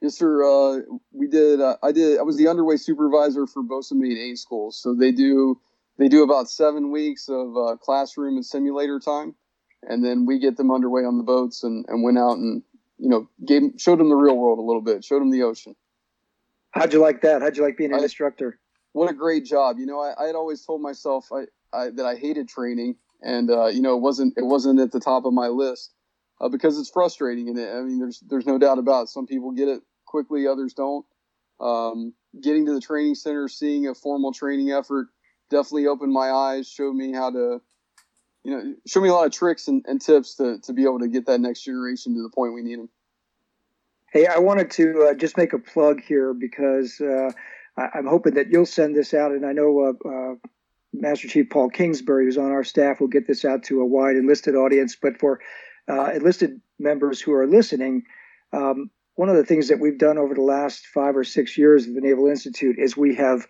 Yes, 0.00 0.16
sir. 0.16 0.44
Uh, 0.44 0.82
we 1.12 1.26
did. 1.26 1.60
Uh, 1.60 1.76
I 1.82 1.90
did. 1.90 2.20
I 2.20 2.22
was 2.22 2.36
the 2.36 2.46
underway 2.46 2.76
supervisor 2.76 3.48
for 3.48 3.64
Bosun 3.64 3.98
mate 3.98 4.16
A 4.16 4.36
schools. 4.36 4.80
So 4.80 4.94
they 4.94 5.10
do 5.10 5.60
they 5.98 6.08
do 6.08 6.22
about 6.22 6.48
seven 6.48 6.90
weeks 6.90 7.28
of 7.28 7.56
uh, 7.56 7.76
classroom 7.76 8.36
and 8.36 8.46
simulator 8.46 9.00
time, 9.00 9.34
and 9.82 10.04
then 10.04 10.26
we 10.26 10.38
get 10.38 10.56
them 10.56 10.70
underway 10.70 11.02
on 11.02 11.18
the 11.18 11.24
boats 11.24 11.64
and, 11.64 11.84
and 11.88 12.02
went 12.02 12.18
out 12.18 12.38
and 12.38 12.62
you 12.98 13.08
know 13.08 13.28
gave 13.44 13.62
showed 13.76 13.98
them 13.98 14.08
the 14.08 14.16
real 14.16 14.36
world 14.36 14.58
a 14.58 14.62
little 14.62 14.82
bit, 14.82 15.04
showed 15.04 15.20
them 15.20 15.30
the 15.30 15.42
ocean. 15.42 15.74
How'd 16.70 16.92
you 16.92 17.00
like 17.00 17.22
that? 17.22 17.42
How'd 17.42 17.56
you 17.56 17.62
like 17.62 17.76
being 17.76 17.92
an 17.92 18.00
I, 18.00 18.04
instructor? 18.04 18.58
What 18.92 19.10
a 19.10 19.14
great 19.14 19.44
job! 19.44 19.78
You 19.78 19.86
know, 19.86 20.00
I, 20.00 20.22
I 20.22 20.26
had 20.26 20.34
always 20.34 20.64
told 20.64 20.80
myself 20.80 21.28
I, 21.32 21.44
I 21.76 21.90
that 21.90 22.06
I 22.06 22.14
hated 22.14 22.48
training, 22.48 22.96
and 23.22 23.50
uh, 23.50 23.66
you 23.66 23.82
know 23.82 23.96
it 23.96 24.00
wasn't 24.00 24.34
it 24.36 24.44
wasn't 24.44 24.80
at 24.80 24.92
the 24.92 25.00
top 25.00 25.24
of 25.24 25.32
my 25.32 25.48
list 25.48 25.92
uh, 26.40 26.48
because 26.48 26.78
it's 26.78 26.90
frustrating. 26.90 27.48
And 27.48 27.58
it, 27.58 27.68
I 27.74 27.80
mean, 27.82 27.98
there's 27.98 28.20
there's 28.20 28.46
no 28.46 28.58
doubt 28.58 28.78
about 28.78 29.04
it. 29.04 29.08
Some 29.08 29.26
people 29.26 29.52
get 29.52 29.68
it 29.68 29.82
quickly, 30.06 30.46
others 30.46 30.74
don't. 30.74 31.04
Um, 31.60 32.14
getting 32.40 32.66
to 32.66 32.74
the 32.74 32.80
training 32.80 33.16
center, 33.16 33.48
seeing 33.48 33.88
a 33.88 33.94
formal 33.94 34.32
training 34.32 34.70
effort, 34.70 35.08
definitely 35.50 35.86
opened 35.86 36.12
my 36.12 36.30
eyes, 36.30 36.68
showed 36.68 36.94
me 36.94 37.12
how 37.12 37.30
to, 37.30 37.60
you 38.44 38.50
know, 38.50 38.74
showed 38.86 39.02
me 39.02 39.08
a 39.08 39.12
lot 39.12 39.26
of 39.26 39.32
tricks 39.32 39.68
and, 39.68 39.84
and 39.86 40.00
tips 40.00 40.36
to 40.36 40.58
to 40.60 40.72
be 40.72 40.84
able 40.84 41.00
to 41.00 41.08
get 41.08 41.26
that 41.26 41.40
next 41.40 41.62
generation 41.62 42.14
to 42.14 42.22
the 42.22 42.30
point 42.30 42.54
we 42.54 42.62
need 42.62 42.78
them. 42.78 42.88
Hey, 44.12 44.26
I 44.26 44.38
wanted 44.38 44.70
to 44.72 45.08
uh, 45.10 45.14
just 45.14 45.36
make 45.36 45.52
a 45.52 45.58
plug 45.58 46.00
here 46.02 46.32
because 46.32 46.98
uh, 47.00 47.30
I, 47.76 47.98
am 47.98 48.06
hoping 48.06 48.34
that 48.34 48.50
you'll 48.50 48.66
send 48.66 48.96
this 48.96 49.12
out, 49.12 49.32
and 49.32 49.44
I 49.44 49.52
know 49.52 49.94
uh, 50.04 50.08
uh, 50.08 50.34
Master 50.94 51.28
Chief 51.28 51.50
Paul 51.50 51.68
Kingsbury, 51.68 52.24
who's 52.24 52.38
on 52.38 52.50
our 52.50 52.64
staff, 52.64 53.00
will 53.00 53.08
get 53.08 53.26
this 53.26 53.44
out 53.44 53.64
to 53.64 53.80
a 53.80 53.86
wide 53.86 54.16
enlisted 54.16 54.54
audience. 54.54 54.96
But 55.00 55.18
for 55.18 55.40
uh, 55.88 56.12
enlisted 56.14 56.60
members 56.78 57.20
who 57.20 57.34
are 57.34 57.46
listening, 57.46 58.04
um, 58.52 58.90
one 59.14 59.28
of 59.28 59.36
the 59.36 59.44
things 59.44 59.68
that 59.68 59.80
we've 59.80 59.98
done 59.98 60.16
over 60.16 60.34
the 60.34 60.42
last 60.42 60.86
five 60.86 61.16
or 61.16 61.24
six 61.24 61.58
years 61.58 61.86
at 61.86 61.94
the 61.94 62.00
Naval 62.00 62.28
Institute 62.28 62.76
is 62.78 62.96
we 62.96 63.16
have 63.16 63.46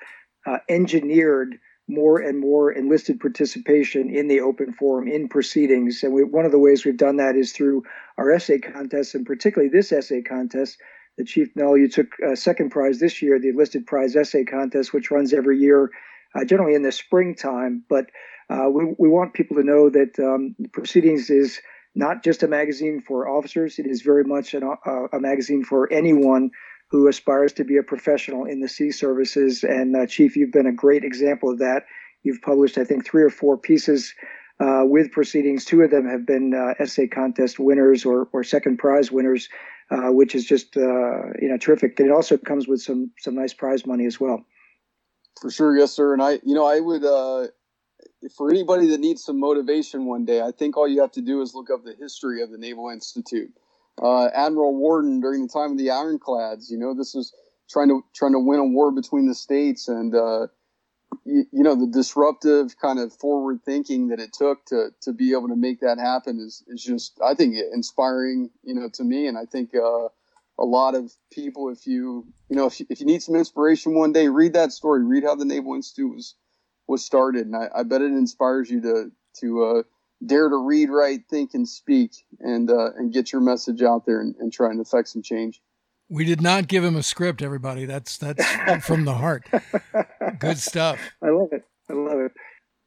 uh, 0.47 0.59
engineered 0.69 1.59
more 1.89 2.19
and 2.19 2.39
more 2.39 2.71
enlisted 2.71 3.19
participation 3.19 4.15
in 4.15 4.29
the 4.29 4.41
open 4.41 4.73
forum 4.73 5.09
in 5.09 5.29
proceedings. 5.29 6.03
And 6.03 6.13
we, 6.13 6.23
one 6.23 6.45
of 6.45 6.53
the 6.53 6.59
ways 6.59 6.85
we've 6.85 6.97
done 6.97 7.17
that 7.17 7.35
is 7.35 7.53
through 7.53 7.85
our 8.19 8.31
essay 8.31 8.59
contests, 8.59 9.15
and 9.15 9.25
particularly 9.25 9.71
this 9.71 9.91
essay 9.91 10.23
contest. 10.23 10.79
The 11.17 11.25
Chief 11.25 11.49
Null, 11.57 11.79
you 11.79 11.89
took 11.89 12.13
a 12.25 12.37
second 12.37 12.71
prize 12.71 13.01
this 13.01 13.23
year, 13.23 13.41
the 13.41 13.49
enlisted 13.49 13.87
prize 13.87 14.15
essay 14.15 14.45
contest, 14.45 14.93
which 14.93 15.11
runs 15.11 15.33
every 15.33 15.59
year, 15.59 15.91
uh, 16.35 16.45
generally 16.45 16.75
in 16.75 16.83
the 16.83 16.93
springtime. 16.93 17.83
But 17.89 18.07
uh, 18.49 18.69
we, 18.71 18.95
we 18.99 19.09
want 19.09 19.35
people 19.35 19.57
to 19.57 19.65
know 19.65 19.91
that 19.91 20.19
um, 20.21 20.55
proceedings 20.73 21.29
is 21.31 21.61
not 21.95 22.23
just 22.23 22.45
a 22.45 22.49
magazine 22.49 23.03
for 23.05 23.29
officers. 23.29 23.79
It 23.79 23.87
is 23.87 24.03
very 24.03 24.23
much 24.25 24.55
an, 24.55 24.63
uh, 24.63 25.09
a 25.13 25.19
magazine 25.19 25.65
for 25.65 25.93
anyone 25.93 26.51
who 26.91 27.09
aspires 27.09 27.53
to 27.55 27.65
be 27.65 27.77
a 27.77 27.83
professional 27.83 28.45
in 28.45 28.61
the 28.61 28.69
sea 28.69 28.91
services. 28.91 29.63
And 29.63 29.95
uh, 29.95 30.07
Chief, 30.07 30.37
you've 30.37 30.53
been 30.53 30.67
a 30.67 30.73
great 30.73 31.05
example 31.05 31.51
of 31.51 31.59
that. 31.59 31.85
You've 32.23 32.43
published, 32.43 32.79
I 32.79 32.85
think, 32.85 33.07
three 33.07 33.23
or 33.23 33.31
four 33.31 33.59
pieces 33.59 34.15
uh, 34.61 34.83
with 34.85 35.13
proceedings. 35.13 35.65
Two 35.65 35.83
of 35.83 35.91
them 35.91 36.09
have 36.09 36.27
been 36.27 36.55
uh, 36.55 36.83
essay 36.83 37.07
contest 37.07 37.59
winners 37.59 38.05
or, 38.05 38.29
or 38.33 38.43
second 38.43 38.79
prize 38.79 39.13
winners, 39.13 39.49
uh, 39.91 40.11
which 40.11 40.35
is 40.35 40.45
just 40.45 40.77
uh, 40.77 41.33
you 41.41 41.49
know 41.49 41.59
terrific. 41.59 41.99
And 42.01 42.09
it 42.09 42.13
also 42.13 42.37
comes 42.37 42.67
with 42.67 42.81
some 42.81 43.11
some 43.19 43.35
nice 43.35 43.55
prize 43.55 43.87
money 43.87 44.07
as 44.07 44.19
well. 44.19 44.45
For 45.41 45.51
sure, 45.51 45.77
yes, 45.77 45.93
sir. 45.93 46.13
And 46.13 46.23
I, 46.23 46.41
you 46.43 46.55
know, 46.55 46.67
I 46.67 46.81
would 46.81 47.05
uh, 47.05 47.49
for 48.37 48.51
anybody 48.51 48.89
that 48.89 48.99
needs 48.99 49.23
some 49.23 49.39
motivation 49.39 50.07
one 50.07 50.25
day, 50.25 50.41
I 50.41 50.51
think 50.51 50.77
all 50.77 50.89
you 50.89 51.01
have 51.03 51.13
to 51.13 51.23
do 51.23 51.41
is 51.43 51.55
look 51.55 51.71
up 51.71 51.85
the 51.85 51.95
history 51.95 52.43
of 52.43 52.51
the 52.51 52.59
Naval 52.59 52.91
Institute 52.91 53.53
uh, 54.03 54.29
Admiral 54.35 54.77
Worden 54.77 55.21
during 55.21 55.43
the 55.43 55.53
time 55.53 55.73
of 55.73 55.79
the 55.79 55.91
Ironclads. 55.91 56.71
You 56.71 56.79
know, 56.79 56.95
this 56.95 57.15
was 57.15 57.35
trying 57.71 57.89
to 57.89 58.05
trying 58.15 58.33
to 58.33 58.39
win 58.39 58.61
a 58.61 58.67
war 58.67 58.91
between 58.91 59.27
the 59.27 59.35
states, 59.35 59.89
and 59.89 60.15
uh, 60.15 60.47
you, 61.25 61.45
you, 61.53 61.63
know 61.63 61.75
the 61.75 61.87
disruptive 61.87 62.79
kind 62.79 62.99
of 62.99 63.13
forward 63.13 63.61
thinking 63.65 64.09
that 64.09 64.21
it 64.21 64.33
took 64.33 64.65
to 64.67 64.89
to 65.03 65.13
be 65.13 65.33
able 65.33 65.49
to 65.49 65.57
make 65.57 65.81
that 65.81 65.99
happen 65.99 66.39
is 66.39 66.63
is 66.69 66.83
just 66.83 67.19
I 67.25 67.35
think 67.35 67.57
inspiring. 67.73 68.51
You 68.63 68.75
know, 68.75 68.89
to 68.95 69.05
me, 69.05 69.27
and 69.27 69.37
I 69.39 69.45
think. 69.45 69.75
Uh, 69.75 70.09
a 70.61 70.65
lot 70.65 70.97
of 70.97 71.13
people, 71.31 71.69
if 71.69 71.87
you 71.87 72.27
you 72.49 72.57
know 72.57 72.67
if 72.67 72.81
you, 72.81 72.87
if 72.91 72.99
you 73.01 73.07
need 73.07 73.23
some 73.23 73.37
inspiration 73.37 73.95
one 73.95 74.13
day, 74.13 74.29
read 74.29 74.55
that 74.55 74.73
story. 74.73 75.05
Read 75.05 75.23
how 75.23 75.37
the 75.37 75.45
Naval 75.45 75.75
Institute 75.75 76.13
was 76.13 76.35
was 76.89 77.05
started, 77.05 77.47
and 77.47 77.55
I, 77.55 77.69
I 77.73 77.83
bet 77.85 78.03
it 78.03 78.11
inspires 78.11 78.69
you 78.69 78.81
to 78.81 79.13
to 79.41 79.65
uh, 79.65 79.83
dare 80.25 80.49
to 80.49 80.57
read, 80.57 80.91
write, 80.91 81.27
think, 81.29 81.55
and 81.55 81.69
speak, 81.69 82.13
and 82.41 82.71
uh, 82.71 82.93
and 82.97 83.13
get 83.13 83.33
your 83.33 83.41
message 83.41 83.83
out 83.83 84.07
there 84.07 84.21
and, 84.21 84.35
and 84.37 84.53
try 84.53 84.71
and 84.71 84.81
affect 84.81 85.09
some 85.09 85.23
change. 85.23 85.61
We 86.11 86.25
did 86.25 86.41
not 86.41 86.69
give 86.69 86.85
him 86.85 86.97
a 86.97 87.03
script, 87.03 87.43
everybody. 87.43 87.85
That's 87.85 88.17
that's 88.17 88.85
from 88.85 89.05
the 89.05 89.15
heart. 89.15 89.47
Good 90.39 90.59
stuff. 90.59 90.99
I 91.23 91.29
love 91.29 91.53
it. 91.53 91.65
I 91.91 91.95
love 91.95 92.21
it. 92.21 92.33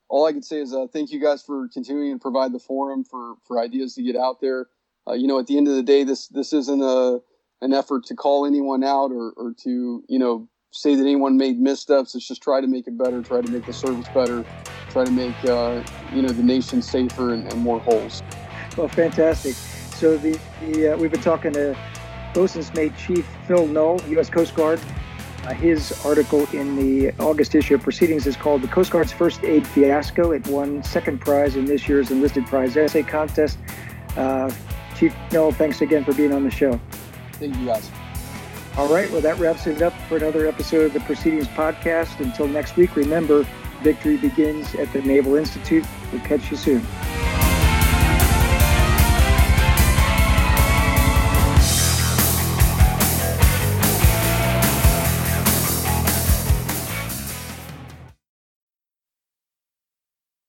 All 0.09 0.25
I 0.25 0.31
can 0.31 0.43
say 0.43 0.59
is 0.59 0.73
uh, 0.73 0.87
thank 0.91 1.11
you 1.11 1.21
guys 1.21 1.41
for 1.41 1.69
continuing 1.73 2.17
to 2.17 2.21
provide 2.21 2.51
the 2.51 2.59
forum 2.59 3.03
for 3.03 3.35
for 3.45 3.59
ideas 3.59 3.95
to 3.95 4.03
get 4.03 4.15
out 4.15 4.41
there. 4.41 4.67
Uh, 5.07 5.13
you 5.13 5.27
know, 5.27 5.39
at 5.39 5.47
the 5.47 5.57
end 5.57 5.67
of 5.67 5.75
the 5.75 5.83
day, 5.83 6.03
this 6.03 6.27
this 6.27 6.53
isn't 6.53 6.81
a 6.81 7.21
an 7.61 7.73
effort 7.73 8.05
to 8.05 8.15
call 8.15 8.45
anyone 8.45 8.83
out 8.83 9.11
or, 9.11 9.31
or 9.37 9.53
to 9.63 10.03
you 10.07 10.19
know 10.19 10.49
say 10.71 10.95
that 10.95 11.01
anyone 11.01 11.37
made 11.37 11.59
missteps. 11.59 12.15
It's 12.15 12.27
just 12.27 12.41
try 12.41 12.61
to 12.61 12.67
make 12.67 12.87
it 12.87 12.97
better, 12.97 13.21
try 13.21 13.41
to 13.41 13.51
make 13.51 13.65
the 13.65 13.73
service 13.73 14.07
better, 14.13 14.43
try 14.89 15.05
to 15.05 15.11
make 15.11 15.35
uh, 15.45 15.83
you 16.13 16.21
know 16.21 16.29
the 16.29 16.43
nation 16.43 16.81
safer 16.81 17.33
and, 17.33 17.51
and, 17.51 17.61
more 17.61 17.79
holes. 17.79 18.23
Well, 18.77 18.87
fantastic. 18.87 19.53
So 19.53 20.17
the, 20.17 20.39
the 20.61 20.93
uh, 20.93 20.97
we've 20.97 21.11
been 21.11 21.21
talking 21.21 21.53
to 21.53 21.77
Bosun's 22.33 22.73
Mate 22.73 22.93
Chief 22.97 23.27
Phil 23.47 23.67
Null, 23.67 24.01
U.S. 24.09 24.29
Coast 24.29 24.55
Guard. 24.55 24.79
Uh, 25.43 25.53
his 25.53 26.05
article 26.05 26.47
in 26.53 26.75
the 26.75 27.11
August 27.19 27.55
issue 27.55 27.73
of 27.75 27.81
Proceedings 27.81 28.25
is 28.25 28.35
called 28.35 28.61
"The 28.61 28.67
Coast 28.67 28.91
Guard's 28.91 29.11
First 29.11 29.43
Aid 29.43 29.67
Fiasco." 29.67 30.31
It 30.31 30.47
won 30.47 30.83
second 30.83 31.19
prize 31.19 31.55
in 31.55 31.65
this 31.65 31.87
year's 31.87 32.11
enlisted 32.11 32.45
prize 32.45 32.77
essay 32.77 33.03
contest. 33.03 33.57
Uh, 34.15 34.51
Chief 34.95 35.15
Null, 35.31 35.51
thanks 35.51 35.81
again 35.81 36.03
for 36.03 36.13
being 36.13 36.31
on 36.31 36.43
the 36.43 36.51
show. 36.51 36.79
Thank 37.33 37.55
you, 37.57 37.65
guys. 37.65 37.89
All 38.81 38.87
right, 38.87 39.11
well, 39.11 39.21
that 39.21 39.37
wraps 39.37 39.67
it 39.67 39.83
up 39.83 39.93
for 40.09 40.17
another 40.17 40.47
episode 40.47 40.87
of 40.87 40.93
the 40.93 41.01
Proceedings 41.01 41.47
Podcast. 41.49 42.19
Until 42.19 42.47
next 42.47 42.77
week, 42.77 42.95
remember, 42.95 43.45
victory 43.83 44.17
begins 44.17 44.73
at 44.73 44.91
the 44.91 45.03
Naval 45.03 45.35
Institute. 45.35 45.85
We'll 46.11 46.21
catch 46.21 46.49
you 46.49 46.57
soon. 46.57 46.83